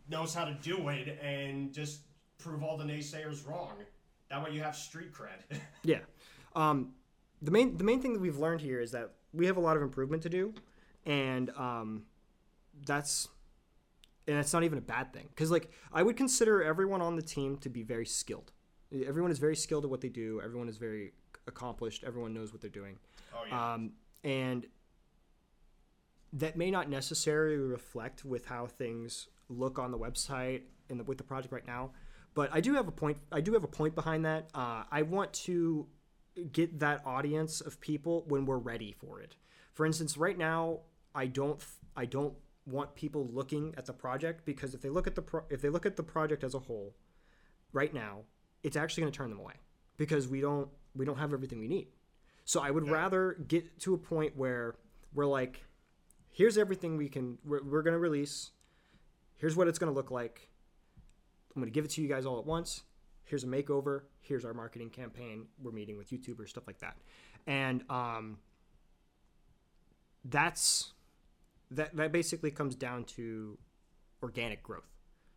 knows 0.08 0.34
how 0.34 0.44
to 0.44 0.54
do 0.62 0.88
it 0.88 1.18
and 1.22 1.72
just 1.72 2.00
prove 2.38 2.62
all 2.62 2.76
the 2.76 2.84
naysayers 2.84 3.46
wrong. 3.48 3.72
That 4.30 4.44
way 4.44 4.52
you 4.52 4.62
have 4.62 4.76
street 4.76 5.12
cred. 5.12 5.58
Yeah. 5.82 5.98
Um, 6.54 6.92
the 7.42 7.50
main 7.50 7.76
the 7.76 7.84
main 7.84 8.00
thing 8.00 8.12
that 8.14 8.20
we've 8.20 8.38
learned 8.38 8.60
here 8.60 8.80
is 8.80 8.92
that 8.92 9.10
we 9.32 9.46
have 9.46 9.56
a 9.56 9.60
lot 9.60 9.76
of 9.76 9.82
improvement 9.82 10.22
to 10.22 10.28
do, 10.28 10.54
and 11.04 11.50
um, 11.56 12.04
that's 12.86 13.28
and 14.26 14.38
it's 14.38 14.52
not 14.52 14.62
even 14.64 14.78
a 14.78 14.82
bad 14.82 15.12
thing 15.12 15.26
because 15.28 15.50
like 15.50 15.70
I 15.92 16.02
would 16.02 16.16
consider 16.16 16.62
everyone 16.62 17.02
on 17.02 17.16
the 17.16 17.22
team 17.22 17.58
to 17.58 17.68
be 17.68 17.82
very 17.82 18.06
skilled. 18.06 18.52
Everyone 19.06 19.30
is 19.30 19.38
very 19.38 19.56
skilled 19.56 19.84
at 19.84 19.90
what 19.90 20.00
they 20.00 20.08
do. 20.08 20.40
Everyone 20.42 20.68
is 20.68 20.76
very 20.78 21.12
accomplished. 21.46 22.04
Everyone 22.04 22.32
knows 22.32 22.52
what 22.52 22.60
they're 22.60 22.70
doing. 22.70 22.96
oh 23.34 23.42
yeah. 23.48 23.74
Um, 23.74 23.92
and 24.22 24.66
that 26.34 26.56
may 26.56 26.70
not 26.70 26.90
necessarily 26.90 27.56
reflect 27.56 28.24
with 28.24 28.46
how 28.46 28.66
things 28.66 29.28
look 29.48 29.78
on 29.78 29.90
the 29.90 29.98
website 29.98 30.62
and 30.90 31.00
the, 31.00 31.04
with 31.04 31.18
the 31.18 31.24
project 31.24 31.52
right 31.52 31.66
now. 31.66 31.90
But 32.34 32.50
I 32.52 32.60
do 32.60 32.74
have 32.74 32.88
a 32.88 32.92
point. 32.92 33.18
I 33.30 33.40
do 33.40 33.52
have 33.52 33.64
a 33.64 33.68
point 33.68 33.94
behind 33.94 34.24
that. 34.24 34.48
Uh, 34.54 34.82
I 34.90 35.02
want 35.02 35.32
to 35.44 35.86
get 36.52 36.80
that 36.80 37.02
audience 37.06 37.60
of 37.60 37.80
people 37.80 38.24
when 38.26 38.44
we're 38.44 38.58
ready 38.58 38.92
for 38.92 39.20
it. 39.20 39.36
For 39.72 39.86
instance, 39.86 40.16
right 40.16 40.36
now, 40.36 40.80
I 41.14 41.26
don't. 41.26 41.64
I 41.96 42.06
don't 42.06 42.34
want 42.66 42.94
people 42.96 43.28
looking 43.32 43.74
at 43.76 43.86
the 43.86 43.92
project 43.92 44.44
because 44.44 44.74
if 44.74 44.80
they 44.80 44.88
look 44.88 45.06
at 45.06 45.14
the 45.14 45.22
pro- 45.22 45.44
if 45.48 45.62
they 45.62 45.68
look 45.68 45.86
at 45.86 45.94
the 45.96 46.02
project 46.02 46.42
as 46.42 46.54
a 46.54 46.58
whole, 46.58 46.96
right 47.72 47.94
now, 47.94 48.22
it's 48.64 48.76
actually 48.76 49.02
going 49.02 49.12
to 49.12 49.16
turn 49.16 49.30
them 49.30 49.38
away 49.38 49.54
because 49.96 50.26
we 50.26 50.40
don't 50.40 50.68
we 50.96 51.04
don't 51.04 51.18
have 51.18 51.32
everything 51.32 51.60
we 51.60 51.68
need. 51.68 51.88
So 52.44 52.60
I 52.60 52.70
would 52.70 52.88
rather 52.88 53.36
get 53.46 53.78
to 53.80 53.94
a 53.94 53.98
point 53.98 54.36
where 54.36 54.74
we're 55.14 55.24
like, 55.26 55.64
here's 56.34 56.58
everything 56.58 56.96
we 56.98 57.08
can 57.08 57.38
we're, 57.44 57.62
we're 57.62 57.82
going 57.82 57.94
to 57.94 57.98
release. 57.98 58.50
Here's 59.36 59.56
what 59.56 59.68
it's 59.68 59.78
going 59.78 59.90
to 59.90 59.96
look 59.96 60.10
like. 60.10 60.48
I'm 61.54 61.62
going 61.62 61.72
to 61.72 61.74
give 61.74 61.84
it 61.84 61.92
to 61.92 62.02
you 62.02 62.08
guys 62.08 62.26
all 62.26 62.38
at 62.38 62.44
once. 62.44 62.82
Here's 63.24 63.44
a 63.44 63.46
makeover. 63.46 64.02
Here's 64.20 64.44
our 64.44 64.52
marketing 64.52 64.90
campaign. 64.90 65.46
We're 65.62 65.72
meeting 65.72 65.96
with 65.96 66.10
YouTubers, 66.10 66.50
stuff 66.50 66.64
like 66.66 66.78
that, 66.80 66.96
and 67.46 67.82
um, 67.88 68.38
that's 70.24 70.92
that. 71.70 71.96
That 71.96 72.12
basically 72.12 72.50
comes 72.50 72.74
down 72.74 73.04
to 73.04 73.56
organic 74.22 74.62
growth. 74.62 74.90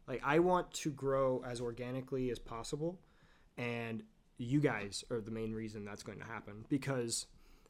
Like 0.08 0.22
I 0.26 0.40
want 0.40 0.74
to 0.74 0.92
grow 0.92 1.44
as 1.48 1.62
organically 1.62 2.30
as 2.30 2.40
possible, 2.40 3.00
and 3.58 4.04
you 4.38 4.60
guys 4.60 5.04
are 5.10 5.22
the 5.22 5.32
main 5.32 5.54
reason 5.54 5.86
that's 5.86 6.04
going 6.04 6.20
to 6.20 6.26
happen 6.26 6.66
because 6.70 7.28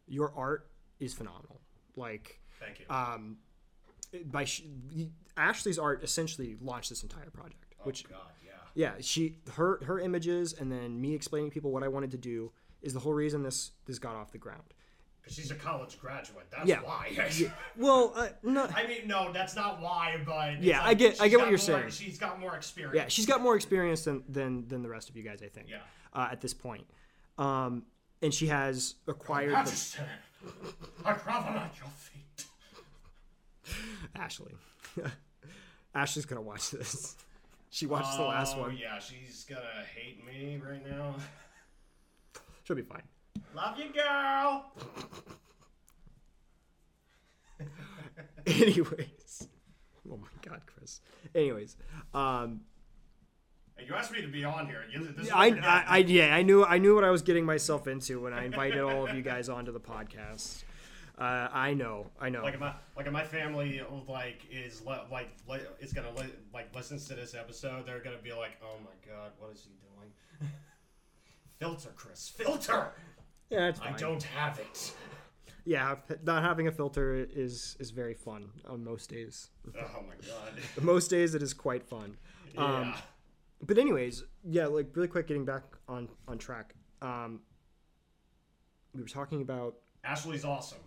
your 0.07 0.33
art 0.35 0.69
is 0.99 1.13
phenomenal. 1.13 1.61
Like 1.95 2.39
Thank 2.59 2.79
you. 2.79 2.85
um, 2.89 3.37
by 4.25 4.45
sh- 4.45 4.63
Ashley's 5.35 5.77
art 5.79 6.03
essentially 6.03 6.55
launched 6.61 6.89
this 6.89 7.03
entire 7.03 7.29
project, 7.29 7.63
which 7.83 8.05
oh 8.07 8.11
God, 8.13 8.21
yeah. 8.45 8.51
yeah 8.75 8.91
she 9.01 9.37
her 9.53 9.79
her 9.85 9.99
images 9.99 10.53
and 10.53 10.71
then 10.71 10.99
me 10.99 11.13
explaining 11.13 11.49
to 11.49 11.53
people 11.53 11.71
what 11.71 11.83
I 11.83 11.87
wanted 11.87 12.11
to 12.11 12.17
do 12.17 12.51
is 12.81 12.93
the 12.93 12.99
whole 12.99 13.13
reason 13.13 13.43
this 13.43 13.71
this 13.85 13.99
got 13.99 14.15
off 14.15 14.31
the 14.31 14.37
ground. 14.37 14.63
Because 15.21 15.35
she's 15.35 15.51
a 15.51 15.55
college 15.55 15.99
graduate. 15.99 16.45
That's 16.49 16.67
Yeah. 16.69 16.79
why. 16.81 17.11
Well, 17.75 18.13
uh, 18.15 18.29
no, 18.43 18.65
I 18.73 18.87
mean, 18.87 19.07
no, 19.09 19.33
that's 19.33 19.57
not 19.57 19.81
why, 19.81 20.21
but 20.25 20.63
Yeah, 20.63 20.79
like 20.79 20.87
I 20.87 20.93
get- 20.93 21.21
I 21.21 21.27
get 21.27 21.37
what 21.39 21.49
you're 21.49 21.57
more- 21.57 21.57
saying. 21.57 21.89
She's 21.89 22.17
got 22.17 22.39
more 22.39 22.55
experience. 22.55 22.95
yeah, 22.95 23.07
she's 23.09 23.25
got 23.25 23.41
more 23.41 23.55
experience 23.57 24.05
than 24.05 24.23
than 24.29 24.67
than 24.69 24.81
the 24.83 24.89
rest 24.89 25.09
of 25.09 25.17
you 25.17 25.23
guys, 25.23 25.41
I 25.43 25.49
think. 25.49 25.67
Yeah. 25.69 25.79
Uh, 26.13 26.29
at 26.31 26.39
this 26.39 26.53
point, 26.53 26.87
um, 27.37 27.83
and 28.21 28.33
she 28.33 28.47
has 28.47 28.95
acquired 29.07 29.49
the, 29.49 29.53
Majesty, 29.55 29.99
I 31.05 31.13
grovel 31.13 31.49
at 31.59 31.77
your 31.77 31.89
feet. 31.89 32.23
Ashley. 34.15 34.53
Ashley's 35.95 36.25
gonna 36.25 36.41
watch 36.41 36.71
this. 36.71 37.15
She 37.69 37.85
watched 37.85 38.17
the 38.17 38.23
last 38.23 38.57
one. 38.57 38.77
Yeah, 38.77 38.99
she's 38.99 39.45
gonna 39.49 39.83
hate 39.93 40.25
me 40.25 40.61
right 40.63 40.85
now. 40.87 41.15
She'll 42.63 42.75
be 42.75 42.81
fine. 42.81 43.03
Love 43.55 43.79
you, 43.79 43.93
girl. 43.93 44.71
Anyways, 48.45 49.47
oh 50.09 50.17
my 50.17 50.27
god, 50.41 50.61
Chris. 50.65 51.01
Anyways, 51.35 51.75
um, 52.13 52.61
Hey, 53.77 53.85
you 53.85 53.93
asked 53.93 54.11
me 54.11 54.21
to 54.21 54.27
be 54.27 54.43
on 54.43 54.65
here. 54.65 54.83
I, 55.31 55.49
I, 55.49 55.83
I, 55.87 55.97
yeah, 55.99 56.35
I 56.35 56.41
knew, 56.41 56.65
I 56.65 56.79
knew 56.79 56.95
what 56.95 57.03
I 57.03 57.11
was 57.11 57.21
getting 57.21 57.45
myself 57.45 57.87
into 57.87 58.19
when 58.19 58.33
I 58.33 58.43
invited 58.45 58.81
all 58.81 59.07
of 59.07 59.15
you 59.15 59.21
guys 59.21 59.49
onto 59.49 59.71
the 59.71 59.79
podcast. 59.79 60.63
Uh, 61.17 61.49
I 61.51 61.73
know, 61.73 62.05
I 62.21 62.29
know. 62.29 62.43
like 62.43 62.59
my 62.59 62.73
like 62.95 63.11
my 63.11 63.23
family 63.23 63.81
like 64.07 64.41
is 64.51 64.81
le- 64.85 65.07
like 65.11 65.29
le- 65.47 65.59
is 65.79 65.91
gonna 65.91 66.11
li- 66.11 66.35
like 66.53 66.73
listens 66.75 67.07
to 67.07 67.15
this 67.15 67.33
episode, 67.33 67.87
they're 67.87 68.01
gonna 68.03 68.21
be 68.23 68.33
like, 68.33 68.51
"Oh 68.63 68.77
my 68.83 69.11
god, 69.11 69.31
what 69.39 69.51
is 69.51 69.63
he 69.63 69.71
doing?" 69.81 70.11
filter, 71.59 71.89
Chris, 71.95 72.29
filter. 72.29 72.91
yeah, 73.49 73.69
it's 73.69 73.81
I 73.81 73.93
don't 73.93 74.21
have 74.21 74.59
it. 74.59 74.93
Yeah, 75.65 75.95
not 76.23 76.43
having 76.43 76.67
a 76.67 76.71
filter 76.71 77.15
is 77.15 77.75
is 77.79 77.89
very 77.89 78.13
fun 78.13 78.49
on 78.65 78.83
most 78.83 79.09
days. 79.09 79.49
Oh 79.75 80.03
my 80.07 80.15
god. 80.25 80.53
Most 80.83 81.09
days 81.09 81.33
it 81.35 81.41
is 81.41 81.53
quite 81.53 81.83
fun. 81.83 82.15
Yeah. 82.53 82.63
Um, 82.63 82.93
but 83.61 83.77
anyways, 83.77 84.23
yeah, 84.43 84.67
like 84.67 84.95
really 84.95 85.07
quick, 85.07 85.27
getting 85.27 85.45
back 85.45 85.63
on 85.89 86.09
on 86.27 86.37
track. 86.37 86.75
Um, 87.01 87.41
we 88.93 89.01
were 89.01 89.09
talking 89.09 89.41
about 89.41 89.75
Ashley's 90.07 90.45
awesome. 90.45 90.79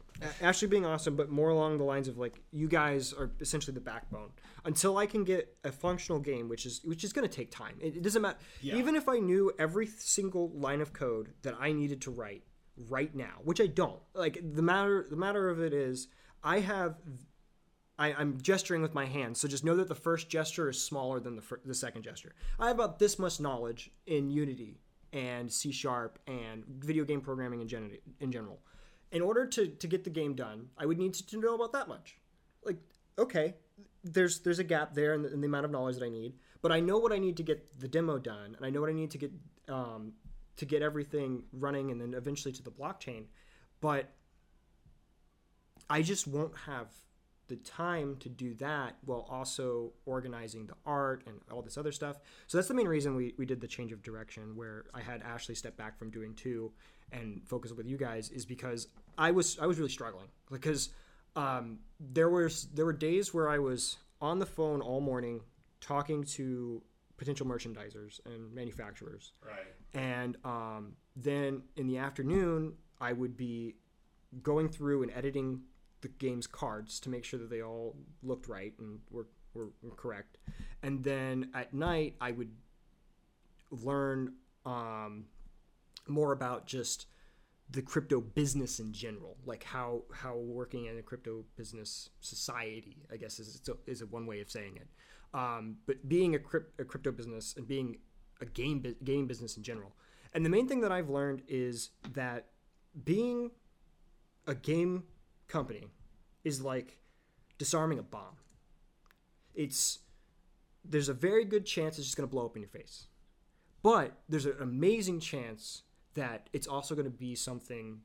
Ashley 0.43 0.69
being 0.69 0.85
awesome, 0.85 1.17
but 1.17 1.31
more 1.31 1.49
along 1.49 1.79
the 1.79 1.85
lines 1.85 2.09
of 2.09 2.19
like 2.19 2.41
you 2.53 2.69
guys 2.69 3.13
are 3.13 3.31
essentially 3.41 3.75
the 3.75 3.81
backbone. 3.81 4.31
Until 4.65 4.99
I 4.99 5.07
can 5.07 5.25
get 5.25 5.57
a 5.65 5.73
functional 5.73 6.21
game, 6.21 6.49
which 6.49 6.67
is 6.67 6.81
which 6.85 7.05
is 7.05 7.13
going 7.13 7.27
to 7.27 7.35
take 7.35 7.51
time. 7.51 7.77
It, 7.81 7.97
it 7.97 8.03
doesn't 8.03 8.21
matter. 8.21 8.39
Yeah. 8.61 8.77
Even 8.77 8.97
if 8.97 9.09
I 9.09 9.19
knew 9.19 9.53
every 9.59 9.87
single 9.87 10.51
line 10.51 10.81
of 10.81 10.93
code 10.93 11.33
that 11.43 11.55
I 11.59 11.73
needed 11.73 12.03
to 12.03 12.11
write 12.11 12.43
right 12.89 13.15
now, 13.15 13.37
which 13.45 13.61
I 13.61 13.67
don't. 13.67 14.01
Like 14.15 14.41
the 14.43 14.63
matter 14.63 15.07
the 15.09 15.17
matter 15.17 15.49
of 15.49 15.61
it 15.61 15.73
is, 15.73 16.09
I 16.43 16.61
have. 16.61 16.97
I, 17.99 18.15
I'm 18.15 18.41
gesturing 18.41 18.81
with 18.81 18.95
my 18.95 19.05
hands, 19.05 19.39
so 19.39 19.47
just 19.47 19.63
know 19.63 19.77
that 19.77 19.89
the 19.89 19.95
first 19.95 20.31
gesture 20.31 20.71
is 20.71 20.83
smaller 20.83 21.21
than 21.21 21.37
the, 21.37 21.43
fir- 21.43 21.61
the 21.67 21.75
second 21.75 22.01
gesture. 22.01 22.35
I 22.59 22.69
have 22.69 22.77
about 22.77 22.99
this 22.99 23.19
much 23.19 23.41
knowledge 23.41 23.91
in 24.07 24.31
Unity 24.31 24.81
and 25.13 25.53
C 25.53 25.71
Sharp 25.71 26.19
and 26.27 26.65
video 26.67 27.05
game 27.05 27.21
programming 27.21 27.61
in, 27.61 27.69
gen- 27.69 27.99
in 28.21 28.33
general. 28.33 28.61
In 29.13 29.23
order 29.23 29.45
to, 29.47 29.67
to 29.67 29.87
get 29.89 30.05
the 30.05 30.11
game 30.11 30.35
done, 30.35 30.69
I 30.79 30.87
would 30.87 30.99
need 30.99 31.15
to, 31.15 31.41
know 31.41 31.55
about 31.55 31.73
that 31.73 31.89
much. 31.89 32.17
Like, 32.65 32.79
okay, 33.19 33.55
there's 34.05 34.41
there's 34.41 34.61
a 34.61 34.65
gap 34.65 34.95
there 34.95 35.15
in 35.15 35.23
the, 35.23 35.33
in 35.33 35.41
the 35.41 35.47
amount 35.47 35.65
of 35.65 35.71
knowledge 35.71 35.97
that 35.97 36.05
I 36.05 36.09
need, 36.09 36.35
but 36.63 36.71
I 36.71 36.81
know 36.81 36.99
what 36.99 37.13
I 37.13 37.19
need 37.19 37.37
to 37.39 37.43
get 37.43 37.81
the 37.81 37.89
demo 37.89 38.19
done, 38.19 38.55
and 38.57 38.65
I 38.65 38.71
know 38.71 38.81
what 38.81 38.91
I 38.91 38.93
need 38.93 39.11
to 39.11 39.19
get 39.19 39.33
um, 39.69 40.13
to 40.57 40.65
get 40.65 40.83
everything 40.83 41.43
running, 41.53 41.91
and 41.91 42.01
then 42.01 42.15
eventually 42.15 42.53
to 42.53 42.63
the 42.63 42.71
blockchain. 42.71 43.25
But 43.81 44.13
I 45.89 46.03
just 46.03 46.27
won't 46.27 46.57
have 46.67 46.87
the 47.51 47.57
time 47.57 48.17
to 48.21 48.29
do 48.29 48.55
that 48.55 48.97
while 49.05 49.27
also 49.29 49.93
organizing 50.07 50.67
the 50.67 50.77
art 50.87 51.25
and 51.27 51.41
all 51.51 51.63
this 51.63 51.77
other 51.77 51.91
stuff. 51.91 52.21
So 52.47 52.57
that's 52.57 52.69
the 52.69 52.75
main 52.75 52.87
reason 52.87 53.17
we, 53.17 53.35
we 53.37 53.45
did 53.45 53.61
the 53.61 53.67
change 53.67 53.91
of 53.91 54.03
direction 54.03 54.55
where 54.55 54.85
I 54.95 55.01
had 55.01 55.21
Ashley 55.23 55.57
step 55.57 55.77
back 55.77 55.99
from 55.99 56.11
doing 56.11 56.35
two 56.35 56.71
and 57.13 57.43
focus 57.47 57.73
with 57.73 57.87
you 57.87 57.97
guys 57.97 58.31
is 58.31 58.45
because 58.45 58.89
I 59.19 59.31
was 59.31 59.59
I 59.61 59.67
was 59.67 59.79
really 59.79 59.91
struggling 59.91 60.29
because 60.51 60.91
um, 61.37 61.79
there 61.99 62.29
was 62.31 62.69
there 62.75 62.85
were 62.85 62.93
days 62.93 63.33
where 63.35 63.49
I 63.49 63.59
was 63.59 63.97
on 64.21 64.39
the 64.39 64.47
phone 64.47 64.81
all 64.81 65.01
morning 65.01 65.41
talking 65.81 66.25
to 66.25 66.83
potential 67.17 67.47
merchandisers 67.47 68.21
and 68.27 68.53
manufacturers 68.55 69.33
Right. 69.47 69.67
and 69.95 70.37
um, 70.45 70.93
then 71.17 71.63
in 71.77 71.87
the 71.87 71.99
afternoon 71.99 72.75
i 73.01 73.13
would 73.13 73.37
be 73.37 73.75
going 74.43 74.69
through 74.71 75.03
and 75.03 75.13
editing 75.13 75.61
the 76.01 76.09
game's 76.09 76.47
cards 76.47 76.99
to 77.01 77.11
make 77.11 77.25
sure 77.25 77.39
that 77.39 77.51
they 77.51 77.63
all 77.63 77.95
looked 78.23 78.49
right 78.49 78.73
and 78.79 79.01
were, 79.11 79.27
were, 79.55 79.69
were 79.83 79.95
correct 79.97 80.39
and 80.83 81.05
then 81.05 81.51
at 81.55 81.75
night 81.75 82.15
i 82.23 82.31
would 82.31 82.51
learn 83.71 84.35
um, 84.67 85.25
more 86.09 86.33
about 86.33 86.67
just 86.67 87.07
the 87.71 87.83
crypto 87.83 88.21
business 88.21 88.81
in 88.81 88.93
general, 88.93 89.37
like 89.47 89.63
how 89.63 90.03
how 90.13 90.37
working 90.37 90.87
in 90.87 90.99
a 90.99 91.03
crypto 91.03 91.45
business 91.57 92.11
society, 92.21 93.05
I 93.13 93.17
guess 93.17 93.39
is 93.39 93.61
is 93.87 94.03
a 94.03 94.07
one 94.07 94.27
way 94.27 94.41
of 94.41 94.51
saying 94.51 94.77
it. 94.77 94.89
Um, 95.33 95.77
but 95.87 96.09
being 96.09 96.35
a, 96.35 96.41
crypt, 96.41 96.81
a 96.81 96.85
crypto 96.85 97.13
business 97.13 97.55
and 97.57 97.67
being 97.69 97.99
a 98.41 98.47
game 98.47 98.85
game 99.05 99.27
business 99.27 99.57
in 99.57 99.63
general, 99.63 99.93
and 100.35 100.45
the 100.45 100.51
main 100.51 100.67
thing 100.67 100.81
that 100.81 100.91
I've 100.91 101.09
learned 101.09 101.43
is 101.49 101.91
that 102.15 102.47
being 103.05 103.53
a 104.47 104.55
game 104.55 105.05
company 105.47 105.89
is 106.43 106.61
like 106.61 106.99
disarming 107.59 107.99
a 107.99 108.03
bomb. 108.03 108.37
It's 109.55 110.01
there's 110.85 111.09
a 111.09 111.15
very 111.15 111.45
good 111.45 111.67
chance 111.67 111.99
it's 111.99 112.07
just 112.07 112.17
going 112.17 112.29
to 112.29 112.31
blow 112.31 112.47
up 112.47 112.57
in 112.57 112.63
your 112.63 112.71
face. 112.71 113.07
But 113.83 114.13
there's 114.29 114.47
an 114.47 114.57
amazing 114.61 115.21
chance 115.21 115.83
that 116.15 116.49
it's 116.53 116.67
also 116.67 116.95
going 116.95 117.05
to 117.05 117.11
be 117.11 117.35
something 117.35 118.01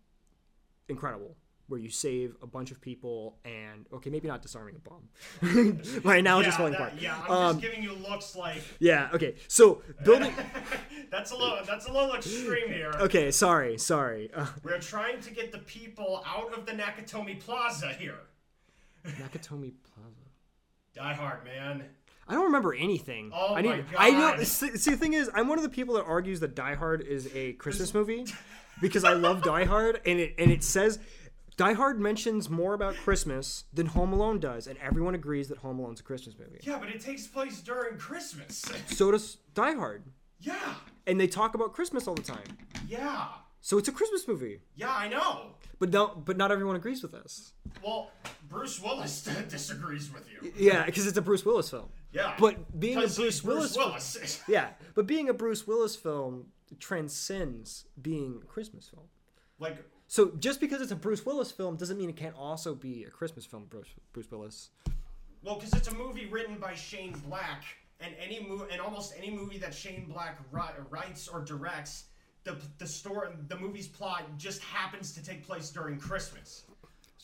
incredible 0.89 1.35
where 1.67 1.79
you 1.79 1.89
save 1.89 2.35
a 2.43 2.47
bunch 2.47 2.69
of 2.69 2.79
people 2.79 3.37
and 3.43 3.87
okay 3.91 4.11
maybe 4.11 4.27
not 4.27 4.39
disarming 4.43 4.75
a 4.75 4.79
bomb 4.87 5.81
right 6.03 6.23
now 6.23 6.37
yeah, 6.39 6.45
just 6.45 6.57
falling 6.57 6.73
that, 6.73 6.79
apart 6.79 6.93
Yeah, 7.01 7.19
I'm 7.25 7.31
Um, 7.31 7.55
just 7.59 7.61
giving 7.61 7.81
you 7.81 7.93
looks 7.93 8.35
like 8.35 8.61
yeah 8.79 9.09
okay 9.13 9.33
so 9.47 9.81
building 10.03 10.31
that's 11.09 11.31
a 11.31 11.35
little 11.35 11.57
that's 11.65 11.87
a 11.87 11.91
little 11.91 12.13
extreme 12.13 12.67
here. 12.67 12.91
okay 12.99 13.31
sorry 13.31 13.79
sorry 13.79 14.29
uh, 14.35 14.45
We're 14.63 14.77
trying 14.79 15.21
to 15.21 15.31
get 15.31 15.51
the 15.51 15.57
people 15.59 16.23
out 16.27 16.53
of 16.55 16.67
the 16.67 16.73
Nakatomi 16.73 17.39
Plaza 17.39 17.89
here. 17.93 18.19
nakatomi 19.05 19.73
plaza 19.83 20.25
Die 20.93 21.13
Hard, 21.13 21.43
man. 21.43 21.83
I 22.27 22.33
don't 22.33 22.45
remember 22.45 22.73
anything. 22.73 23.31
Oh 23.33 23.55
I 23.55 23.61
need, 23.61 23.69
my 23.69 23.83
I 23.97 24.09
know. 24.11 24.19
God. 24.37 24.47
See, 24.47 24.75
see, 24.77 24.91
the 24.91 24.97
thing 24.97 25.13
is, 25.13 25.29
I'm 25.33 25.47
one 25.47 25.57
of 25.59 25.63
the 25.63 25.69
people 25.69 25.95
that 25.95 26.05
argues 26.05 26.39
that 26.39 26.55
Die 26.55 26.75
Hard 26.75 27.01
is 27.01 27.29
a 27.35 27.53
Christmas 27.53 27.93
movie 27.99 28.25
because 28.81 29.03
I 29.03 29.13
love 29.13 29.43
Die 29.43 29.65
Hard, 29.65 30.01
and 30.05 30.19
it 30.19 30.33
and 30.39 30.51
it 30.51 30.63
says 30.63 30.97
Die 31.57 31.73
Hard 31.73 31.99
mentions 31.99 32.49
more 32.49 32.73
about 32.73 32.95
Christmas 32.95 33.65
than 33.71 33.85
Home 33.87 34.11
Alone 34.11 34.39
does, 34.39 34.65
and 34.67 34.77
everyone 34.79 35.13
agrees 35.15 35.47
that 35.49 35.59
Home 35.59 35.79
Alone's 35.79 35.99
a 35.99 36.03
Christmas 36.03 36.35
movie. 36.37 36.59
Yeah, 36.63 36.79
but 36.79 36.89
it 36.89 36.99
takes 36.99 37.27
place 37.27 37.61
during 37.61 37.97
Christmas. 37.97 38.63
So 38.87 39.11
does 39.11 39.37
Die 39.53 39.73
Hard, 39.75 40.03
yeah, 40.39 40.73
and 41.07 41.19
they 41.19 41.27
talk 41.27 41.53
about 41.55 41.73
Christmas 41.73 42.07
all 42.07 42.15
the 42.15 42.21
time. 42.23 42.43
yeah, 42.87 43.27
So 43.61 43.77
it's 43.77 43.87
a 43.87 43.91
Christmas 43.93 44.27
movie, 44.27 44.61
yeah. 44.75 44.89
I 44.91 45.07
know. 45.07 45.51
but 45.79 45.91
no, 45.91 46.07
but 46.07 46.37
not 46.37 46.51
everyone 46.51 46.75
agrees 46.75 47.01
with 47.03 47.13
us. 47.13 47.53
Well, 47.83 48.11
Bruce 48.49 48.81
Willis 48.81 49.21
disagrees 49.49 50.11
with 50.11 50.27
you. 50.31 50.51
Yeah, 50.57 50.85
because 50.85 51.05
it's 51.07 51.17
a 51.17 51.21
Bruce 51.21 51.45
Willis 51.45 51.69
film. 51.69 51.87
Yeah, 52.15 52.33
But 52.39 52.79
being 52.79 52.97
a 52.97 53.01
Bruce 53.01 53.17
he's 53.17 53.43
Willis, 53.43 53.75
Bruce 53.75 53.77
Willis. 53.77 54.43
yeah, 54.47 54.69
but 54.93 55.05
being 55.05 55.27
a 55.27 55.33
Bruce 55.33 55.67
Willis 55.67 55.97
film 55.97 56.45
transcends 56.79 57.85
being 58.01 58.39
a 58.41 58.45
Christmas 58.45 58.87
film. 58.87 59.05
like 59.59 59.83
So 60.07 60.31
just 60.39 60.61
because 60.61 60.81
it's 60.81 60.91
a 60.91 60.95
Bruce 60.95 61.25
Willis 61.25 61.51
film 61.51 61.75
doesn't 61.75 61.97
mean 61.97 62.09
it 62.09 62.15
can't 62.15 62.35
also 62.35 62.73
be 62.73 63.03
a 63.03 63.09
Christmas 63.09 63.45
film. 63.45 63.65
Bruce 63.69 63.89
Bruce 64.13 64.31
Willis. 64.31 64.69
Well, 65.43 65.55
because 65.55 65.73
it's 65.73 65.89
a 65.89 65.93
movie 65.93 66.25
written 66.27 66.55
by 66.57 66.73
Shane 66.73 67.11
Black, 67.27 67.63
and 67.99 68.15
any 68.19 68.45
movie, 68.47 68.71
and 68.71 68.81
almost 68.81 69.13
any 69.17 69.29
movie 69.29 69.57
that 69.59 69.73
Shane 69.73 70.05
Black 70.05 70.39
ri- 70.51 70.83
writes 70.89 71.27
or 71.27 71.41
directs, 71.41 72.05
the 72.45 72.55
the 72.77 72.87
story, 72.87 73.27
the 73.49 73.57
movie's 73.57 73.87
plot 73.87 74.23
just 74.37 74.63
happens 74.63 75.11
to 75.13 75.23
take 75.23 75.45
place 75.45 75.69
during 75.69 75.99
Christmas. 75.99 76.63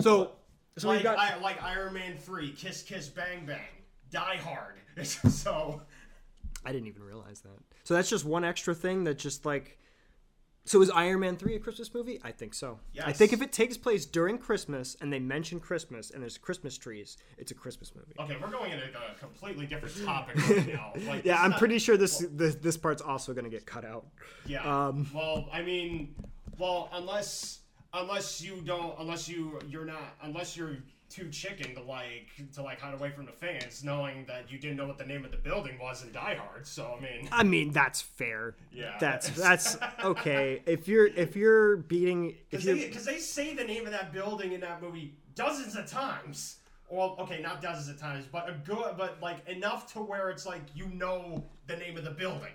So 0.02 0.34
so 0.78 0.90
like 0.90 1.04
got 1.04 1.18
I, 1.18 1.38
like 1.40 1.64
Iron 1.64 1.94
Man 1.94 2.18
three, 2.18 2.52
Kiss 2.52 2.84
Kiss 2.84 3.08
Bang 3.08 3.46
Bang, 3.46 3.60
Die 4.12 4.38
Hard. 4.44 4.76
so 5.06 5.82
I 6.66 6.72
didn't 6.72 6.88
even 6.88 7.04
realize 7.04 7.42
that. 7.42 7.58
So 7.84 7.94
that's 7.94 8.10
just 8.10 8.26
one 8.26 8.44
extra 8.44 8.76
thing 8.76 9.04
that 9.06 9.18
just 9.18 9.46
like. 9.46 9.78
So 10.64 10.80
is 10.84 10.92
Iron 10.92 11.22
Man 11.22 11.38
three 11.38 11.56
a 11.56 11.60
Christmas 11.60 11.92
movie? 11.92 12.20
I 12.24 12.32
think 12.32 12.54
so. 12.54 12.80
I 13.04 13.12
think 13.12 13.34
if 13.34 13.42
it 13.42 13.52
takes 13.52 13.78
place 13.78 14.06
during 14.06 14.38
Christmas 14.38 14.96
and 15.02 15.12
they 15.12 15.18
mention 15.18 15.60
Christmas 15.60 16.12
and 16.12 16.22
there's 16.22 16.38
Christmas 16.38 16.78
trees, 16.78 17.18
it's 17.40 17.50
a 17.52 17.56
Christmas 17.56 17.94
movie. 17.96 18.14
okay, 18.20 18.38
we're 18.40 18.52
going 18.52 18.72
into 18.72 18.84
a 18.86 19.18
completely 19.20 19.66
different 19.66 19.96
topic 20.06 20.36
right 20.48 20.68
now. 20.72 20.94
Like, 21.08 21.26
Yeah, 21.26 21.42
I'm 21.42 21.50
not- 21.50 21.58
pretty 21.60 21.80
sure 21.80 21.98
this, 21.98 22.24
this 22.32 22.56
this 22.56 22.78
part's 22.78 23.02
also 23.02 23.34
gonna 23.34 23.50
get 23.50 23.66
cut 23.66 23.84
out. 23.84 24.06
Yeah. 24.46 24.62
Um, 24.88 25.10
well, 25.16 25.50
I 25.52 25.64
mean, 25.64 26.14
well, 26.60 26.90
unless 26.94 27.62
unless 27.94 28.40
you 28.40 28.62
don't, 28.64 28.94
unless 29.00 29.28
you 29.28 29.58
you're 29.68 29.86
not, 29.86 30.16
unless 30.22 30.56
you're 30.56 30.78
too 31.12 31.30
chicken 31.30 31.76
to 31.76 31.82
like 31.82 32.30
to 32.54 32.62
like 32.64 32.80
hide 32.80 32.94
away 32.94 33.12
from 33.12 33.26
the 33.26 33.32
fans, 33.32 33.84
knowing 33.84 34.26
that 34.28 34.52
you 34.52 34.58
didn't 34.58 34.78
know 34.78 34.88
what 34.88 34.98
the 34.98 35.06
name 35.06 35.26
of 35.26 35.32
the 35.32 35.38
building 35.38 35.78
was 35.80 36.04
in 36.04 36.12
Die 36.12 36.36
Hard. 36.36 36.66
So 36.66 36.98
I 36.98 37.02
mean, 37.02 37.30
I 37.32 37.44
mean, 37.44 37.72
that's 37.72 38.02
fair. 38.02 38.56
Yeah. 38.72 38.96
That's 39.00 39.30
that's 39.38 39.78
okay. 40.04 40.62
If 40.66 40.88
you're 40.88 41.08
if 41.08 41.36
you're 41.36 41.78
beating 41.78 42.36
because 42.50 42.66
they, 42.66 42.88
they 42.90 43.20
say 43.20 43.54
the 43.54 43.64
name 43.64 43.86
of 43.86 43.92
that 43.92 44.12
building 44.14 44.54
in 44.54 44.62
that 44.62 44.82
movie 44.82 45.14
dozens 45.36 45.76
of 45.76 45.86
times. 45.86 46.58
Well, 46.90 47.16
okay, 47.20 47.42
not 47.42 47.62
dozens 47.62 47.88
of 47.88 47.98
times, 48.02 48.26
but 48.30 48.50
a 48.50 48.54
good, 48.66 48.96
but 48.98 49.20
like 49.22 49.48
enough 49.48 49.94
to 49.94 50.00
where 50.00 50.30
it's 50.30 50.46
like 50.46 50.64
you 50.76 50.88
know 50.90 51.46
the 51.68 51.78
name 51.78 51.96
of 51.98 52.04
the 52.04 52.12
building. 52.12 52.52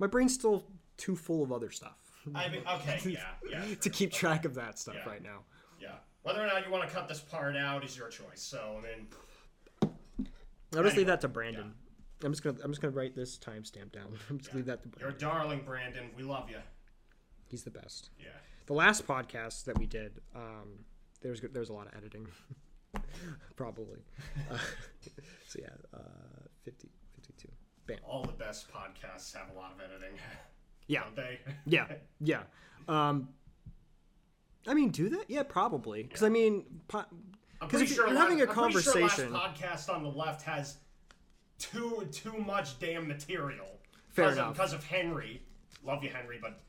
my 0.00 0.08
brain's 0.08 0.34
still 0.34 0.64
too 0.96 1.14
full 1.14 1.44
of 1.44 1.52
other 1.52 1.70
stuff 1.70 1.94
I 2.34 2.48
mean, 2.48 2.62
okay, 2.68 2.98
yeah, 3.10 3.20
yeah, 3.48 3.74
to 3.80 3.90
keep 3.90 4.10
track 4.12 4.44
of 4.44 4.54
that 4.54 4.78
stuff 4.78 4.96
Yeah. 4.96 5.08
right 5.08 5.22
now. 5.22 5.40
yeah. 5.80 5.90
Whether 6.26 6.42
or 6.42 6.48
not 6.48 6.66
you 6.66 6.72
want 6.72 6.88
to 6.88 6.92
cut 6.92 7.06
this 7.06 7.20
part 7.20 7.56
out 7.56 7.84
is 7.84 7.96
your 7.96 8.08
choice. 8.08 8.42
So 8.42 8.80
I 8.80 8.82
mean, 8.82 10.28
I'll 10.76 10.82
just 10.82 10.96
leave 10.96 11.06
that 11.06 11.20
to 11.20 11.28
Brandon. 11.28 11.72
I'm 12.24 12.32
just 12.32 12.42
gonna 12.42 12.56
I'm 12.64 12.72
just 12.72 12.82
gonna 12.82 12.94
write 12.94 13.14
this 13.14 13.38
timestamp 13.38 13.92
down. 13.92 14.08
I'm 14.28 14.38
just 14.38 14.52
leave 14.52 14.66
that 14.66 14.82
to 14.82 14.88
you're 14.98 15.10
a 15.10 15.12
darling, 15.12 15.62
Brandon. 15.64 16.10
We 16.16 16.24
love 16.24 16.50
you. 16.50 16.56
He's 17.48 17.62
the 17.62 17.70
best. 17.70 18.10
Yeah. 18.18 18.30
The 18.66 18.72
last 18.72 19.06
podcast 19.06 19.66
that 19.66 19.78
we 19.78 19.86
did, 19.86 20.20
um, 20.34 20.80
there 21.22 21.30
was 21.30 21.40
there 21.42 21.60
was 21.60 21.68
a 21.68 21.72
lot 21.72 21.86
of 21.86 21.94
editing, 21.96 22.26
probably. 23.56 24.00
Uh, 24.50 24.58
so 25.46 25.60
yeah, 25.62 25.68
uh, 25.94 26.00
50, 26.64 26.88
52. 27.14 27.48
Bam. 27.86 27.98
All 28.04 28.22
the 28.24 28.32
best 28.32 28.66
podcasts 28.72 29.32
have 29.36 29.48
a 29.54 29.56
lot 29.56 29.72
of 29.72 29.80
editing, 29.80 30.18
Yeah, 30.88 31.04
don't 31.04 31.14
they? 31.14 31.38
yeah, 31.66 31.86
yeah. 32.20 32.42
Um, 32.88 33.28
I 34.66 34.74
mean, 34.74 34.90
do 34.90 35.08
that? 35.10 35.24
Yeah, 35.28 35.42
probably. 35.44 36.02
Because 36.02 36.22
I 36.22 36.28
mean, 36.28 36.64
po- 36.88 37.04
I'm 37.60 37.68
'Cause 37.68 37.70
pretty 37.70 37.84
if 37.84 37.94
sure 37.94 38.06
you're 38.06 38.14
last- 38.14 38.22
having 38.24 38.40
a 38.40 38.44
I'm 38.44 38.48
pretty 38.54 38.80
sure 38.82 38.92
conversation- 38.92 39.32
last 39.32 39.60
podcast 39.60 39.94
on 39.94 40.02
the 40.02 40.10
left 40.10 40.42
has 40.42 40.76
too 41.58 42.06
too 42.12 42.36
much 42.38 42.78
damn 42.78 43.06
material. 43.08 43.66
Fair 44.10 44.26
because 44.26 44.36
enough. 44.38 44.48
Of, 44.50 44.54
because 44.54 44.72
of 44.72 44.84
Henry. 44.84 45.42
Love 45.84 46.02
you, 46.02 46.10
Henry, 46.10 46.38
but 46.40 46.60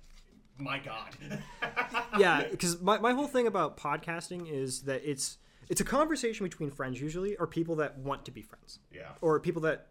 my 0.58 0.80
God. 0.80 1.16
yeah, 2.18 2.44
because 2.50 2.82
my, 2.82 2.98
my 3.00 3.14
whole 3.14 3.28
thing 3.28 3.48
about 3.48 3.78
podcasting 3.78 4.52
is 4.52 4.82
that 4.84 5.02
it's 5.10 5.38
it's 5.70 5.82
a 5.82 5.86
conversation 5.86 6.46
between 6.46 6.72
friends 6.72 7.02
usually, 7.02 7.36
or 7.38 7.48
people 7.48 7.76
that 7.78 7.98
want 7.98 8.24
to 8.26 8.32
be 8.32 8.42
friends, 8.42 8.80
yeah. 8.94 9.10
or 9.22 9.40
people 9.40 9.62
that 9.64 9.88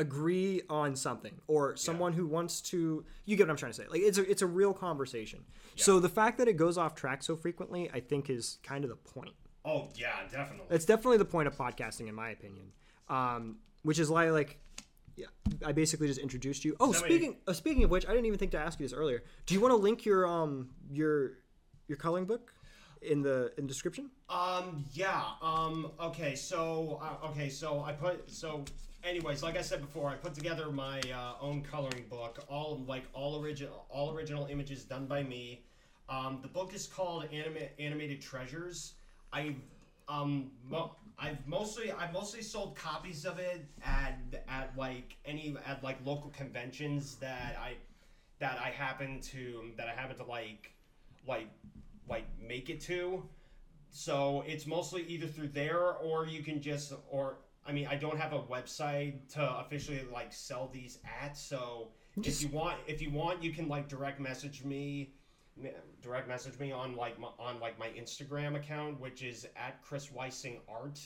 agree 0.00 0.62
on 0.68 0.96
something, 0.96 1.34
or 1.46 1.76
someone 1.76 2.12
who 2.14 2.26
wants 2.26 2.60
to. 2.62 3.04
You 3.26 3.36
get 3.36 3.44
what 3.44 3.50
I'm 3.50 3.56
trying 3.56 3.72
to 3.72 3.76
say? 3.76 3.86
Like 3.88 4.00
it's 4.00 4.18
a 4.18 4.28
it's 4.28 4.42
a 4.42 4.46
real 4.46 4.72
conversation. 4.72 5.44
So 5.76 6.00
the 6.00 6.08
fact 6.08 6.38
that 6.38 6.48
it 6.48 6.56
goes 6.56 6.76
off 6.76 6.94
track 6.94 7.22
so 7.22 7.36
frequently, 7.36 7.90
I 7.92 8.00
think, 8.00 8.28
is 8.30 8.58
kind 8.62 8.84
of 8.84 8.90
the 8.90 8.96
point. 8.96 9.34
Oh 9.64 9.88
yeah, 9.94 10.16
definitely. 10.30 10.74
It's 10.74 10.84
definitely 10.84 11.18
the 11.18 11.24
point 11.26 11.46
of 11.46 11.56
podcasting, 11.56 12.08
in 12.08 12.14
my 12.14 12.30
opinion. 12.30 12.72
Um, 13.08 13.58
which 13.82 13.98
is 13.98 14.08
why, 14.10 14.30
like, 14.30 14.58
yeah, 15.16 15.26
I 15.64 15.72
basically 15.72 16.06
just 16.06 16.20
introduced 16.20 16.64
you. 16.64 16.76
Oh, 16.80 16.92
speaking 16.92 17.36
uh, 17.46 17.52
speaking 17.52 17.84
of 17.84 17.90
which, 17.90 18.06
I 18.06 18.10
didn't 18.10 18.26
even 18.26 18.38
think 18.38 18.52
to 18.52 18.58
ask 18.58 18.80
you 18.80 18.86
this 18.86 18.94
earlier. 18.94 19.22
Do 19.46 19.54
you 19.54 19.60
want 19.60 19.72
to 19.72 19.76
link 19.76 20.04
your 20.04 20.26
um 20.26 20.70
your 20.90 21.32
your 21.88 21.98
coloring 21.98 22.24
book 22.24 22.52
in 23.02 23.22
the 23.22 23.52
in 23.58 23.64
the 23.64 23.68
description? 23.68 24.10
Um. 24.28 24.84
Yeah. 24.92 25.22
Um. 25.42 25.92
Okay. 26.00 26.34
So. 26.34 27.00
Uh, 27.02 27.28
okay. 27.28 27.48
So 27.48 27.82
I 27.82 27.92
put. 27.92 28.30
So. 28.30 28.64
Anyways, 29.02 29.42
like 29.42 29.56
I 29.56 29.62
said 29.62 29.80
before, 29.80 30.10
I 30.10 30.14
put 30.14 30.34
together 30.34 30.70
my 30.70 31.00
uh, 31.00 31.34
own 31.40 31.62
coloring 31.62 32.04
book. 32.10 32.44
All 32.48 32.84
like 32.86 33.04
all 33.14 33.42
original, 33.42 33.86
all 33.88 34.12
original 34.12 34.46
images 34.46 34.84
done 34.84 35.06
by 35.06 35.22
me. 35.22 35.64
Um, 36.08 36.40
the 36.42 36.48
book 36.48 36.74
is 36.74 36.86
called 36.86 37.24
Anima- 37.32 37.70
Animated 37.78 38.20
Treasures. 38.20 38.94
I 39.32 39.56
um. 40.08 40.50
Mo- 40.68 40.96
I've 41.18 41.46
mostly 41.46 41.92
I've 41.92 42.12
mostly 42.12 42.40
sold 42.42 42.76
copies 42.76 43.24
of 43.26 43.38
it 43.38 43.66
at 43.84 44.18
at 44.48 44.72
like 44.76 45.16
any 45.24 45.54
at 45.66 45.82
like 45.84 45.98
local 46.04 46.30
conventions 46.30 47.16
that 47.16 47.56
I 47.60 47.74
that 48.38 48.58
I 48.58 48.70
happen 48.70 49.20
to 49.20 49.70
that 49.76 49.88
I 49.88 49.92
happen 49.92 50.16
to 50.16 50.24
like 50.24 50.72
like 51.26 51.48
like 52.08 52.24
make 52.40 52.70
it 52.70 52.80
to. 52.82 53.22
So 53.90 54.44
it's 54.46 54.66
mostly 54.66 55.02
either 55.04 55.26
through 55.26 55.48
there 55.48 55.94
or 55.94 56.26
you 56.26 56.42
can 56.42 56.62
just 56.62 56.92
or 57.10 57.36
I 57.66 57.72
mean 57.72 57.86
I 57.86 57.96
don't 57.96 58.18
have 58.18 58.32
a 58.32 58.40
website 58.40 59.32
to 59.34 59.58
officially 59.58 60.02
like 60.12 60.32
sell 60.32 60.70
these 60.72 60.98
at. 61.22 61.36
So 61.36 61.88
if 62.22 62.42
you 62.42 62.48
want 62.48 62.78
if 62.86 63.00
you 63.00 63.10
want 63.10 63.42
you 63.42 63.52
can 63.52 63.68
like 63.68 63.88
direct 63.88 64.20
message 64.20 64.64
me 64.64 65.12
direct 66.00 66.26
message 66.26 66.58
me 66.58 66.72
on 66.72 66.96
like 66.96 67.18
my, 67.18 67.28
on 67.38 67.60
like 67.60 67.78
my 67.78 67.88
Instagram 67.88 68.56
account 68.56 68.98
which 68.98 69.22
is 69.22 69.46
at 69.56 69.82
Chris 69.82 70.08
Weising 70.08 70.58
Art 70.68 70.98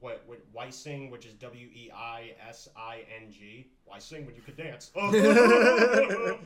what, 0.00 0.24
what 0.26 0.40
Weising, 0.52 1.10
which 1.10 1.26
is 1.26 1.34
W 1.34 1.68
E 1.68 1.90
I 1.94 2.32
S 2.48 2.68
I 2.76 3.04
N 3.22 3.30
G. 3.30 3.68
Weising, 3.90 4.26
when 4.26 4.34
you 4.34 4.42
could 4.42 4.56
dance. 4.56 4.90
I, 4.96 6.38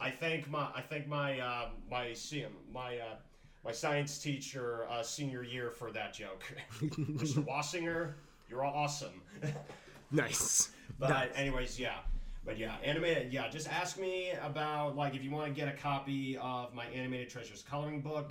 I 0.00 0.10
thank 0.10 0.48
my 0.50 0.68
I 0.74 0.82
thank 0.82 1.08
my 1.08 1.40
uh, 1.40 1.70
my 1.90 2.08
CM, 2.08 2.50
my 2.72 2.98
uh, 2.98 3.16
my 3.64 3.72
science 3.72 4.18
teacher 4.18 4.86
uh, 4.90 5.02
senior 5.02 5.42
year 5.42 5.70
for 5.70 5.90
that 5.92 6.12
joke. 6.12 6.44
Mr. 6.82 7.44
Wassinger, 7.46 8.12
you're 8.48 8.64
awesome. 8.64 9.22
Nice. 10.10 10.70
But 10.98 11.10
Nice. 11.10 11.28
anyways, 11.34 11.80
yeah. 11.80 11.96
But 12.44 12.56
yeah, 12.56 12.76
animated. 12.84 13.32
Yeah, 13.32 13.48
just 13.48 13.68
ask 13.68 13.98
me 13.98 14.30
about 14.44 14.94
like 14.94 15.16
if 15.16 15.24
you 15.24 15.30
want 15.32 15.46
to 15.46 15.52
get 15.52 15.66
a 15.66 15.76
copy 15.76 16.36
of 16.36 16.72
my 16.72 16.84
animated 16.86 17.30
treasures 17.30 17.64
coloring 17.68 18.00
book. 18.00 18.30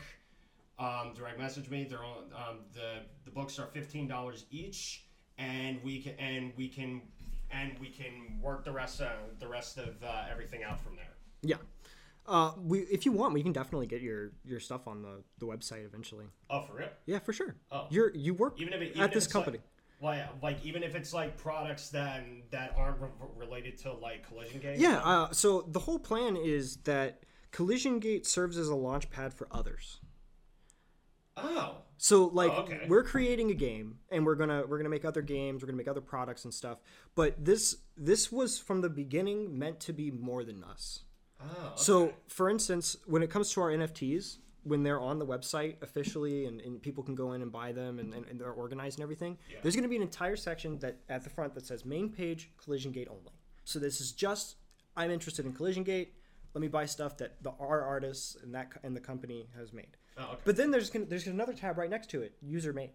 Um, 0.79 1.11
direct 1.13 1.37
message 1.39 1.69
me. 1.69 1.83
They're 1.83 2.05
on, 2.05 2.23
um, 2.35 2.59
the 2.73 2.99
the 3.25 3.31
books 3.31 3.59
are 3.59 3.65
fifteen 3.67 4.07
dollars 4.07 4.45
each, 4.49 5.03
and 5.37 5.83
we 5.83 5.99
can 6.01 6.13
and 6.19 6.53
we 6.55 6.69
can 6.69 7.01
and 7.51 7.77
we 7.79 7.89
can 7.89 8.39
work 8.41 8.63
the 8.63 8.71
rest 8.71 9.01
of 9.01 9.39
the 9.39 9.47
rest 9.47 9.77
of 9.77 10.01
uh, 10.03 10.25
everything 10.31 10.63
out 10.63 10.79
from 10.79 10.95
there. 10.95 11.15
Yeah. 11.41 11.57
Uh, 12.25 12.53
we 12.57 12.79
if 12.79 13.05
you 13.05 13.11
want, 13.11 13.33
we 13.33 13.43
can 13.43 13.51
definitely 13.51 13.87
get 13.87 14.01
your 14.01 14.31
your 14.45 14.59
stuff 14.59 14.87
on 14.87 15.01
the 15.01 15.23
the 15.39 15.45
website 15.45 15.85
eventually. 15.85 16.25
Oh, 16.49 16.61
for 16.61 16.75
real? 16.75 16.89
Yeah, 17.05 17.19
for 17.19 17.33
sure. 17.33 17.55
Oh. 17.71 17.87
You're 17.89 18.15
you 18.15 18.33
work 18.33 18.59
Even 18.61 18.73
if 18.73 18.81
it, 18.81 18.89
even 18.91 19.01
at 19.01 19.09
if 19.09 19.13
this 19.13 19.27
company. 19.27 19.59
Like, 20.01 20.19
like, 20.41 20.43
like 20.43 20.65
even 20.65 20.83
if 20.83 20.95
it's 20.95 21.13
like 21.13 21.37
products 21.37 21.89
that 21.89 22.23
that 22.51 22.73
aren't 22.77 22.99
re- 23.01 23.09
related 23.37 23.77
to 23.79 23.93
like 23.93 24.27
collision 24.27 24.59
gate. 24.59 24.79
Yeah, 24.79 24.99
uh, 24.99 25.31
so 25.31 25.65
the 25.67 25.79
whole 25.79 25.99
plan 25.99 26.35
is 26.37 26.77
that 26.83 27.23
Collision 27.51 27.99
Gate 27.99 28.25
serves 28.25 28.57
as 28.57 28.67
a 28.67 28.75
launch 28.75 29.09
pad 29.11 29.33
for 29.33 29.47
others. 29.51 29.99
Oh. 31.37 31.77
So 31.97 32.25
like 32.25 32.51
Oh, 32.51 32.63
okay. 32.63 32.81
we're 32.87 33.03
creating 33.03 33.49
a 33.51 33.53
game 33.53 33.99
and 34.11 34.25
we're 34.25 34.35
gonna 34.35 34.65
we're 34.67 34.77
gonna 34.77 34.89
make 34.89 35.05
other 35.05 35.21
games, 35.21 35.61
we're 35.61 35.67
gonna 35.67 35.77
make 35.77 35.87
other 35.87 36.01
products 36.01 36.43
and 36.45 36.53
stuff. 36.53 36.79
But 37.15 37.43
this 37.43 37.77
this 37.95 38.31
was 38.31 38.59
from 38.59 38.81
the 38.81 38.89
beginning 38.89 39.57
meant 39.57 39.79
to 39.81 39.93
be 39.93 40.11
more 40.11 40.43
than 40.43 40.63
us. 40.63 41.01
Oh. 41.43 41.71
So 41.75 42.13
for 42.27 42.49
instance, 42.49 42.97
when 43.05 43.23
it 43.23 43.29
comes 43.29 43.51
to 43.53 43.61
our 43.61 43.69
NFTs, 43.71 44.37
when 44.63 44.83
they're 44.83 44.99
on 44.99 45.19
the 45.19 45.25
website 45.25 45.81
officially 45.81 46.45
and, 46.45 46.61
and 46.61 46.81
people 46.81 47.03
can 47.03 47.15
go 47.15 47.33
in 47.33 47.41
and 47.41 47.51
buy 47.51 47.71
them 47.73 47.99
and, 47.99 48.13
and, 48.13 48.25
and 48.27 48.39
they're 48.39 48.51
organized 48.51 48.97
and 48.99 49.03
everything, 49.03 49.37
Yeah. 49.49 49.57
there's 49.61 49.75
gonna 49.75 49.87
be 49.89 49.95
an 49.97 50.01
entire 50.01 50.35
section 50.35 50.79
that 50.79 50.99
at 51.09 51.23
the 51.23 51.29
front 51.29 51.53
that 51.55 51.65
says 51.65 51.83
main 51.85 52.09
page 52.09 52.51
Collision 52.63 52.91
Gate 52.91 53.07
only. 53.09 53.33
So 53.65 53.79
this 53.79 53.99
is 53.99 54.11
just 54.11 54.55
I'm 54.95 55.11
interested 55.11 55.45
in 55.45 55.53
Collision 55.53 55.83
Gate. 55.83 56.13
Let 56.53 56.61
me 56.61 56.67
buy 56.67 56.85
stuff 56.85 57.17
that 57.17 57.41
the 57.43 57.51
our 57.59 57.81
artists 57.81 58.37
and 58.41 58.53
that 58.55 58.71
and 58.83 58.95
the 58.95 59.01
company 59.01 59.49
has 59.57 59.73
made. 59.73 59.97
Oh, 60.17 60.23
okay. 60.33 60.41
But 60.45 60.55
then 60.55 60.69
there's 60.71 60.89
gonna, 60.89 61.05
there's 61.05 61.25
another 61.27 61.53
tab 61.53 61.77
right 61.77 61.89
next 61.89 62.09
to 62.11 62.21
it, 62.21 62.33
user 62.41 62.71
made, 62.71 62.91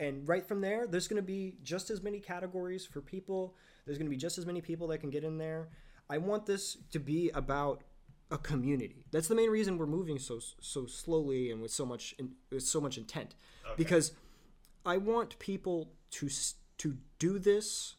and 0.00 0.26
right 0.28 0.46
from 0.46 0.60
there, 0.62 0.86
there's 0.86 1.08
going 1.08 1.16
to 1.22 1.26
be 1.26 1.56
just 1.62 1.90
as 1.90 2.02
many 2.02 2.20
categories 2.20 2.86
for 2.86 3.00
people. 3.02 3.54
There's 3.84 3.98
going 3.98 4.06
to 4.06 4.10
be 4.10 4.16
just 4.16 4.38
as 4.38 4.46
many 4.46 4.60
people 4.62 4.86
that 4.88 4.98
can 4.98 5.10
get 5.10 5.24
in 5.24 5.36
there. 5.38 5.68
I 6.10 6.18
want 6.18 6.44
this 6.46 6.76
to 6.90 6.98
be 6.98 7.30
about 7.30 7.82
a 8.30 8.38
community. 8.38 9.06
That's 9.12 9.28
the 9.28 9.34
main 9.34 9.50
reason 9.50 9.78
we're 9.78 9.86
moving 9.86 10.18
so 10.18 10.40
so 10.60 10.86
slowly 10.86 11.50
and 11.50 11.62
with 11.62 11.70
so 11.70 11.86
much 11.86 12.14
in, 12.18 12.32
with 12.50 12.64
so 12.64 12.80
much 12.80 12.98
intent, 12.98 13.34
because 13.76 14.12
I 14.84 14.96
want 14.98 15.38
people 15.38 15.92
to 16.12 16.28
to 16.78 16.96
do 17.18 17.38
this. 17.38 17.94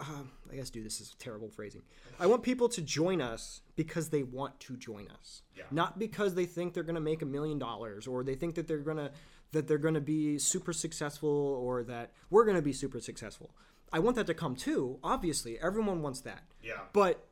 Um, 0.00 0.30
I 0.50 0.56
guess 0.56 0.70
do 0.70 0.82
this 0.82 1.00
is 1.00 1.14
terrible 1.18 1.48
phrasing. 1.48 1.82
I 2.18 2.26
want 2.26 2.42
people 2.42 2.68
to 2.70 2.82
join 2.82 3.20
us 3.22 3.60
because 3.76 4.08
they 4.08 4.22
want 4.24 4.58
to 4.60 4.76
join 4.76 5.06
us, 5.20 5.42
Yeah. 5.56 5.64
not 5.70 5.98
because 6.00 6.34
they 6.34 6.46
think 6.46 6.74
they're 6.74 6.82
going 6.82 6.96
to 6.96 7.00
make 7.00 7.22
a 7.22 7.26
million 7.26 7.58
dollars 7.60 8.06
or 8.08 8.24
they 8.24 8.34
think 8.34 8.56
that 8.56 8.66
they're 8.66 8.78
going 8.78 8.96
to 8.96 9.12
that 9.52 9.68
they're 9.68 9.78
going 9.78 9.94
to 9.94 10.00
be 10.00 10.36
super 10.38 10.72
successful 10.72 11.30
or 11.30 11.84
that 11.84 12.10
we're 12.28 12.44
going 12.44 12.56
to 12.56 12.62
be 12.62 12.72
super 12.72 13.00
successful. 13.00 13.54
I 13.94 14.00
want 14.00 14.16
that 14.16 14.26
to 14.26 14.34
come 14.34 14.56
too. 14.56 14.98
Obviously, 15.04 15.56
everyone 15.60 16.02
wants 16.02 16.20
that. 16.22 16.42
Yeah. 16.60 16.80
But 16.92 17.24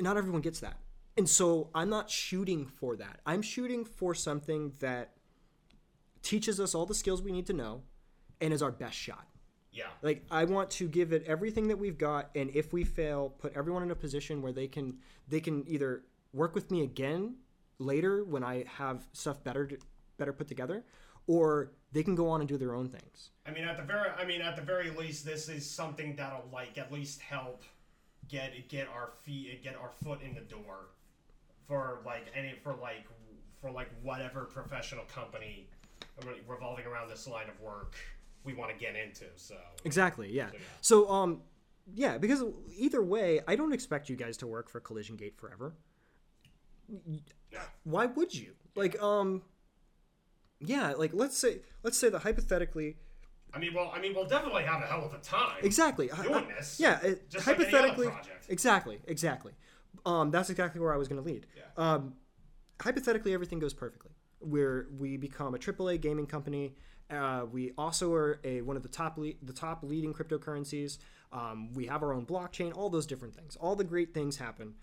not 0.00 0.16
everyone 0.16 0.42
gets 0.42 0.60
that. 0.60 0.78
And 1.16 1.28
so 1.28 1.70
I'm 1.74 1.90
not 1.90 2.08
shooting 2.08 2.66
for 2.66 2.94
that. 2.94 3.18
I'm 3.26 3.42
shooting 3.42 3.84
for 3.84 4.14
something 4.14 4.74
that 4.78 5.10
teaches 6.22 6.60
us 6.60 6.72
all 6.72 6.86
the 6.86 6.94
skills 6.94 7.20
we 7.20 7.32
need 7.32 7.46
to 7.46 7.52
know 7.52 7.82
and 8.40 8.54
is 8.54 8.62
our 8.62 8.70
best 8.70 8.96
shot. 8.96 9.26
Yeah. 9.72 9.88
Like 10.00 10.24
I 10.30 10.44
want 10.44 10.70
to 10.70 10.86
give 10.86 11.12
it 11.12 11.24
everything 11.26 11.66
that 11.66 11.78
we've 11.78 11.98
got 11.98 12.30
and 12.36 12.48
if 12.54 12.72
we 12.72 12.84
fail, 12.84 13.30
put 13.30 13.52
everyone 13.56 13.82
in 13.82 13.90
a 13.90 13.96
position 13.96 14.40
where 14.40 14.52
they 14.52 14.68
can 14.68 14.98
they 15.26 15.40
can 15.40 15.64
either 15.66 16.04
work 16.32 16.54
with 16.54 16.70
me 16.70 16.82
again 16.82 17.34
later 17.80 18.22
when 18.24 18.44
I 18.44 18.66
have 18.76 19.08
stuff 19.12 19.42
better 19.42 19.66
to, 19.66 19.78
better 20.16 20.32
put 20.32 20.46
together 20.46 20.84
or 21.26 21.72
they 21.92 22.02
can 22.02 22.14
go 22.14 22.28
on 22.28 22.40
and 22.40 22.48
do 22.48 22.56
their 22.56 22.74
own 22.74 22.88
things. 22.88 23.30
I 23.46 23.50
mean, 23.50 23.64
at 23.64 23.76
the 23.76 23.82
very, 23.82 24.10
I 24.10 24.24
mean, 24.24 24.42
at 24.42 24.56
the 24.56 24.62
very 24.62 24.90
least, 24.90 25.24
this 25.24 25.48
is 25.48 25.68
something 25.68 26.16
that'll 26.16 26.48
like 26.52 26.76
at 26.78 26.92
least 26.92 27.20
help 27.20 27.62
get 28.28 28.68
get 28.68 28.88
our 28.88 29.10
feet, 29.22 29.62
get 29.62 29.76
our 29.76 29.90
foot 30.04 30.20
in 30.22 30.34
the 30.34 30.40
door 30.42 30.90
for 31.66 32.00
like 32.04 32.26
any 32.34 32.54
for 32.62 32.74
like 32.74 33.06
for 33.60 33.70
like 33.70 33.88
whatever 34.02 34.44
professional 34.44 35.04
company 35.04 35.68
revolving 36.46 36.86
around 36.86 37.08
this 37.08 37.28
line 37.28 37.48
of 37.48 37.60
work 37.60 37.94
we 38.44 38.54
want 38.54 38.70
to 38.70 38.76
get 38.76 38.96
into. 38.96 39.24
So 39.36 39.56
Exactly. 39.84 40.30
Yeah. 40.32 40.48
yeah. 40.52 40.58
So 40.80 41.08
um, 41.10 41.42
yeah, 41.94 42.18
because 42.18 42.42
either 42.76 43.02
way, 43.02 43.40
I 43.48 43.56
don't 43.56 43.72
expect 43.72 44.08
you 44.08 44.16
guys 44.16 44.36
to 44.38 44.46
work 44.46 44.68
for 44.68 44.80
Collision 44.80 45.16
Gate 45.16 45.36
forever. 45.36 45.74
yeah, 47.50 47.60
Why 47.84 48.06
would 48.06 48.34
you? 48.34 48.54
Like 48.74 49.00
um, 49.02 49.42
yeah, 50.60 50.92
like 50.96 51.12
let's 51.14 51.36
say 51.36 51.60
let's 51.82 51.96
say 51.96 52.08
that 52.08 52.20
hypothetically, 52.20 52.96
I 53.54 53.58
mean, 53.58 53.74
well, 53.74 53.90
I 53.94 54.00
mean, 54.00 54.14
we'll 54.14 54.26
definitely 54.26 54.64
have 54.64 54.82
a 54.82 54.86
hell 54.86 55.04
of 55.04 55.14
a 55.14 55.18
time. 55.18 55.56
exactly. 55.62 56.08
Doing 56.22 56.48
this, 56.48 56.78
Yeah. 56.78 57.00
It, 57.00 57.30
just 57.30 57.46
like 57.46 57.56
hypothetically. 57.58 58.08
project. 58.08 58.46
exactly. 58.48 58.98
Exactly. 59.06 59.52
Um, 60.04 60.30
that's 60.30 60.50
exactly 60.50 60.80
where 60.80 60.92
I 60.92 60.96
was 60.96 61.08
going 61.08 61.20
to 61.22 61.26
lead. 61.26 61.46
Yeah. 61.56 61.62
Um, 61.76 62.14
hypothetically, 62.80 63.32
everything 63.34 63.58
goes 63.58 63.74
perfectly. 63.74 64.12
Where 64.40 64.86
we 64.96 65.16
become 65.16 65.54
a 65.54 65.58
AAA 65.58 66.00
gaming 66.00 66.26
company. 66.26 66.74
Uh, 67.10 67.46
we 67.50 67.72
also 67.78 68.12
are 68.12 68.38
a 68.44 68.60
one 68.60 68.76
of 68.76 68.82
the 68.82 68.88
top 68.88 69.16
le- 69.16 69.32
the 69.42 69.52
top 69.52 69.82
leading 69.82 70.12
cryptocurrencies. 70.12 70.98
Um, 71.32 71.72
we 71.72 71.86
have 71.86 72.02
our 72.02 72.12
own 72.12 72.26
blockchain. 72.26 72.76
All 72.76 72.90
those 72.90 73.06
different 73.06 73.34
things. 73.34 73.56
All 73.56 73.74
the 73.74 73.84
great 73.84 74.12
things 74.14 74.36
happen. 74.36 74.74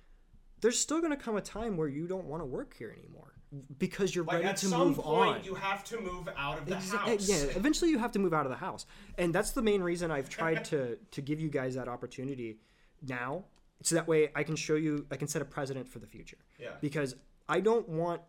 There's 0.62 0.80
still 0.80 1.00
going 1.00 1.12
to 1.12 1.18
come 1.24 1.38
a 1.38 1.42
time 1.42 1.78
where 1.78 1.88
you 1.88 2.08
don't 2.08 2.26
want 2.26 2.42
to 2.42 2.46
work 2.46 2.76
here 2.78 2.94
anymore 2.98 3.35
because 3.78 4.14
you're 4.16 4.26
Like 4.26 4.36
ready 4.38 4.48
at 4.48 4.58
to 4.58 4.66
some 4.68 4.88
move 4.90 4.98
point, 4.98 5.38
on. 5.38 5.44
you 5.44 5.56
have 5.56 5.84
to 5.86 6.00
move 6.00 6.28
out 6.38 6.60
of 6.60 6.66
the 6.66 6.76
Exa- 6.76 6.94
eh, 6.94 6.98
house. 7.12 7.30
Yeah, 7.30 7.36
eventually 7.58 7.92
you 7.92 8.00
have 8.00 8.12
to 8.14 8.20
move 8.20 8.34
out 8.34 8.46
of 8.46 8.52
the 8.52 8.58
house, 8.58 8.86
and 9.18 9.34
that's 9.34 9.52
the 9.52 9.62
main 9.62 9.82
reason 9.82 10.12
I've 10.12 10.30
tried 10.30 10.66
to 10.66 10.98
to 11.12 11.22
give 11.22 11.40
you 11.40 11.50
guys 11.50 11.76
that 11.76 11.88
opportunity 11.88 12.58
now, 13.02 13.46
so 13.82 13.96
that 13.96 14.08
way 14.08 14.30
I 14.36 14.44
can 14.44 14.56
show 14.56 14.76
you, 14.76 15.06
I 15.12 15.16
can 15.16 15.28
set 15.28 15.42
a 15.42 15.46
precedent 15.46 15.88
for 15.88 16.00
the 16.00 16.08
future. 16.08 16.38
Yeah. 16.60 16.70
Because 16.82 17.16
I 17.48 17.60
don't 17.60 17.88
want 17.88 18.22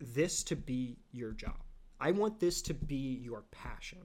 this 0.00 0.42
to 0.44 0.56
be 0.56 0.98
your 1.12 1.32
job. 1.32 1.56
I 2.00 2.10
want 2.10 2.40
this 2.40 2.62
to 2.62 2.74
be 2.74 3.20
your 3.22 3.44
passion. 3.52 3.98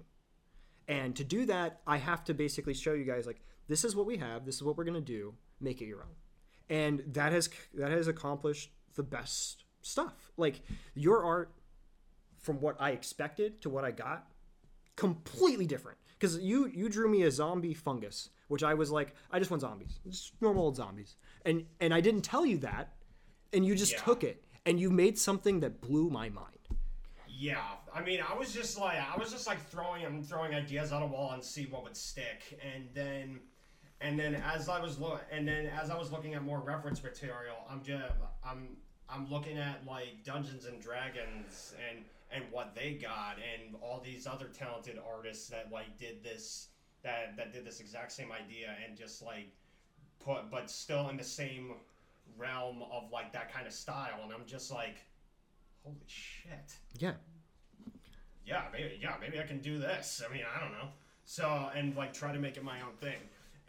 And 0.87 1.15
to 1.15 1.23
do 1.23 1.45
that, 1.47 1.81
I 1.87 1.97
have 1.97 2.23
to 2.25 2.33
basically 2.33 2.73
show 2.73 2.93
you 2.93 3.03
guys 3.03 3.25
like 3.25 3.41
this 3.67 3.83
is 3.83 3.95
what 3.95 4.05
we 4.05 4.17
have, 4.17 4.45
this 4.45 4.55
is 4.55 4.63
what 4.63 4.77
we're 4.77 4.83
going 4.85 4.93
to 4.93 5.01
do, 5.01 5.33
make 5.59 5.81
it 5.81 5.85
your 5.85 6.01
own. 6.01 6.15
And 6.69 7.03
that 7.13 7.31
has 7.33 7.49
that 7.73 7.91
has 7.91 8.07
accomplished 8.07 8.71
the 8.95 9.03
best 9.03 9.63
stuff. 9.81 10.31
Like 10.37 10.61
your 10.95 11.23
art 11.23 11.51
from 12.37 12.59
what 12.61 12.75
I 12.79 12.91
expected 12.91 13.61
to 13.61 13.69
what 13.69 13.83
I 13.83 13.91
got, 13.91 14.27
completely 14.95 15.65
different. 15.65 15.97
Because 16.19 16.39
you 16.39 16.67
you 16.67 16.89
drew 16.89 17.09
me 17.09 17.23
a 17.23 17.31
zombie 17.31 17.73
fungus, 17.75 18.29
which 18.47 18.63
I 18.63 18.73
was 18.73 18.89
like, 18.91 19.13
I 19.31 19.37
just 19.39 19.51
want 19.51 19.61
zombies, 19.61 19.99
just 20.09 20.33
normal 20.41 20.63
old 20.63 20.75
zombies, 20.75 21.15
and 21.45 21.65
and 21.79 21.93
I 21.93 22.01
didn't 22.01 22.23
tell 22.23 22.45
you 22.45 22.57
that, 22.59 22.93
and 23.53 23.63
you 23.65 23.75
just 23.75 23.91
Yeah. 23.93 24.01
took 24.01 24.23
it 24.23 24.43
and 24.65 24.79
you 24.79 24.89
made 24.89 25.17
something 25.17 25.59
that 25.61 25.79
blew 25.79 26.09
my 26.09 26.27
mind. 26.29 26.53
Yeah, 27.29 27.61
I 27.93 28.01
mean, 28.01 28.19
I 28.27 28.35
was 28.35 28.51
just 28.51 28.79
like, 28.79 28.97
I 28.97 29.15
was 29.17 29.31
just 29.31 29.45
like 29.45 29.61
throwing 29.69 30.03
and 30.05 30.25
throwing 30.27 30.55
ideas 30.55 30.91
on 30.91 31.03
a 31.03 31.05
wall 31.05 31.31
and 31.33 31.43
see 31.43 31.65
what 31.67 31.83
would 31.83 31.95
stick, 31.95 32.59
and 32.73 32.89
then, 32.95 33.39
and 34.01 34.19
then 34.19 34.33
as 34.35 34.67
I 34.69 34.79
was 34.81 34.97
lo- 34.97 35.19
and 35.31 35.47
then 35.47 35.67
as 35.67 35.91
I 35.91 35.97
was 35.97 36.11
looking 36.11 36.33
at 36.33 36.43
more 36.43 36.59
reference 36.59 37.01
material, 37.03 37.57
I'm 37.69 37.83
just, 37.83 38.03
I'm, 38.43 38.77
I'm 39.09 39.29
looking 39.29 39.57
at 39.57 39.85
like 39.87 40.23
Dungeons 40.23 40.65
and 40.65 40.81
Dragons 40.81 41.73
and 41.89 42.03
and 42.29 42.43
what 42.51 42.75
they 42.75 42.99
got, 43.01 43.37
and 43.37 43.75
all 43.81 44.01
these 44.03 44.27
other 44.27 44.47
talented 44.47 44.99
artists 45.15 45.47
that 45.49 45.69
like 45.71 45.97
did 45.97 46.23
this, 46.23 46.67
that 47.03 47.37
that 47.37 47.53
did 47.53 47.65
this 47.65 47.79
exact 47.79 48.11
same 48.11 48.31
idea, 48.31 48.75
and 48.85 48.97
just 48.97 49.21
like 49.21 49.49
put, 50.19 50.51
but 50.51 50.69
still 50.69 51.09
in 51.09 51.17
the 51.17 51.23
same 51.23 51.75
realm 52.37 52.83
of 52.91 53.09
like 53.11 53.31
that 53.33 53.53
kind 53.53 53.65
of 53.65 53.73
style, 53.73 54.19
and 54.23 54.33
I'm 54.33 54.45
just 54.45 54.71
like, 54.71 54.97
holy 55.83 55.95
shit 56.07 56.75
Yeah, 56.99 57.13
yeah, 58.45 58.63
maybe 58.73 58.99
yeah, 59.01 59.15
maybe 59.21 59.39
I 59.39 59.43
can 59.43 59.59
do 59.59 59.79
this. 59.79 60.21
I 60.27 60.33
mean, 60.33 60.43
I 60.55 60.59
don't 60.59 60.73
know. 60.73 60.89
So 61.23 61.69
and 61.73 61.95
like 61.95 62.13
try 62.13 62.33
to 62.33 62.39
make 62.39 62.57
it 62.57 62.63
my 62.63 62.81
own 62.81 62.95
thing, 62.99 63.19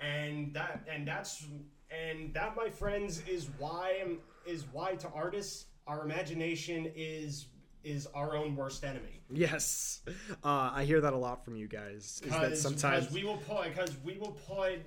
and 0.01 0.53
that 0.55 0.83
and 0.93 1.07
that's 1.07 1.45
and 1.91 2.35
that, 2.35 2.55
my 2.55 2.69
friends, 2.69 3.23
is 3.27 3.49
why 3.59 4.17
is 4.49 4.65
why 4.73 4.95
to 4.97 5.09
artists 5.15 5.67
our 5.87 6.05
imagination 6.05 6.91
is 6.97 7.47
is 7.85 8.07
our 8.15 8.37
own 8.37 8.57
worst 8.57 8.85
enemy. 8.85 9.23
Yes, 9.31 10.03
uh, 10.45 10.71
I 10.75 10.85
hear 10.85 11.01
that 11.01 11.13
a 11.13 11.17
lot 11.17 11.45
from 11.45 11.57
you 11.57 11.69
guys. 11.69 12.21
Is 12.25 12.31
that 12.31 12.41
Because 12.43 12.61
sometimes 12.61 13.13
we 13.13 13.25
will 13.25 13.37
put 13.37 13.65
because 13.65 13.97
we 14.05 14.17
will 14.19 14.37
put 14.47 14.81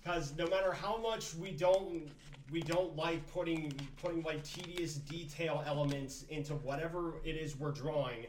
because 0.00 0.34
no 0.36 0.46
matter 0.46 0.72
how 0.72 0.96
much 0.98 1.34
we 1.34 1.50
don't 1.50 2.08
we 2.50 2.60
don't 2.62 2.96
like 2.96 3.26
putting 3.32 3.72
putting 4.02 4.22
like 4.22 4.42
tedious 4.44 4.94
detail 4.94 5.62
elements 5.66 6.24
into 6.30 6.54
whatever 6.54 7.14
it 7.24 7.36
is 7.36 7.56
we're 7.56 7.72
drawing, 7.72 8.26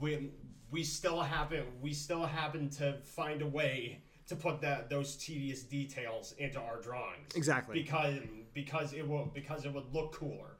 we 0.00 0.30
we 0.70 0.82
still 0.82 1.20
happen 1.20 1.64
we 1.80 1.92
still 1.92 2.24
happen 2.24 2.68
to 2.70 2.98
find 3.04 3.42
a 3.42 3.46
way 3.46 4.02
to 4.26 4.36
put 4.36 4.60
that 4.60 4.90
those 4.90 5.16
tedious 5.16 5.62
details 5.62 6.34
into 6.38 6.60
our 6.60 6.80
drawings 6.80 7.34
exactly 7.34 7.82
because 7.82 8.18
because 8.58 8.92
it 8.92 9.06
will 9.06 9.30
because 9.32 9.64
it 9.64 9.72
would 9.72 9.94
look 9.94 10.12
cooler 10.12 10.56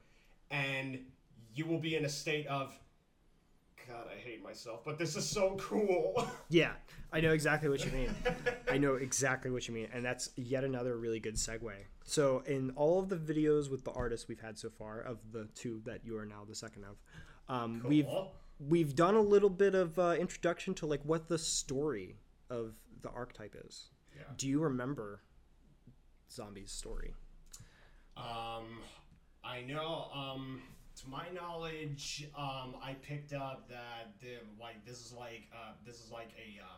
and 0.53 1.01
you 1.53 1.67
will 1.67 1.81
be 1.81 1.97
in 1.97 2.05
a 2.05 2.09
state 2.09 2.47
of 2.47 2.79
god 3.89 4.07
i 4.15 4.17
hate 4.21 4.41
myself 4.41 4.85
but 4.85 4.97
this 4.99 5.17
is 5.17 5.29
so 5.29 5.57
cool 5.59 6.25
Yeah, 6.49 6.73
I 7.13 7.21
know 7.21 7.33
exactly 7.33 7.69
what 7.69 7.85
you 7.85 7.91
mean. 7.91 8.15
I 8.71 8.79
know 8.79 8.95
exactly 8.95 9.51
what 9.51 9.69
you 9.69 9.75
mean, 9.75 9.89
and 9.93 10.03
that's 10.05 10.31
yet 10.37 10.65
another 10.65 10.97
really 10.97 11.21
good 11.21 11.35
segue. 11.35 11.73
So, 12.05 12.43
in 12.47 12.71
all 12.77 13.01
of 13.01 13.09
the 13.11 13.17
videos 13.17 13.71
with 13.71 13.85
the 13.85 13.91
artists 13.91 14.29
we've 14.29 14.41
had 14.41 14.59
so 14.59 14.71
far, 14.71 15.01
of 15.01 15.19
the 15.31 15.49
two 15.55 15.83
that 15.85 16.01
you 16.05 16.17
are 16.17 16.25
now 16.25 16.45
the 16.49 16.55
second 16.55 16.85
of, 16.85 16.97
um, 17.55 17.83
we've 17.85 18.07
we've 18.59 18.95
done 18.95 19.15
a 19.15 19.21
little 19.21 19.51
bit 19.51 19.75
of 19.75 19.99
uh, 19.99 20.15
introduction 20.19 20.75
to 20.75 20.87
like 20.87 21.03
what 21.05 21.29
the 21.29 21.39
story 21.39 22.17
of 22.49 22.75
the 23.03 23.11
archetype 23.11 23.55
is. 23.67 23.91
Yeah. 24.17 24.23
Do 24.37 24.49
you 24.49 24.61
remember 24.61 25.21
Zombie's 26.31 26.73
story? 26.73 27.15
Um, 28.19 28.81
I 29.45 29.63
know. 29.63 30.09
Um, 30.15 30.63
to 31.01 31.09
my 31.09 31.27
knowledge, 31.33 32.27
um, 32.37 32.75
I 32.83 32.97
picked 33.03 33.33
up 33.33 33.69
that 33.69 34.19
the 34.21 34.39
like 34.61 34.85
this 34.85 35.05
is 35.07 35.13
like 35.13 35.49
uh, 35.55 35.73
this 35.87 35.97
is 35.97 36.11
like 36.11 36.31
a 36.37 36.63
uh, 36.63 36.77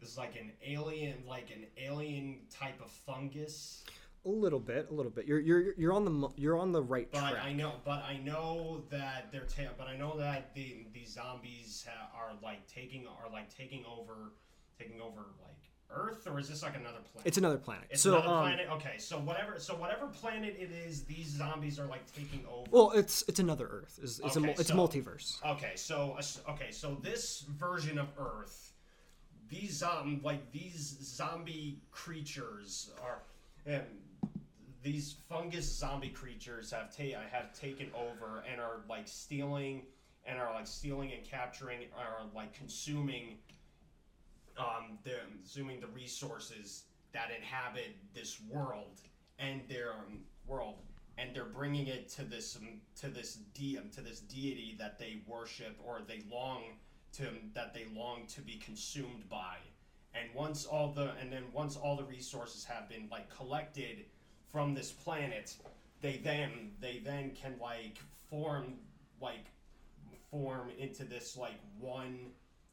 this 0.00 0.10
is 0.10 0.18
like 0.18 0.36
an 0.36 0.50
alien 0.66 1.22
like 1.28 1.50
an 1.50 1.66
alien 1.82 2.38
type 2.50 2.80
of 2.82 2.90
fungus. 2.90 3.84
A 4.26 4.30
little 4.30 4.58
bit, 4.58 4.88
a 4.90 4.94
little 4.94 5.12
bit. 5.12 5.26
You're 5.26 5.40
you're 5.40 5.74
you're 5.76 5.92
on 5.92 6.06
the 6.06 6.28
you're 6.36 6.56
on 6.58 6.72
the 6.72 6.82
right 6.82 7.08
But 7.12 7.32
track. 7.32 7.44
I 7.44 7.52
know, 7.52 7.72
but 7.84 8.02
I 8.04 8.16
know 8.24 8.82
that 8.90 9.30
they're 9.30 9.44
ta- 9.44 9.74
but 9.76 9.86
I 9.86 9.96
know 9.98 10.16
that 10.18 10.54
the 10.54 10.86
these 10.94 11.12
zombies 11.12 11.86
ha- 11.86 12.10
are 12.18 12.32
like 12.42 12.66
taking 12.66 13.06
are 13.06 13.30
like 13.30 13.54
taking 13.54 13.84
over 13.84 14.32
taking 14.78 15.02
over 15.02 15.26
like 15.42 15.70
Earth 15.94 16.26
or 16.26 16.38
is 16.38 16.48
this 16.48 16.62
like 16.62 16.74
another 16.76 16.98
planet? 17.12 17.26
It's 17.26 17.38
another 17.38 17.58
planet. 17.58 17.84
It's 17.90 18.02
so 18.02 18.14
another 18.16 18.28
um, 18.28 18.42
planet. 18.42 18.68
Okay, 18.72 18.98
so 18.98 19.18
whatever, 19.18 19.58
so 19.58 19.74
whatever 19.74 20.06
planet 20.06 20.56
it 20.58 20.70
is, 20.70 21.04
these 21.04 21.26
zombies 21.28 21.78
are 21.78 21.86
like 21.86 22.04
taking 22.14 22.44
over. 22.50 22.66
well, 22.70 22.90
it's 22.92 23.22
it's 23.28 23.40
another 23.40 23.66
Earth. 23.66 23.98
It's, 24.02 24.18
it's 24.18 24.36
a 24.36 24.38
Okay, 24.38 24.46
mul- 24.46 24.54
it's 24.58 24.68
so- 24.68 24.74
multiverse. 24.76 25.44
Okay, 25.44 25.72
so 25.76 26.16
uh, 26.18 26.50
okay, 26.52 26.70
so 26.70 26.96
this 27.02 27.40
version 27.58 27.98
of 27.98 28.08
Earth, 28.18 28.72
these 29.48 29.82
um 29.82 30.20
like 30.24 30.50
these 30.52 30.96
zombie 31.02 31.80
creatures 31.90 32.90
are, 33.02 33.22
um, 33.74 33.82
these 34.82 35.14
fungus 35.28 35.64
zombie 35.78 36.08
creatures 36.10 36.70
have 36.70 36.94
ta- 36.94 37.18
have 37.30 37.52
taken 37.58 37.90
over 37.94 38.44
and 38.50 38.60
are 38.60 38.80
like 38.88 39.08
stealing 39.08 39.82
and 40.26 40.38
are 40.38 40.52
like 40.54 40.66
stealing 40.66 41.12
and 41.12 41.22
capturing 41.24 41.80
are 41.98 42.22
like 42.34 42.52
consuming 42.54 43.36
um 44.58 44.98
the 45.04 45.16
consuming 45.30 45.80
the 45.80 45.86
resources 45.88 46.84
that 47.12 47.30
inhabit 47.36 47.96
this 48.14 48.38
world 48.50 49.00
and 49.38 49.60
their 49.68 49.92
um, 49.92 50.20
world 50.46 50.76
and 51.16 51.34
they're 51.34 51.44
bringing 51.44 51.86
it 51.86 52.08
to 52.08 52.24
this 52.24 52.56
um, 52.56 52.80
to 53.00 53.08
this 53.08 53.38
de- 53.54 53.78
um, 53.78 53.88
to 53.94 54.00
this 54.00 54.20
deity 54.20 54.76
that 54.78 54.98
they 54.98 55.22
worship 55.26 55.78
or 55.84 56.00
they 56.06 56.22
long 56.30 56.62
to 57.12 57.24
that 57.54 57.72
they 57.72 57.86
long 57.94 58.26
to 58.26 58.40
be 58.40 58.56
consumed 58.56 59.28
by. 59.28 59.56
And 60.14 60.28
once 60.34 60.64
all 60.64 60.92
the 60.92 61.12
and 61.20 61.32
then 61.32 61.44
once 61.52 61.76
all 61.76 61.96
the 61.96 62.04
resources 62.04 62.64
have 62.64 62.88
been 62.88 63.08
like 63.10 63.34
collected 63.34 64.04
from 64.50 64.74
this 64.74 64.90
planet 64.90 65.54
they 66.00 66.20
then 66.22 66.72
they 66.80 67.00
then 67.04 67.32
can 67.40 67.54
like 67.60 67.98
form 68.30 68.74
like 69.20 69.46
form 70.30 70.70
into 70.78 71.04
this 71.04 71.36
like 71.36 71.58
one 71.80 72.18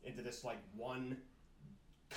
into 0.04 0.22
this 0.22 0.44
like 0.44 0.60
one 0.76 1.18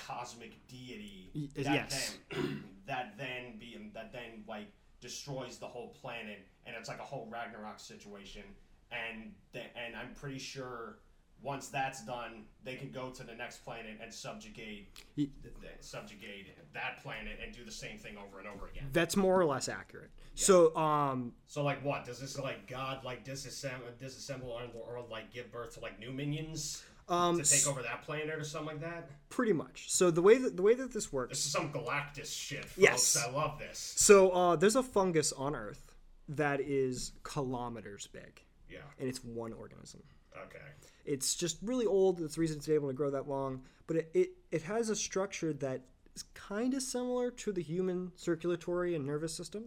cosmic 0.07 0.67
deity 0.67 1.31
that 1.55 1.65
yes. 1.65 2.17
then 2.31 2.63
that 2.87 3.17
then 3.17 3.57
be 3.59 3.77
that 3.93 4.11
then 4.11 4.43
like 4.47 4.67
destroys 5.01 5.57
the 5.57 5.65
whole 5.67 5.89
planet 6.01 6.45
and 6.65 6.75
it's 6.77 6.89
like 6.89 6.99
a 6.99 7.03
whole 7.03 7.27
Ragnarok 7.31 7.79
situation 7.79 8.43
and 8.91 9.31
th- 9.53 9.65
and 9.75 9.95
I'm 9.95 10.13
pretty 10.13 10.39
sure 10.39 10.99
once 11.41 11.67
that's 11.67 12.03
done 12.05 12.45
they 12.63 12.75
can 12.75 12.91
go 12.91 13.09
to 13.09 13.23
the 13.23 13.33
next 13.35 13.63
planet 13.63 13.99
and 14.01 14.13
subjugate 14.13 14.87
Y- 15.17 15.27
th- 15.43 15.53
th- 15.61 15.73
subjugate 15.81 16.47
that 16.73 17.01
planet 17.03 17.39
and 17.43 17.53
do 17.53 17.63
the 17.63 17.71
same 17.71 17.97
thing 17.97 18.15
over 18.17 18.39
and 18.39 18.47
over 18.47 18.67
again. 18.67 18.89
That's 18.93 19.15
more 19.15 19.39
or 19.39 19.45
less 19.45 19.69
accurate. 19.69 20.11
So, 20.33 20.75
um, 20.75 21.33
So 21.47 21.63
like 21.63 21.83
what 21.83 22.03
does 22.05 22.19
this 22.19 22.37
like 22.39 22.67
God 22.67 23.03
like 23.05 23.23
disassemble 23.25 23.93
disassemble 24.01 24.47
or, 24.49 24.63
or 24.75 25.05
like 25.09 25.31
give 25.31 25.51
birth 25.51 25.75
to 25.75 25.79
like 25.81 25.99
new 25.99 26.11
minions 26.11 26.83
um, 27.07 27.37
to 27.37 27.43
take 27.43 27.67
over 27.67 27.81
that 27.83 28.01
planet 28.03 28.29
or 28.39 28.43
something 28.43 28.67
like 28.67 28.81
that? 28.81 29.09
pretty 29.29 29.53
much. 29.53 29.91
So 29.91 30.11
the 30.11 30.21
way 30.21 30.37
that 30.37 30.55
the 30.55 30.63
way 30.63 30.73
that 30.75 30.91
this 30.93 31.11
works. 31.11 31.31
This 31.37 31.45
is 31.45 31.51
some 31.51 31.71
Galactus 31.73 32.31
shit. 32.33 32.63
Folks. 32.65 32.77
Yes. 32.77 33.17
I 33.17 33.29
love 33.31 33.59
this. 33.59 33.93
So 33.97 34.29
uh, 34.31 34.55
there's 34.55 34.75
a 34.75 34.83
fungus 34.83 35.31
on 35.33 35.55
Earth 35.55 35.93
that 36.29 36.59
is 36.61 37.11
kilometers 37.23 38.07
big, 38.07 38.41
Yeah. 38.69 38.79
and 38.99 39.07
it's 39.07 39.23
one 39.23 39.53
organism. 39.53 40.01
Okay. 40.45 40.59
It's 41.05 41.35
just 41.35 41.57
really 41.61 41.85
old. 41.85 42.17
That's 42.17 42.35
the 42.35 42.41
reason 42.41 42.57
it's 42.57 42.67
able 42.69 42.87
to 42.87 42.93
grow 42.93 43.11
that 43.11 43.27
long. 43.27 43.61
But 43.87 43.97
it, 43.97 44.11
it, 44.13 44.29
it 44.51 44.61
has 44.63 44.89
a 44.89 44.95
structure 44.95 45.53
that 45.53 45.81
is 46.15 46.23
kind 46.33 46.73
of 46.73 46.81
similar 46.81 47.29
to 47.31 47.51
the 47.51 47.61
human 47.61 48.11
circulatory 48.15 48.95
and 48.95 49.05
nervous 49.05 49.33
system. 49.35 49.65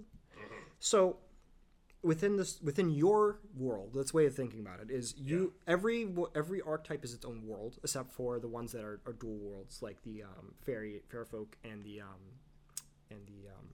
So 0.80 1.18
within 2.02 2.36
this 2.36 2.60
within 2.62 2.90
your 2.90 3.40
world, 3.56 3.90
that's 3.94 4.14
way 4.14 4.26
of 4.26 4.34
thinking 4.34 4.60
about 4.60 4.80
it 4.80 4.90
is 4.90 5.14
you 5.16 5.54
every 5.66 6.08
every 6.34 6.60
archetype 6.60 7.04
is 7.04 7.14
its 7.14 7.24
own 7.24 7.46
world, 7.46 7.78
except 7.82 8.12
for 8.12 8.38
the 8.38 8.48
ones 8.48 8.72
that 8.72 8.84
are, 8.84 9.00
are 9.06 9.12
dual 9.12 9.38
worlds, 9.38 9.82
like 9.82 10.02
the 10.02 10.22
um, 10.22 10.54
fairy 10.64 11.02
fair 11.08 11.24
folk 11.24 11.56
and 11.64 11.84
the 11.84 12.00
um, 12.00 12.38
and 13.10 13.20
the 13.26 13.48
um, 13.48 13.68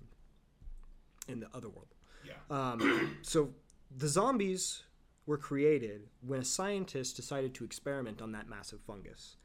and 1.28 1.42
the 1.42 1.48
other 1.54 1.68
world. 1.68 1.94
Yeah. 2.26 2.34
Um, 2.50 3.18
so 3.22 3.50
the 3.94 4.08
zombies 4.08 4.82
were 5.26 5.38
created 5.38 6.08
when 6.26 6.40
a 6.40 6.44
scientist 6.44 7.16
decided 7.16 7.54
to 7.54 7.64
experiment 7.64 8.20
on 8.20 8.32
that 8.32 8.48
massive 8.48 8.80
fungus, 8.86 9.36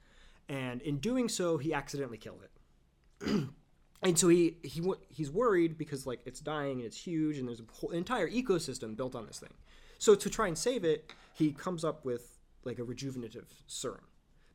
and 0.47 0.81
in 0.81 0.97
doing 0.97 1.27
so, 1.27 1.57
he 1.57 1.73
accidentally 1.73 2.17
killed 2.17 2.43
it. 2.43 3.49
and 4.01 4.17
so 4.17 4.29
he 4.29 4.57
he 4.63 4.81
he's 5.09 5.29
worried 5.29 5.77
because 5.77 6.05
like 6.05 6.21
it's 6.25 6.39
dying 6.39 6.77
and 6.77 6.85
it's 6.85 6.97
huge 6.97 7.37
and 7.37 7.47
there's 7.47 7.59
a 7.59 7.63
whole 7.71 7.91
entire 7.91 8.29
ecosystem 8.29 8.95
built 8.95 9.15
on 9.15 9.25
this 9.25 9.39
thing. 9.39 9.53
So 9.97 10.15
to 10.15 10.29
try 10.29 10.47
and 10.47 10.57
save 10.57 10.85
it, 10.85 11.11
he 11.33 11.51
comes 11.51 11.83
up 11.83 12.05
with 12.05 12.37
like 12.63 12.79
a 12.79 12.83
rejuvenative 12.83 13.47
serum 13.67 14.05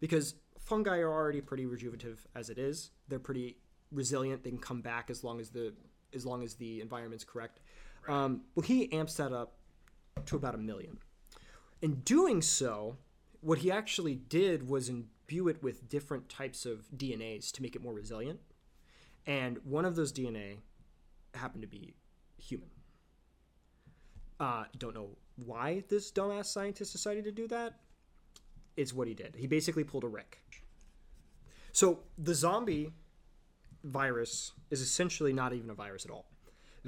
because 0.01 0.34
fungi 0.59 0.99
are 0.99 1.12
already 1.12 1.40
pretty 1.40 1.66
rejuvenative 1.66 2.26
as 2.34 2.49
it 2.49 2.59
is. 2.59 2.90
They're 3.09 3.18
pretty 3.18 3.59
resilient. 3.92 4.45
They 4.45 4.51
can 4.51 4.59
come 4.59 4.80
back 4.80 5.11
as 5.11 5.22
long 5.22 5.40
as 5.40 5.51
the 5.51 5.74
as 6.14 6.24
long 6.24 6.42
as 6.42 6.55
the 6.55 6.80
environment's 6.80 7.24
correct. 7.24 7.61
Um, 8.09 8.42
well, 8.55 8.64
he 8.64 8.92
amps 8.92 9.14
that 9.14 9.32
up 9.32 9.55
to 10.26 10.36
about 10.36 10.55
a 10.55 10.59
million. 10.59 10.99
In 11.82 11.97
doing 11.97 12.40
so, 12.40 12.97
what 13.40 13.59
he 13.59 13.70
actually 13.70 14.14
did 14.14 14.68
was 14.68 14.88
imbue 14.88 15.49
it 15.49 15.62
with 15.62 15.88
different 15.88 16.28
types 16.28 16.64
of 16.64 16.86
DNAs 16.97 17.51
to 17.53 17.62
make 17.62 17.76
it 17.76 17.82
more 17.82 17.92
resilient. 17.92 18.40
And 19.27 19.59
one 19.64 19.85
of 19.85 19.97
those 19.97 20.12
DNA 20.12 20.59
happened 21.35 21.62
to 21.62 21.68
be 21.68 21.95
human. 22.39 22.68
Uh, 24.41 24.64
don't 24.79 24.95
know 24.95 25.11
why 25.37 25.85
this 25.89 26.11
dumbass 26.11 26.47
scientist 26.47 26.93
decided 26.93 27.25
to 27.25 27.33
do 27.33 27.49
that. 27.49 27.81
It's 28.77 28.93
what 28.93 29.07
he 29.09 29.14
did. 29.14 29.37
He 29.39 29.47
basically 29.47 29.85
pulled 29.85 30.05
a 30.05 30.09
Rick. 30.09 30.43
So 31.72 32.01
the 32.18 32.35
zombie 32.35 32.93
virus 33.83 34.53
is 34.70 34.81
essentially 34.81 35.33
not 35.33 35.53
even 35.53 35.70
a 35.70 35.75
virus 35.75 36.05
at 36.05 36.11
all. 36.11 36.27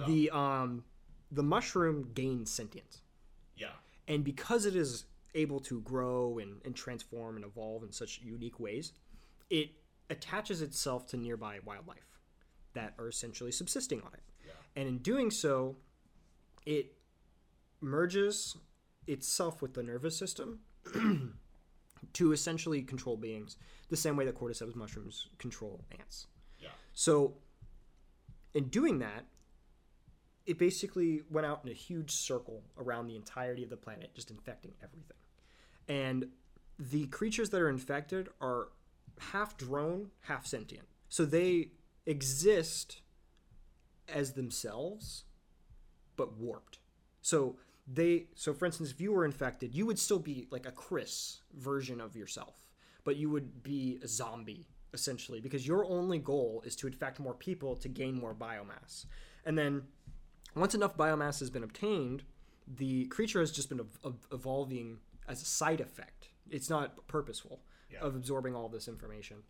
The 0.06 0.30
um, 0.30 0.84
the 1.32 1.42
mushroom 1.42 2.10
gains 2.14 2.50
sentience 2.50 3.00
Yeah. 3.56 3.68
and 4.06 4.22
because 4.22 4.66
it 4.66 4.76
is 4.76 5.04
able 5.34 5.58
to 5.60 5.80
grow 5.80 6.38
and, 6.38 6.60
and 6.66 6.74
transform 6.76 7.36
and 7.36 7.44
evolve 7.44 7.82
in 7.82 7.92
such 7.92 8.20
unique 8.22 8.60
ways 8.60 8.92
it 9.50 9.70
attaches 10.10 10.60
itself 10.62 11.06
to 11.08 11.16
nearby 11.16 11.58
wildlife 11.64 12.15
that 12.76 12.94
are 12.98 13.08
essentially 13.08 13.50
subsisting 13.52 14.00
on 14.02 14.10
it 14.14 14.22
and 14.76 14.88
in 14.88 14.98
doing 14.98 15.30
so 15.30 15.76
it 16.64 16.92
merges 17.80 18.56
itself 19.06 19.62
with 19.62 19.74
the 19.74 19.82
nervous 19.82 20.16
system 20.16 20.60
to 22.12 22.32
essentially 22.32 22.82
control 22.82 23.16
beings 23.16 23.56
the 23.88 23.96
same 23.96 24.16
way 24.16 24.24
that 24.24 24.34
cordyceps 24.38 24.74
mushrooms 24.74 25.28
control 25.38 25.84
ants 25.98 26.26
Yeah. 26.60 26.68
so, 26.92 27.34
in 28.54 28.64
doing 28.68 29.00
that, 29.00 29.26
it 30.46 30.58
basically 30.58 31.22
went 31.30 31.46
out 31.46 31.60
in 31.64 31.70
a 31.70 31.74
huge 31.74 32.10
circle 32.10 32.62
around 32.78 33.06
the 33.06 33.16
entirety 33.16 33.62
of 33.62 33.68
the 33.70 33.76
planet, 33.76 34.14
just 34.14 34.30
infecting 34.30 34.72
everything. 34.82 35.16
and 35.88 36.28
the 36.78 37.06
creatures 37.06 37.50
that 37.50 37.60
are 37.60 37.68
infected 37.70 38.28
are 38.40 38.68
half 39.32 39.56
drone, 39.56 40.10
half 40.22 40.46
sentient. 40.46 40.86
So 41.08 41.24
they 41.24 41.70
exist 42.06 43.00
as 44.08 44.32
themselves, 44.32 45.24
but 46.16 46.36
warped. 46.38 46.78
So 47.22 47.56
they 47.86 48.26
so 48.34 48.54
for 48.54 48.66
instance, 48.66 48.90
if 48.90 49.00
you 49.00 49.12
were 49.12 49.24
infected, 49.24 49.74
you 49.74 49.86
would 49.86 49.98
still 49.98 50.18
be 50.18 50.46
like 50.50 50.66
a 50.66 50.72
Chris 50.72 51.40
version 51.54 52.00
of 52.00 52.16
yourself, 52.16 52.54
but 53.04 53.16
you 53.16 53.28
would 53.30 53.62
be 53.62 53.98
a 54.02 54.08
zombie 54.08 54.66
essentially 54.94 55.40
because 55.40 55.66
your 55.66 55.84
only 55.84 56.18
goal 56.18 56.62
is 56.64 56.74
to 56.76 56.86
infect 56.86 57.20
more 57.20 57.34
people 57.34 57.76
to 57.76 57.88
gain 57.88 58.14
more 58.18 58.34
biomass. 58.34 59.04
And 59.44 59.58
then 59.58 59.82
once 60.54 60.74
enough 60.74 60.96
biomass 60.96 61.38
has 61.40 61.50
been 61.50 61.62
obtained, 61.64 62.22
the 62.66 63.04
creature 63.06 63.40
has 63.40 63.52
just 63.52 63.68
been 63.68 63.80
ev- 63.80 63.98
ev- 64.04 64.26
evolving 64.32 64.98
as 65.28 65.42
a 65.42 65.44
side 65.44 65.80
effect. 65.80 66.28
It's 66.50 66.70
not 66.70 67.06
purposeful 67.08 67.60
Yeah. 67.92 68.00
of 68.00 68.16
absorbing 68.16 68.54
all 68.54 68.68
this 68.68 68.88
information 68.88 69.42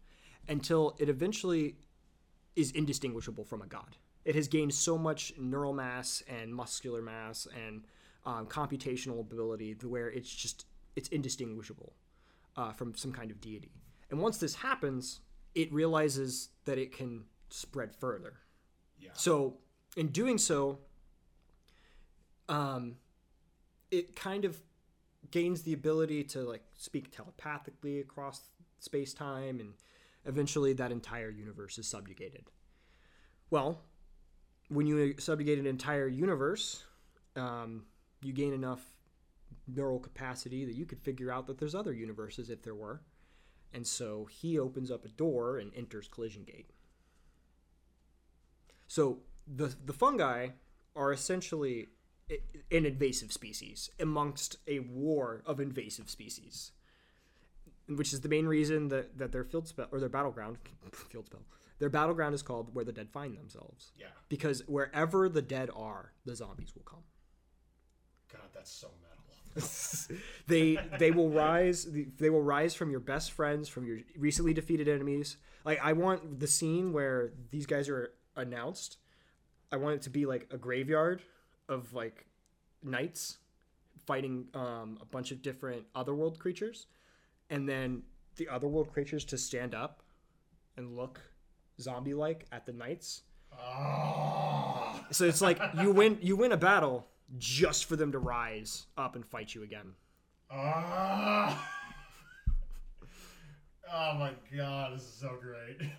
until 0.48 0.96
it 0.98 1.08
eventually 1.08 1.76
is 2.56 2.70
indistinguishable 2.72 3.44
from 3.44 3.62
a 3.62 3.66
god. 3.66 3.96
It 4.24 4.34
has 4.34 4.48
gained 4.48 4.74
so 4.74 4.98
much 4.98 5.32
neural 5.38 5.72
mass 5.72 6.22
and 6.26 6.52
muscular 6.52 7.00
mass 7.02 7.46
and 7.66 7.84
um, 8.24 8.46
computational 8.46 9.20
ability 9.20 9.74
to 9.76 9.88
where 9.88 10.08
it's 10.08 10.34
just 10.34 10.66
it's 10.96 11.08
indistinguishable 11.10 11.92
uh, 12.56 12.72
from 12.72 12.94
some 12.94 13.12
kind 13.12 13.30
of 13.30 13.40
deity. 13.40 13.70
And 14.10 14.20
once 14.20 14.38
this 14.38 14.54
happens, 14.56 15.20
it 15.54 15.72
realizes 15.72 16.48
that 16.64 16.78
it 16.78 16.92
can 16.92 17.24
spread 17.50 17.94
further. 17.94 18.34
Yeah. 18.98 19.10
So 19.12 19.58
in 19.96 20.08
doing 20.08 20.38
so, 20.38 20.78
um, 22.48 22.96
it 23.90 24.16
kind 24.16 24.44
of 24.44 24.56
gains 25.30 25.62
the 25.62 25.72
ability 25.72 26.24
to 26.24 26.40
like 26.40 26.62
speak 26.74 27.14
telepathically 27.14 28.00
across 28.00 28.40
space 28.78 29.12
time, 29.14 29.60
and 29.60 29.74
eventually 30.26 30.72
that 30.74 30.92
entire 30.92 31.30
universe 31.30 31.78
is 31.78 31.86
subjugated. 31.86 32.50
Well, 33.50 33.82
when 34.68 34.86
you 34.86 35.14
subjugate 35.18 35.58
an 35.58 35.66
entire 35.66 36.08
universe, 36.08 36.84
um, 37.36 37.86
you 38.22 38.32
gain 38.32 38.52
enough 38.52 38.82
neural 39.68 39.98
capacity 39.98 40.64
that 40.64 40.74
you 40.74 40.86
could 40.86 41.00
figure 41.00 41.30
out 41.30 41.46
that 41.46 41.58
there's 41.58 41.74
other 41.74 41.92
universes 41.92 42.50
if 42.50 42.62
there 42.62 42.74
were. 42.74 43.02
And 43.72 43.86
so 43.86 44.26
he 44.30 44.58
opens 44.58 44.90
up 44.90 45.04
a 45.04 45.08
door 45.08 45.58
and 45.58 45.72
enters 45.74 46.08
Collision 46.08 46.44
Gate. 46.44 46.70
So 48.88 49.18
the 49.46 49.74
the 49.84 49.92
fungi 49.92 50.48
are 50.94 51.12
essentially 51.12 51.88
an 52.28 52.86
invasive 52.86 53.32
species 53.32 53.90
amongst 54.00 54.56
a 54.66 54.80
war 54.80 55.42
of 55.46 55.60
invasive 55.60 56.08
species, 56.08 56.72
which 57.88 58.12
is 58.12 58.20
the 58.20 58.28
main 58.28 58.46
reason 58.46 58.88
that, 58.88 59.16
that 59.18 59.30
their 59.32 59.44
field 59.44 59.68
spell 59.68 59.86
or 59.92 60.00
their 60.00 60.08
battleground 60.08 60.58
field 60.92 61.26
spell 61.26 61.42
their 61.78 61.90
battleground 61.90 62.34
is 62.34 62.42
called 62.42 62.74
where 62.74 62.84
the 62.84 62.92
dead 62.92 63.08
find 63.10 63.36
themselves 63.36 63.92
Yeah. 63.98 64.06
because 64.28 64.62
wherever 64.66 65.28
the 65.28 65.42
dead 65.42 65.68
are, 65.76 66.12
the 66.24 66.34
zombies 66.34 66.74
will 66.74 66.84
come. 66.84 67.04
God, 68.32 68.48
that's 68.54 68.70
so 68.72 68.88
metal. 69.02 69.12
they 70.46 70.76
they 70.98 71.10
will 71.10 71.30
rise 71.30 71.86
they 72.18 72.28
will 72.28 72.42
rise 72.42 72.74
from 72.74 72.90
your 72.90 73.00
best 73.00 73.32
friends 73.32 73.68
from 73.70 73.86
your 73.86 73.98
recently 74.18 74.52
defeated 74.52 74.86
enemies 74.86 75.38
like 75.64 75.78
i 75.82 75.94
want 75.94 76.40
the 76.40 76.46
scene 76.46 76.92
where 76.92 77.32
these 77.50 77.64
guys 77.64 77.88
are 77.88 78.12
announced 78.36 78.98
i 79.72 79.76
want 79.78 79.94
it 79.94 80.02
to 80.02 80.10
be 80.10 80.26
like 80.26 80.46
a 80.50 80.58
graveyard 80.58 81.22
of 81.70 81.94
like 81.94 82.26
knights 82.82 83.38
fighting 84.06 84.46
um, 84.52 84.98
a 85.00 85.06
bunch 85.06 85.32
of 85.32 85.40
different 85.40 85.84
otherworld 85.94 86.38
creatures 86.38 86.86
and 87.50 87.68
then 87.68 88.02
the 88.36 88.48
otherworld 88.48 88.92
creatures 88.92 89.24
to 89.24 89.38
stand 89.38 89.74
up 89.74 90.02
and 90.76 90.96
look 90.96 91.20
zombie 91.80 92.14
like 92.14 92.46
at 92.52 92.66
the 92.66 92.72
knights 92.72 93.22
Oh. 93.58 95.00
so 95.10 95.24
it's 95.24 95.40
like 95.40 95.58
you 95.80 95.90
win 95.92 96.18
you 96.20 96.36
win 96.36 96.52
a 96.52 96.56
battle 96.56 97.06
just 97.38 97.86
for 97.86 97.96
them 97.96 98.12
to 98.12 98.18
rise 98.18 98.86
up 98.98 99.14
and 99.16 99.24
fight 99.24 99.54
you 99.54 99.62
again 99.62 99.92
Ah. 100.50 101.70
oh 103.92 104.14
my 104.18 104.32
god, 104.56 104.94
this 104.94 105.02
is 105.02 105.12
so 105.20 105.36
great. 105.40 105.90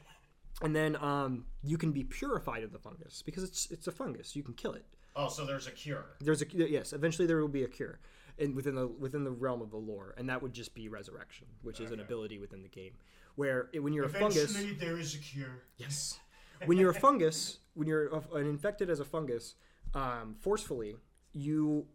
and 0.61 0.75
then 0.75 0.95
um, 0.97 1.45
you 1.63 1.77
can 1.77 1.91
be 1.91 2.03
purified 2.03 2.63
of 2.63 2.71
the 2.71 2.79
fungus 2.79 3.21
because 3.25 3.43
it's 3.43 3.69
it's 3.71 3.87
a 3.87 3.91
fungus. 3.91 4.35
You 4.35 4.43
can 4.43 4.53
kill 4.53 4.73
it. 4.73 4.85
Oh, 5.15 5.27
so 5.29 5.45
there's 5.45 5.67
a 5.67 5.71
cure. 5.71 6.05
There's 6.21 6.41
a 6.41 6.45
yes. 6.53 6.93
Eventually, 6.93 7.27
there 7.27 7.37
will 7.41 7.47
be 7.47 7.63
a 7.63 7.67
cure, 7.67 7.99
in 8.37 8.53
within 8.55 8.75
the 8.75 8.87
within 8.87 9.23
the 9.23 9.31
realm 9.31 9.61
of 9.61 9.71
the 9.71 9.77
lore, 9.77 10.13
and 10.17 10.29
that 10.29 10.41
would 10.41 10.53
just 10.53 10.73
be 10.73 10.89
resurrection, 10.89 11.47
which 11.61 11.79
is 11.79 11.91
an 11.91 11.99
Okay. 11.99 12.03
ability 12.03 12.37
within 12.39 12.61
the 12.61 12.69
game. 12.69 12.93
Where 13.35 13.69
it, 13.73 13.79
when 13.79 13.93
you're 13.93 14.05
a 14.05 14.09
fungus, 14.09 14.49
Eventually, 14.51 14.73
there 14.73 14.97
is 14.97 15.15
a 15.15 15.19
cure. 15.19 15.63
yes, 15.77 16.19
when 16.65 16.77
you're 16.77 16.91
a 16.91 16.93
fungus, 16.93 17.59
when 17.75 17.87
you're 17.87 18.07
a, 18.07 18.21
an 18.35 18.47
infected 18.47 18.89
as 18.89 18.99
a 18.99 19.05
fungus, 19.05 19.55
um, 19.93 20.35
forcefully, 20.39 20.97
you 21.33 21.87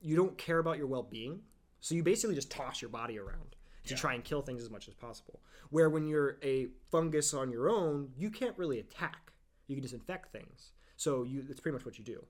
you 0.00 0.16
don't 0.16 0.36
care 0.38 0.58
about 0.58 0.78
your 0.78 0.86
well 0.86 1.02
being, 1.02 1.40
so 1.80 1.94
you 1.94 2.02
basically 2.02 2.34
just 2.34 2.50
toss 2.50 2.80
your 2.80 2.88
body 2.88 3.18
around 3.18 3.56
to 3.84 3.94
Yeah. 3.94 3.96
try 4.00 4.14
and 4.14 4.24
kill 4.24 4.42
things 4.42 4.62
as 4.62 4.70
much 4.70 4.88
as 4.88 4.94
possible. 4.94 5.40
Where 5.70 5.88
when 5.90 6.06
you're 6.06 6.38
a 6.42 6.68
fungus 6.90 7.32
on 7.34 7.50
your 7.50 7.68
own, 7.68 8.12
you 8.16 8.30
can't 8.30 8.56
really 8.58 8.78
attack. 8.78 9.32
You 9.66 9.76
can 9.76 9.82
just 9.82 9.94
infect 9.94 10.32
things. 10.32 10.72
So 10.96 11.22
you 11.22 11.42
that's 11.42 11.60
pretty 11.60 11.76
much 11.76 11.84
what 11.84 11.98
you 11.98 12.04
do. 12.04 12.24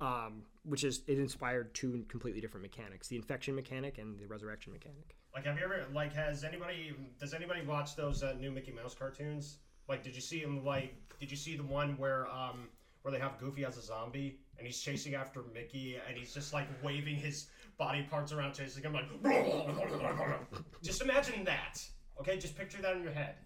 Yeah. 0.00 0.06
Um, 0.06 0.42
which 0.64 0.84
is 0.84 1.02
it 1.06 1.18
inspired 1.18 1.74
two 1.74 2.04
completely 2.08 2.40
different 2.40 2.62
mechanics: 2.62 3.08
the 3.08 3.16
infection 3.16 3.54
mechanic 3.54 3.98
and 3.98 4.18
the 4.18 4.26
resurrection 4.26 4.72
mechanic. 4.72 5.16
Like, 5.34 5.44
have 5.44 5.58
you 5.58 5.64
ever 5.64 5.84
like 5.94 6.12
has 6.14 6.44
anybody 6.44 6.94
does 7.20 7.34
anybody 7.34 7.62
watch 7.62 7.96
those 7.96 8.22
uh, 8.22 8.34
new 8.38 8.50
Mickey 8.50 8.72
Mouse 8.72 8.94
cartoons? 8.94 9.58
Like, 9.88 10.02
did 10.02 10.14
you 10.14 10.20
see 10.20 10.40
him? 10.40 10.64
Like, 10.64 10.94
did 11.20 11.30
you 11.30 11.36
see 11.36 11.56
the 11.56 11.62
one 11.62 11.96
where 11.98 12.26
um 12.28 12.68
where 13.02 13.12
they 13.12 13.20
have 13.20 13.38
Goofy 13.38 13.64
as 13.64 13.76
a 13.76 13.82
zombie 13.82 14.40
and 14.58 14.66
he's 14.66 14.80
chasing 14.80 15.14
after 15.14 15.44
Mickey 15.54 15.96
and 16.08 16.16
he's 16.16 16.34
just 16.34 16.52
like 16.52 16.66
waving 16.82 17.14
his 17.14 17.46
body 17.78 18.02
parts 18.02 18.32
around 18.32 18.54
chasing 18.54 18.82
him 18.82 18.92
like. 18.92 19.04
just 20.82 21.02
imagine 21.02 21.44
that. 21.44 21.80
Okay, 22.20 22.36
just 22.38 22.56
picture 22.56 22.82
that 22.82 22.96
in 22.96 23.02
your 23.02 23.12
head. 23.12 23.36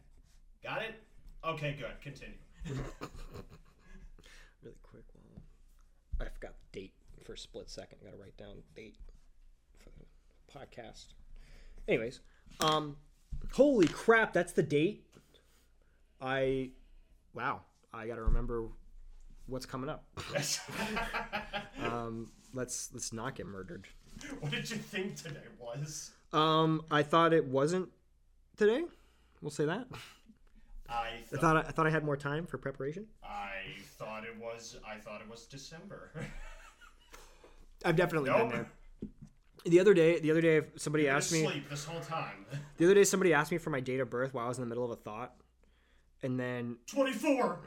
Got 0.62 0.82
it? 0.82 0.94
Okay, 1.44 1.76
good. 1.78 2.00
Continue. 2.00 2.38
Really 6.20 6.28
quick. 6.28 6.28
Well, 6.28 6.28
I 6.28 6.30
forgot 6.30 6.54
the 6.72 6.80
date 6.80 6.92
for 7.24 7.32
a 7.34 7.38
split 7.38 7.70
second. 7.70 7.98
Got 8.04 8.12
to 8.12 8.16
write 8.18 8.36
down 8.36 8.56
the 8.74 8.80
date 8.82 8.96
for 9.78 9.90
the 9.98 10.58
podcast. 10.58 11.06
Anyways, 11.88 12.20
um, 12.60 12.96
holy 13.52 13.86
crap, 13.88 14.32
that's 14.32 14.52
the 14.52 14.62
date. 14.62 15.04
I, 16.20 16.70
wow, 17.34 17.62
I 17.92 18.06
got 18.06 18.16
to 18.16 18.22
remember 18.22 18.64
what's 19.46 19.66
coming 19.66 19.88
up. 19.90 20.04
Um, 21.82 22.30
let's 22.52 22.90
let's 22.92 23.10
not 23.10 23.34
get 23.34 23.46
murdered. 23.46 23.86
what 24.40 24.52
did 24.52 24.68
you 24.70 24.76
think 24.76 25.16
today 25.16 25.40
was? 25.58 26.10
Um, 26.30 26.82
I 26.90 27.02
thought 27.02 27.32
it 27.32 27.46
wasn't 27.46 27.88
today. 28.58 28.82
We'll 29.40 29.50
say 29.50 29.64
that. 29.64 29.86
I 30.88 30.92
I 30.92 31.20
thought, 31.30 31.40
thought 31.40 31.56
I, 31.56 31.60
I 31.60 31.70
thought 31.72 31.86
I 31.86 31.90
had 31.90 32.04
more 32.04 32.18
time 32.18 32.46
for 32.46 32.58
preparation. 32.58 33.06
I 33.24 33.49
thought 34.00 34.24
it 34.24 34.36
was 34.40 34.76
I 34.86 34.96
thought 34.96 35.20
it 35.20 35.28
was 35.30 35.44
December. 35.46 36.10
I've 37.84 37.96
definitely 37.96 38.30
Nope. 38.30 38.38
been 38.40 38.48
there. 38.48 38.70
The 39.66 39.78
other 39.80 39.92
day, 39.92 40.18
the 40.20 40.30
other 40.30 40.40
day, 40.40 40.62
somebody 40.76 41.04
Been 41.04 41.14
asked 41.16 41.32
me. 41.32 41.62
this 41.68 41.84
whole 41.84 42.00
time. 42.00 42.46
The 42.78 42.86
other 42.86 42.94
day, 42.94 43.04
somebody 43.04 43.34
asked 43.34 43.52
me 43.52 43.58
for 43.58 43.68
my 43.68 43.80
date 43.80 44.00
of 44.00 44.08
birth 44.08 44.32
while 44.32 44.46
I 44.46 44.48
was 44.48 44.56
in 44.56 44.62
the 44.64 44.68
middle 44.68 44.84
of 44.86 44.90
a 44.90 44.96
thought, 44.96 45.34
and 46.22 46.40
then 46.40 46.76
Twenty 46.86 47.12
four. 47.12 47.58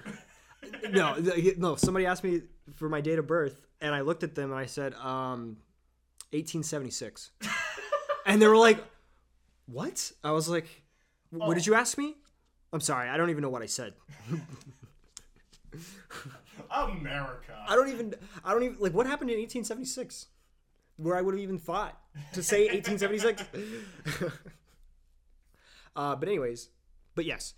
no, 0.90 1.16
no, 1.58 1.76
somebody 1.76 2.08
asked 2.08 2.24
me 2.24 2.42
for 2.78 2.90
my 2.90 3.00
date 3.00 3.20
of 3.20 3.28
birth, 3.28 3.68
and 3.80 3.94
I 3.94 4.02
looked 4.02 4.24
at 4.24 4.34
them 4.34 4.50
and 4.50 4.60
I 4.60 4.66
said, 4.66 4.96
um, 4.96 5.58
1876, 6.32 7.30
and 8.26 8.42
they 8.42 8.48
were 8.48 8.58
like, 8.58 8.84
"What?" 9.68 10.12
I 10.24 10.32
was 10.32 10.50
like, 10.50 10.68
"What 11.30 11.54
did 11.54 11.68
you 11.68 11.76
ask 11.76 11.96
me?" 11.96 12.16
I'm 12.72 12.82
sorry, 12.82 13.08
I 13.10 13.18
don't 13.18 13.30
even 13.30 13.44
know 13.44 13.50
what 13.50 13.62
I 13.62 13.68
said. 13.68 13.94
America. 16.72 17.66
I 17.68 17.76
don't 17.76 17.90
even, 17.90 18.16
I 18.44 18.54
don't 18.54 18.64
even 18.64 18.78
like 18.80 18.94
what 18.94 19.06
happened 19.06 19.30
in 19.30 19.38
1876, 19.38 20.28
where 20.98 21.16
I 21.16 21.22
would 21.22 21.34
have 21.34 21.42
even 21.42 21.58
thought 21.58 22.00
to 22.34 22.44
say 22.44 22.68
1876. 22.72 23.44
uh, 25.96 26.16
but 26.16 26.28
anyways, 26.28 26.70
but 27.16 27.26
yes, 27.26 27.54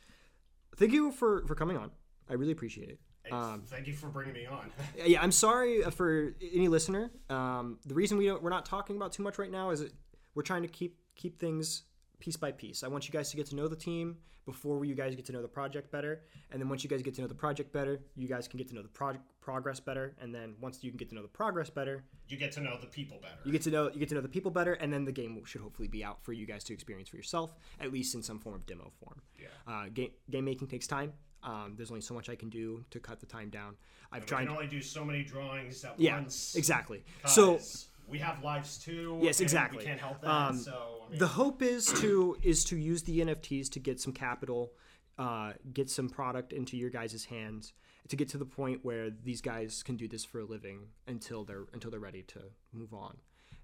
thank 0.77 0.91
you 0.91 1.11
for 1.11 1.45
for 1.47 1.55
coming 1.55 1.77
on. 1.77 1.91
I 2.29 2.33
really 2.33 2.51
appreciate 2.51 2.89
it. 2.89 2.99
Um, 3.31 3.63
Thank 3.65 3.87
you 3.87 3.93
for 3.93 4.07
bringing 4.07 4.33
me 4.33 4.45
on. 4.45 4.71
yeah, 5.03 5.21
I'm 5.21 5.31
sorry 5.31 5.81
for 5.83 6.35
any 6.53 6.67
listener. 6.67 7.11
Um, 7.29 7.79
the 7.85 7.95
reason 7.95 8.17
we 8.19 8.27
don't, 8.27 8.43
we're 8.43 8.51
not 8.51 8.65
talking 8.65 8.97
about 8.97 9.13
too 9.13 9.23
much 9.23 9.39
right 9.39 9.49
now 9.49 9.71
is 9.71 9.79
that 9.79 9.91
we're 10.35 10.43
trying 10.43 10.61
to 10.61 10.67
keep 10.67 10.97
keep 11.15 11.39
things 11.39 11.83
piece 12.19 12.37
by 12.37 12.51
piece. 12.51 12.83
I 12.83 12.87
want 12.87 13.07
you 13.07 13.11
guys 13.11 13.29
to 13.31 13.37
get 13.37 13.47
to 13.47 13.55
know 13.55 13.67
the 13.67 13.75
team 13.75 14.17
before 14.45 14.85
you 14.85 14.93
guys 14.93 15.15
get 15.15 15.25
to 15.25 15.31
know 15.31 15.41
the 15.41 15.47
project 15.47 15.91
better, 15.91 16.21
and 16.51 16.61
then 16.61 16.69
once 16.69 16.83
you 16.83 16.89
guys 16.89 17.01
get 17.01 17.15
to 17.15 17.21
know 17.21 17.27
the 17.27 17.33
project 17.33 17.73
better, 17.73 17.99
you 18.15 18.27
guys 18.27 18.47
can 18.47 18.59
get 18.59 18.67
to 18.69 18.75
know 18.75 18.83
the 18.83 18.87
project 18.87 19.23
progress 19.41 19.79
better, 19.79 20.15
and 20.21 20.33
then 20.35 20.53
once 20.61 20.83
you 20.83 20.91
can 20.91 20.97
get 20.97 21.09
to 21.09 21.15
know 21.15 21.23
the 21.23 21.27
progress 21.27 21.69
better, 21.69 22.03
You 22.27 22.37
get 22.37 22.51
to 22.53 22.61
know 22.61 22.77
the 22.79 22.85
people 22.87 23.17
better. 23.21 23.37
you 23.43 23.51
get 23.51 23.63
to 23.63 23.71
know 23.71 23.89
you 23.91 23.99
get 23.99 24.09
to 24.09 24.15
know 24.15 24.21
the 24.21 24.29
people 24.29 24.51
better, 24.51 24.73
and 24.73 24.93
then 24.93 25.03
the 25.05 25.11
game 25.11 25.43
should 25.45 25.61
hopefully 25.61 25.87
be 25.87 26.03
out 26.03 26.23
for 26.23 26.31
you 26.31 26.45
guys 26.45 26.63
to 26.65 26.73
experience 26.73 27.09
for 27.09 27.15
yourself, 27.17 27.55
at 27.79 27.91
least 27.91 28.13
in 28.13 28.21
some 28.21 28.39
form 28.39 28.53
of 28.55 28.65
demo 28.67 28.91
form. 28.99 29.21
Yeah. 29.39 29.47
Uh, 29.67 29.85
game 29.91 30.11
game 30.29 30.45
making 30.45 30.67
takes 30.67 30.85
time. 30.85 31.13
Um, 31.41 31.73
there's 31.75 31.89
only 31.91 32.01
so 32.01 32.13
much 32.15 32.27
I 32.29 32.35
can 32.35 32.49
do 32.49 32.83
to 32.91 32.99
cut 32.99 33.19
the 33.19 33.27
time 33.27 33.49
down. 33.49 33.75
I've 34.11 34.25
tried. 34.27 34.45
can 34.45 34.49
only 34.55 34.67
do 34.67 34.81
so 34.81 35.03
many 35.05 35.23
drawings 35.23 35.83
at 35.83 35.99
Yeah, 35.99 36.15
once. 36.17 36.55
exactly. 36.55 37.03
So 37.25 37.55
'cause 37.57 37.89
we 38.07 38.19
have 38.19 38.43
lives 38.43 38.77
too. 38.77 39.19
Yes, 39.21 39.39
and 39.39 39.45
exactly. 39.45 39.79
We 39.79 39.85
can't 39.85 39.99
help 39.99 40.21
that. 40.21 40.29
Um, 40.29 40.57
so 40.57 41.03
I 41.07 41.09
mean, 41.09 41.19
the 41.19 41.27
hope 41.27 41.61
is 41.61 41.87
to 42.01 42.37
is 42.43 42.63
to 42.65 42.77
use 42.77 43.03
the 43.03 43.19
NFTs 43.21 43.69
to 43.71 43.79
get 43.79 43.99
some 43.99 44.13
capital, 44.13 44.73
uh, 45.17 45.53
get 45.73 45.89
some 45.89 46.09
product 46.09 46.53
into 46.53 46.77
your 46.77 46.89
guys' 46.89 47.25
hands 47.25 47.73
to 48.07 48.15
get 48.15 48.29
to 48.29 48.37
the 48.37 48.45
point 48.45 48.85
where 48.85 49.09
these 49.09 49.41
guys 49.41 49.81
can 49.81 49.97
do 49.97 50.07
this 50.07 50.23
for 50.23 50.39
a 50.39 50.45
living 50.45 50.87
until 51.07 51.43
they're 51.43 51.65
until 51.73 51.89
they're 51.91 51.99
ready 51.99 52.23
to 52.23 52.39
move 52.71 52.93
on, 52.93 53.17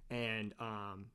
and 0.10 0.54
um, 0.60 1.06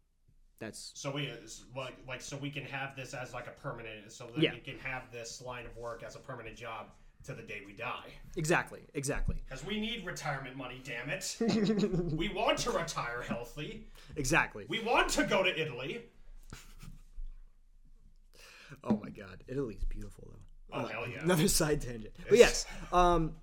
that's 0.59 0.93
so 0.95 1.11
we 1.11 1.31
like 1.77 1.97
like 2.07 2.21
so 2.21 2.37
we 2.37 2.51
can 2.51 2.65
have 2.65 2.97
this 2.97 3.15
as 3.15 3.35
like 3.35 3.47
a 3.47 3.61
permanent. 3.63 4.11
So 4.13 4.27
that 4.35 4.43
Yeah. 4.43 4.53
we 4.55 4.61
can 4.61 4.79
have 4.79 5.11
this 5.11 5.43
line 5.43 5.67
of 5.67 5.77
work 5.77 6.03
as 6.03 6.17
a 6.17 6.21
permanent 6.21 6.57
job 6.57 6.87
to 7.27 7.35
the 7.35 7.43
day 7.43 7.61
we 7.67 7.73
die. 7.73 8.09
exactly 8.37 8.81
exactly 8.95 9.37
Because 9.49 9.65
we 9.65 9.79
need 9.81 10.05
retirement 10.07 10.57
money. 10.57 10.81
Damn 10.85 11.11
it. 11.11 11.37
we 12.17 12.29
want 12.29 12.59
to 12.59 12.71
retire 12.71 13.23
healthy. 13.27 13.87
exactly. 14.17 14.65
We 14.69 14.81
want 14.83 15.09
to 15.11 15.25
go 15.25 15.43
to 15.43 15.61
Italy. 15.61 16.03
Oh 18.85 18.97
my 19.03 19.11
God, 19.11 19.43
Italy's 19.49 19.85
beautiful 19.85 20.29
though. 20.33 20.79
Oh 20.83 20.87
hell 20.87 21.07
yeah. 21.09 21.23
Another 21.23 21.49
side 21.49 21.81
tangent, 21.81 22.15
but 22.29 22.39
yes. 22.39 22.67
Um, 22.93 23.35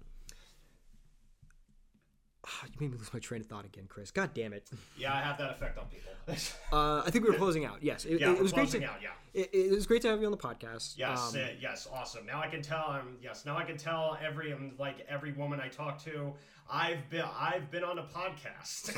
you 2.65 2.69
made 2.79 2.91
me 2.91 2.97
lose 2.97 3.13
my 3.13 3.19
train 3.19 3.41
of 3.41 3.47
thought 3.47 3.65
again, 3.65 3.85
Chris. 3.87 4.11
God 4.11 4.31
damn 4.33 4.53
it. 4.53 4.69
Yeah, 4.97 5.13
I 5.13 5.21
have 5.21 5.37
that 5.39 5.51
effect 5.51 5.77
on 5.77 5.85
people. 5.87 6.11
Uh, 6.71 7.03
I 7.05 7.11
think 7.11 7.25
we 7.25 7.31
were 7.31 7.37
closing 7.37 7.65
out. 7.65 7.83
Yes, 7.83 8.05
it, 8.05 8.19
yeah, 8.21 8.31
it, 8.31 8.39
was 8.41 8.53
great 8.53 8.63
closing 8.63 8.81
to. 8.81 8.87
out. 8.87 8.95
Yeah. 9.01 9.09
It, 9.33 9.49
it 9.53 9.71
was 9.71 9.85
great 9.85 10.01
to 10.03 10.07
have 10.09 10.19
you 10.21 10.25
on 10.25 10.31
the 10.31 10.37
podcast. 10.37 10.93
Yes, 10.97 11.33
Um, 11.35 11.41
uh, 11.41 11.47
yes, 11.59 11.87
awesome. 11.93 12.25
Now 12.25 12.39
I 12.41 12.47
can 12.47 12.61
tell. 12.61 12.85
I'm 12.87 13.17
yes, 13.21 13.45
now 13.45 13.57
I 13.57 13.63
can 13.63 13.75
tell 13.77 14.17
every 14.25 14.53
um, 14.53 14.71
like 14.79 15.05
every 15.09 15.33
woman 15.33 15.59
I 15.59 15.67
talk 15.67 16.01
to, 16.05 16.31
I've 16.71 17.09
been 17.09 17.25
I've 17.37 17.69
been 17.71 17.83
on 17.83 17.99
a 17.99 18.03
podcast. 18.03 18.95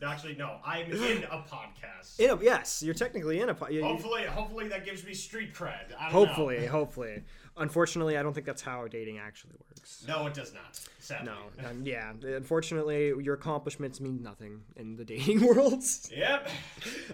Actually, 0.04 0.34
no, 0.34 0.56
I'm 0.64 0.90
in 0.90 1.24
a 1.24 1.44
podcast. 1.48 2.18
in 2.18 2.30
a, 2.30 2.42
yes, 2.42 2.82
you're 2.82 2.94
technically 2.94 3.40
in 3.40 3.48
a. 3.50 3.54
po- 3.54 3.68
you- 3.68 3.78
you- 3.80 3.84
hopefully, 3.84 4.24
hopefully 4.24 4.68
that 4.68 4.84
gives 4.84 5.04
me 5.04 5.14
street 5.14 5.54
cred. 5.54 5.92
Hopefully, 5.92 6.66
hopefully. 6.66 7.22
Unfortunately, 7.56 8.16
I 8.16 8.22
don't 8.22 8.32
think 8.32 8.46
that's 8.46 8.62
how 8.62 8.86
dating 8.88 9.18
actually 9.18 9.54
works. 9.68 10.04
No, 10.08 10.26
it 10.26 10.34
does 10.34 10.54
not. 10.54 10.80
Sadly. 10.98 11.30
No, 11.60 11.68
um, 11.68 11.82
yeah. 11.84 12.12
Unfortunately, 12.22 13.12
your 13.22 13.34
accomplishments 13.34 14.00
mean 14.00 14.22
nothing 14.22 14.62
in 14.76 14.96
the 14.96 15.04
dating 15.12 15.46
world. 15.46 15.82
Yep. 16.10 16.48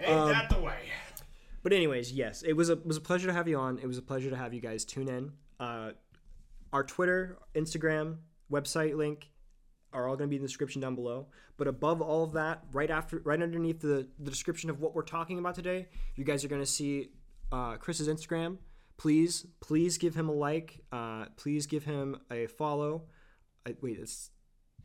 Ain't 0.02 0.10
Um, 0.10 0.28
that 0.30 0.48
the 0.50 0.60
way? 0.60 0.78
But 1.64 1.72
anyways, 1.72 2.12
yes, 2.12 2.42
it 2.42 2.52
was 2.52 2.70
a 2.70 2.76
was 2.76 2.96
a 2.96 3.00
pleasure 3.00 3.26
to 3.26 3.32
have 3.32 3.48
you 3.48 3.58
on. 3.58 3.78
It 3.78 3.86
was 3.86 3.98
a 3.98 4.02
pleasure 4.02 4.30
to 4.30 4.36
have 4.36 4.54
you 4.54 4.60
guys 4.60 4.84
tune 4.84 5.08
in. 5.08 5.32
Uh, 5.58 5.90
our 6.72 6.84
Twitter, 6.84 7.36
Instagram, 7.54 8.18
website 8.50 8.96
link 8.96 9.28
are 9.92 10.06
all 10.06 10.16
going 10.16 10.28
to 10.28 10.30
be 10.30 10.36
in 10.36 10.42
the 10.42 10.46
description 10.48 10.80
down 10.80 10.94
below. 10.94 11.26
But 11.56 11.66
above 11.66 12.00
all 12.00 12.22
of 12.22 12.32
that, 12.34 12.62
right 12.72 12.90
after, 12.90 13.18
right 13.24 13.42
underneath 13.42 13.80
the 13.80 14.06
the 14.20 14.30
description 14.30 14.70
of 14.70 14.80
what 14.80 14.94
we're 14.94 15.02
talking 15.02 15.38
about 15.40 15.56
today, 15.56 15.88
you 16.14 16.24
guys 16.24 16.44
are 16.44 16.48
going 16.48 16.62
to 16.62 16.66
see 16.66 17.08
uh, 17.50 17.76
Chris's 17.76 18.06
Instagram. 18.08 18.58
Please, 18.98 19.46
please 19.60 19.96
give 19.96 20.14
him 20.14 20.28
a 20.28 20.32
like. 20.32 20.80
Uh, 20.92 21.26
please 21.36 21.66
give 21.66 21.84
him 21.84 22.20
a 22.30 22.46
follow. 22.46 23.04
I, 23.64 23.74
wait, 23.80 23.98
it's 23.98 24.30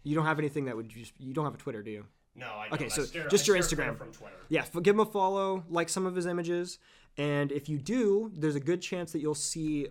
you 0.03 0.16
don't 0.16 0.26
have 0.26 0.39
anything 0.39 0.66
that 0.66 0.78
would 0.78 0.88
just 0.88 1.14
you 1.18 1.34
don't 1.34 1.45
have 1.45 1.55
a 1.55 1.57
Twitter, 1.57 1.82
do 1.82 1.91
you? 1.91 2.05
No, 2.36 2.45
I 2.45 2.68
okay, 2.74 2.86
don't. 2.86 2.91
so 2.91 3.01
I 3.01 3.05
steer, 3.05 3.28
just 3.28 3.47
your 3.47 3.57
Instagram. 3.57 3.97
from 3.97 4.11
Twitter. 4.11 4.36
Yeah, 4.49 4.66
give 4.82 4.95
him 4.95 4.99
a 5.01 5.05
follow, 5.05 5.64
like 5.68 5.89
some 5.89 6.05
of 6.05 6.16
his 6.16 6.28
images, 6.28 6.78
and 7.18 7.51
if 7.51 7.68
you 7.68 7.80
do, 7.80 8.32
there's 8.36 8.55
a 8.55 8.59
good 8.59 8.82
chance 8.82 9.11
that 9.14 9.20
you'll 9.20 9.36
see 9.36 9.88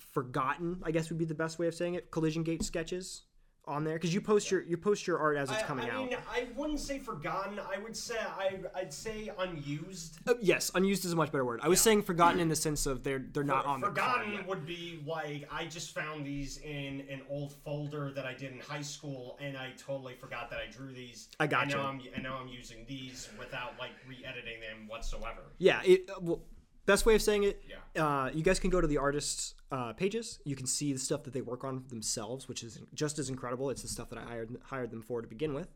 forgotten. 0.00 0.80
I 0.82 0.90
guess 0.90 1.10
would 1.10 1.18
be 1.18 1.24
the 1.24 1.34
best 1.34 1.60
way 1.60 1.68
of 1.68 1.74
saying 1.74 1.94
it. 1.94 2.10
Collision 2.10 2.42
Gate 2.42 2.64
sketches 2.64 3.22
on 3.68 3.84
there 3.84 3.94
because 3.94 4.12
you 4.12 4.20
post 4.20 4.50
your 4.50 4.62
you 4.62 4.76
post 4.76 5.06
your 5.06 5.18
art 5.18 5.36
as 5.36 5.50
it's 5.50 5.62
I, 5.62 5.66
coming 5.66 5.90
I 5.90 5.94
out. 5.94 6.08
mean, 6.08 6.16
I 6.30 6.46
wouldn't 6.56 6.80
say 6.80 6.98
forgotten. 6.98 7.60
I 7.60 7.78
would 7.78 7.96
say 7.96 8.16
I, 8.18 8.58
I'd 8.74 8.92
say 8.92 9.30
unused. 9.38 10.18
Uh, 10.26 10.34
yes, 10.40 10.70
unused 10.74 11.04
is 11.04 11.12
a 11.12 11.16
much 11.16 11.30
better 11.30 11.44
word. 11.44 11.60
I 11.62 11.68
was 11.68 11.80
saying 11.80 12.02
forgotten 12.02 12.40
in 12.40 12.48
the 12.48 12.56
sense 12.56 12.86
of 12.86 13.04
they're 13.04 13.24
they're 13.32 13.44
not 13.44 13.66
on 13.66 13.80
the 13.80 13.88
Forgotten 13.88 14.32
yet. 14.32 14.48
would 14.48 14.66
be 14.66 15.00
like 15.06 15.48
I 15.52 15.66
just 15.66 15.94
found 15.94 16.24
these 16.26 16.58
in 16.58 17.04
an 17.10 17.20
old 17.28 17.52
folder 17.52 18.10
that 18.12 18.24
I 18.24 18.34
did 18.34 18.52
in 18.52 18.60
high 18.60 18.82
school, 18.82 19.38
and 19.40 19.56
I 19.56 19.72
totally 19.76 20.14
forgot 20.14 20.50
that 20.50 20.58
I 20.66 20.70
drew 20.70 20.92
these. 20.92 21.28
I 21.38 21.46
gotcha. 21.46 21.76
And 21.76 21.82
now 21.82 21.88
I'm 21.88 22.00
and 22.14 22.22
now 22.22 22.38
I'm 22.40 22.48
using 22.48 22.84
these 22.88 23.28
without 23.38 23.74
like 23.78 23.90
re-editing 24.08 24.60
them 24.60 24.88
whatsoever. 24.88 25.42
Yeah, 25.58 25.80
it, 25.84 26.08
uh, 26.10 26.20
well, 26.20 26.40
best 26.88 27.06
way 27.06 27.14
of 27.14 27.22
saying 27.22 27.44
it. 27.44 27.62
Yeah. 27.68 28.04
Uh, 28.04 28.30
you 28.32 28.42
guys 28.42 28.58
can 28.58 28.70
go 28.70 28.80
to 28.80 28.86
the 28.86 28.96
artists' 28.96 29.54
uh, 29.70 29.92
pages. 29.92 30.40
You 30.44 30.56
can 30.56 30.66
see 30.66 30.92
the 30.92 30.98
stuff 30.98 31.22
that 31.24 31.32
they 31.32 31.42
work 31.42 31.62
on 31.62 31.84
themselves, 31.88 32.48
which 32.48 32.62
is 32.64 32.80
just 32.94 33.18
as 33.18 33.28
incredible. 33.28 33.70
It's 33.70 33.82
the 33.82 33.88
stuff 33.88 34.08
that 34.10 34.18
I 34.18 34.22
hired 34.22 34.56
hired 34.64 34.90
them 34.90 35.02
for 35.02 35.22
to 35.22 35.28
begin 35.28 35.54
with, 35.54 35.68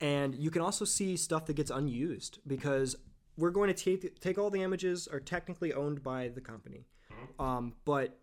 and 0.00 0.34
you 0.34 0.50
can 0.50 0.62
also 0.62 0.84
see 0.84 1.16
stuff 1.16 1.46
that 1.46 1.54
gets 1.54 1.70
unused 1.70 2.40
because 2.46 2.96
we're 3.36 3.50
going 3.50 3.72
to 3.72 3.74
take 3.74 4.18
take 4.20 4.38
all 4.38 4.50
the 4.50 4.62
images 4.62 5.06
are 5.06 5.20
technically 5.20 5.72
owned 5.72 6.02
by 6.02 6.28
the 6.28 6.40
company, 6.40 6.86
um, 7.38 7.74
but 7.84 8.18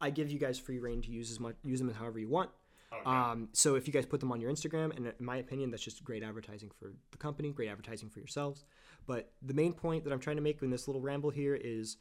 I 0.00 0.10
give 0.10 0.30
you 0.30 0.38
guys 0.38 0.58
free 0.58 0.78
rein 0.78 1.00
to 1.02 1.10
use 1.10 1.30
as 1.30 1.40
much 1.40 1.56
use 1.62 1.80
them 1.80 1.92
however 1.92 2.18
you 2.18 2.28
want. 2.28 2.50
Okay. 2.92 3.10
Um, 3.10 3.48
so 3.52 3.74
if 3.74 3.86
you 3.86 3.92
guys 3.92 4.06
put 4.06 4.20
them 4.20 4.30
on 4.30 4.40
your 4.40 4.52
Instagram, 4.52 4.96
and 4.96 5.06
in 5.06 5.24
my 5.24 5.38
opinion, 5.38 5.70
that's 5.70 5.82
just 5.82 6.04
great 6.04 6.22
advertising 6.22 6.70
for 6.78 6.92
the 7.10 7.18
company, 7.18 7.50
great 7.50 7.68
advertising 7.68 8.08
for 8.08 8.20
yourselves. 8.20 8.64
But 9.06 9.32
the 9.42 9.54
main 9.54 9.72
point 9.72 10.04
that 10.04 10.12
I'm 10.12 10.20
trying 10.20 10.36
to 10.36 10.42
make 10.42 10.62
in 10.62 10.70
this 10.70 10.88
little 10.88 11.02
ramble 11.02 11.30
here 11.30 11.54
is 11.54 11.96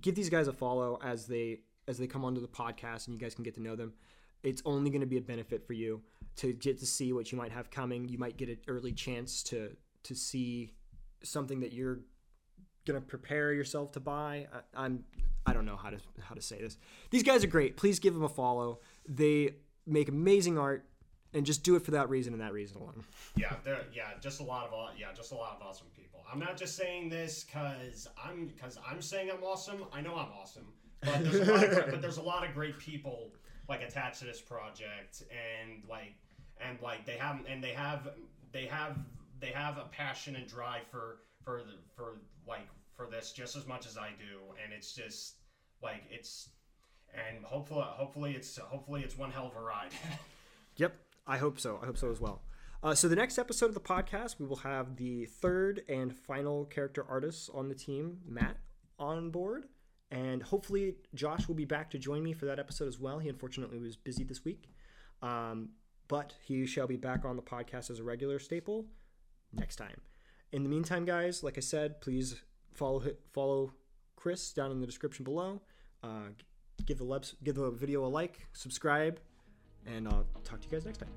give 0.00 0.14
these 0.14 0.30
guys 0.30 0.48
a 0.48 0.52
follow 0.52 0.98
as 1.02 1.26
they 1.26 1.60
as 1.86 1.98
they 1.98 2.06
come 2.06 2.24
onto 2.24 2.40
the 2.40 2.48
podcast, 2.48 3.06
and 3.06 3.14
you 3.14 3.20
guys 3.20 3.34
can 3.34 3.44
get 3.44 3.54
to 3.54 3.62
know 3.62 3.74
them. 3.74 3.94
It's 4.42 4.62
only 4.64 4.90
going 4.90 5.00
to 5.00 5.06
be 5.06 5.16
a 5.16 5.22
benefit 5.22 5.66
for 5.66 5.72
you 5.72 6.02
to 6.36 6.52
get 6.52 6.78
to 6.78 6.86
see 6.86 7.12
what 7.12 7.32
you 7.32 7.38
might 7.38 7.50
have 7.50 7.70
coming. 7.70 8.08
You 8.08 8.18
might 8.18 8.36
get 8.36 8.48
an 8.48 8.58
early 8.68 8.92
chance 8.92 9.42
to 9.44 9.76
to 10.04 10.14
see 10.14 10.74
something 11.22 11.60
that 11.60 11.72
you're 11.72 12.00
gonna 12.86 13.00
prepare 13.00 13.52
yourself 13.52 13.92
to 13.92 14.00
buy. 14.00 14.46
I, 14.52 14.84
I'm 14.84 15.04
I 15.46 15.52
don't 15.52 15.64
know 15.64 15.76
how 15.76 15.90
to 15.90 15.98
how 16.20 16.34
to 16.34 16.42
say 16.42 16.60
this. 16.60 16.78
These 17.10 17.22
guys 17.22 17.44
are 17.44 17.48
great. 17.48 17.76
Please 17.76 17.98
give 17.98 18.14
them 18.14 18.22
a 18.22 18.28
follow. 18.28 18.80
They 19.08 19.56
make 19.86 20.08
amazing 20.08 20.58
art, 20.58 20.86
and 21.34 21.44
just 21.44 21.62
do 21.62 21.76
it 21.76 21.82
for 21.84 21.90
that 21.92 22.08
reason 22.08 22.32
and 22.32 22.42
that 22.42 22.52
reason 22.52 22.78
alone. 22.78 23.04
yeah, 23.36 23.54
there. 23.64 23.82
Yeah, 23.92 24.10
just 24.20 24.40
a 24.40 24.44
lot 24.44 24.66
of 24.66 24.72
aw- 24.72 24.92
yeah, 24.98 25.08
just 25.14 25.32
a 25.32 25.34
lot 25.34 25.56
of 25.60 25.66
awesome 25.66 25.88
people. 25.96 26.24
I'm 26.30 26.38
not 26.38 26.56
just 26.56 26.76
saying 26.76 27.08
this 27.08 27.44
because 27.44 28.08
I'm 28.22 28.46
because 28.48 28.78
I'm 28.88 29.00
saying 29.02 29.30
I'm 29.30 29.42
awesome. 29.42 29.84
I 29.92 30.00
know 30.00 30.14
I'm 30.14 30.30
awesome, 30.40 30.66
but 31.00 31.24
there's 31.24 31.48
a 31.48 31.52
lot 31.52 31.64
of 31.64 31.70
great, 31.70 31.90
but 31.90 32.02
there's 32.02 32.16
a 32.18 32.22
lot 32.22 32.46
of 32.46 32.54
great 32.54 32.78
people 32.78 33.32
like 33.68 33.82
attached 33.82 34.20
to 34.20 34.24
this 34.26 34.40
project, 34.40 35.22
and 35.30 35.82
like 35.88 36.14
and 36.60 36.80
like 36.82 37.06
they 37.06 37.16
have 37.16 37.40
and 37.48 37.62
they 37.62 37.72
have 37.72 38.08
they 38.52 38.66
have 38.66 38.98
they 39.40 39.48
have 39.50 39.78
a 39.78 39.84
passion 39.90 40.36
and 40.36 40.46
drive 40.46 40.82
for 40.90 41.18
for 41.44 41.62
the, 41.62 41.74
for 41.94 42.16
like 42.46 42.66
for 42.94 43.06
this 43.10 43.32
just 43.32 43.56
as 43.56 43.66
much 43.66 43.86
as 43.86 43.96
I 43.96 44.10
do, 44.18 44.40
and 44.62 44.72
it's 44.72 44.92
just 44.92 45.36
like 45.82 46.02
it's 46.10 46.50
and 47.14 47.44
hopefully 47.44 47.84
hopefully 47.86 48.32
it's 48.32 48.58
hopefully 48.58 49.02
it's 49.02 49.16
one 49.16 49.30
hell 49.30 49.46
of 49.46 49.56
a 49.56 49.60
ride. 49.64 49.90
Yep, 50.76 50.94
I 51.28 51.36
hope 51.36 51.60
so. 51.60 51.78
I 51.82 51.86
hope 51.86 51.98
so 51.98 52.10
as 52.10 52.20
well. 52.20 52.40
Uh, 52.82 52.94
so 52.94 53.06
the 53.06 53.16
next 53.16 53.38
episode 53.38 53.66
of 53.66 53.74
the 53.74 53.80
podcast, 53.80 54.36
we 54.38 54.46
will 54.46 54.56
have 54.56 54.96
the 54.96 55.26
third 55.26 55.82
and 55.88 56.16
final 56.16 56.64
character 56.64 57.04
artist 57.06 57.50
on 57.52 57.68
the 57.68 57.74
team, 57.74 58.18
Matt, 58.26 58.56
on 58.98 59.30
board, 59.30 59.66
and 60.10 60.42
hopefully 60.42 60.94
Josh 61.14 61.46
will 61.48 61.54
be 61.54 61.66
back 61.66 61.90
to 61.90 61.98
join 61.98 62.22
me 62.22 62.32
for 62.32 62.46
that 62.46 62.58
episode 62.58 62.88
as 62.88 62.98
well. 62.98 63.18
He 63.18 63.28
unfortunately 63.28 63.78
was 63.78 63.94
busy 63.94 64.24
this 64.24 64.42
week, 64.42 64.70
um, 65.20 65.70
but 66.06 66.32
he 66.42 66.64
shall 66.64 66.86
be 66.86 66.96
back 66.96 67.26
on 67.26 67.36
the 67.36 67.42
podcast 67.42 67.90
as 67.90 67.98
a 67.98 68.04
regular 68.04 68.38
staple 68.38 68.86
next 69.52 69.76
time. 69.76 70.00
In 70.52 70.62
the 70.62 70.68
meantime, 70.70 71.04
guys, 71.04 71.42
like 71.42 71.58
I 71.58 71.60
said, 71.60 72.00
please 72.00 72.40
follow 72.72 73.02
follow 73.34 73.74
Chris 74.16 74.52
down 74.54 74.70
in 74.70 74.80
the 74.80 74.86
description 74.86 75.24
below. 75.24 75.60
Uh, 76.02 76.30
give 76.86 76.98
the 76.98 77.34
give 77.44 77.56
the 77.56 77.70
video 77.70 78.06
a 78.06 78.08
like, 78.08 78.46
subscribe, 78.54 79.20
and 79.94 80.08
I'll 80.08 80.26
talk 80.44 80.60
to 80.60 80.66
you 80.66 80.72
guys 80.72 80.84
next 80.84 80.98
time. 80.98 81.08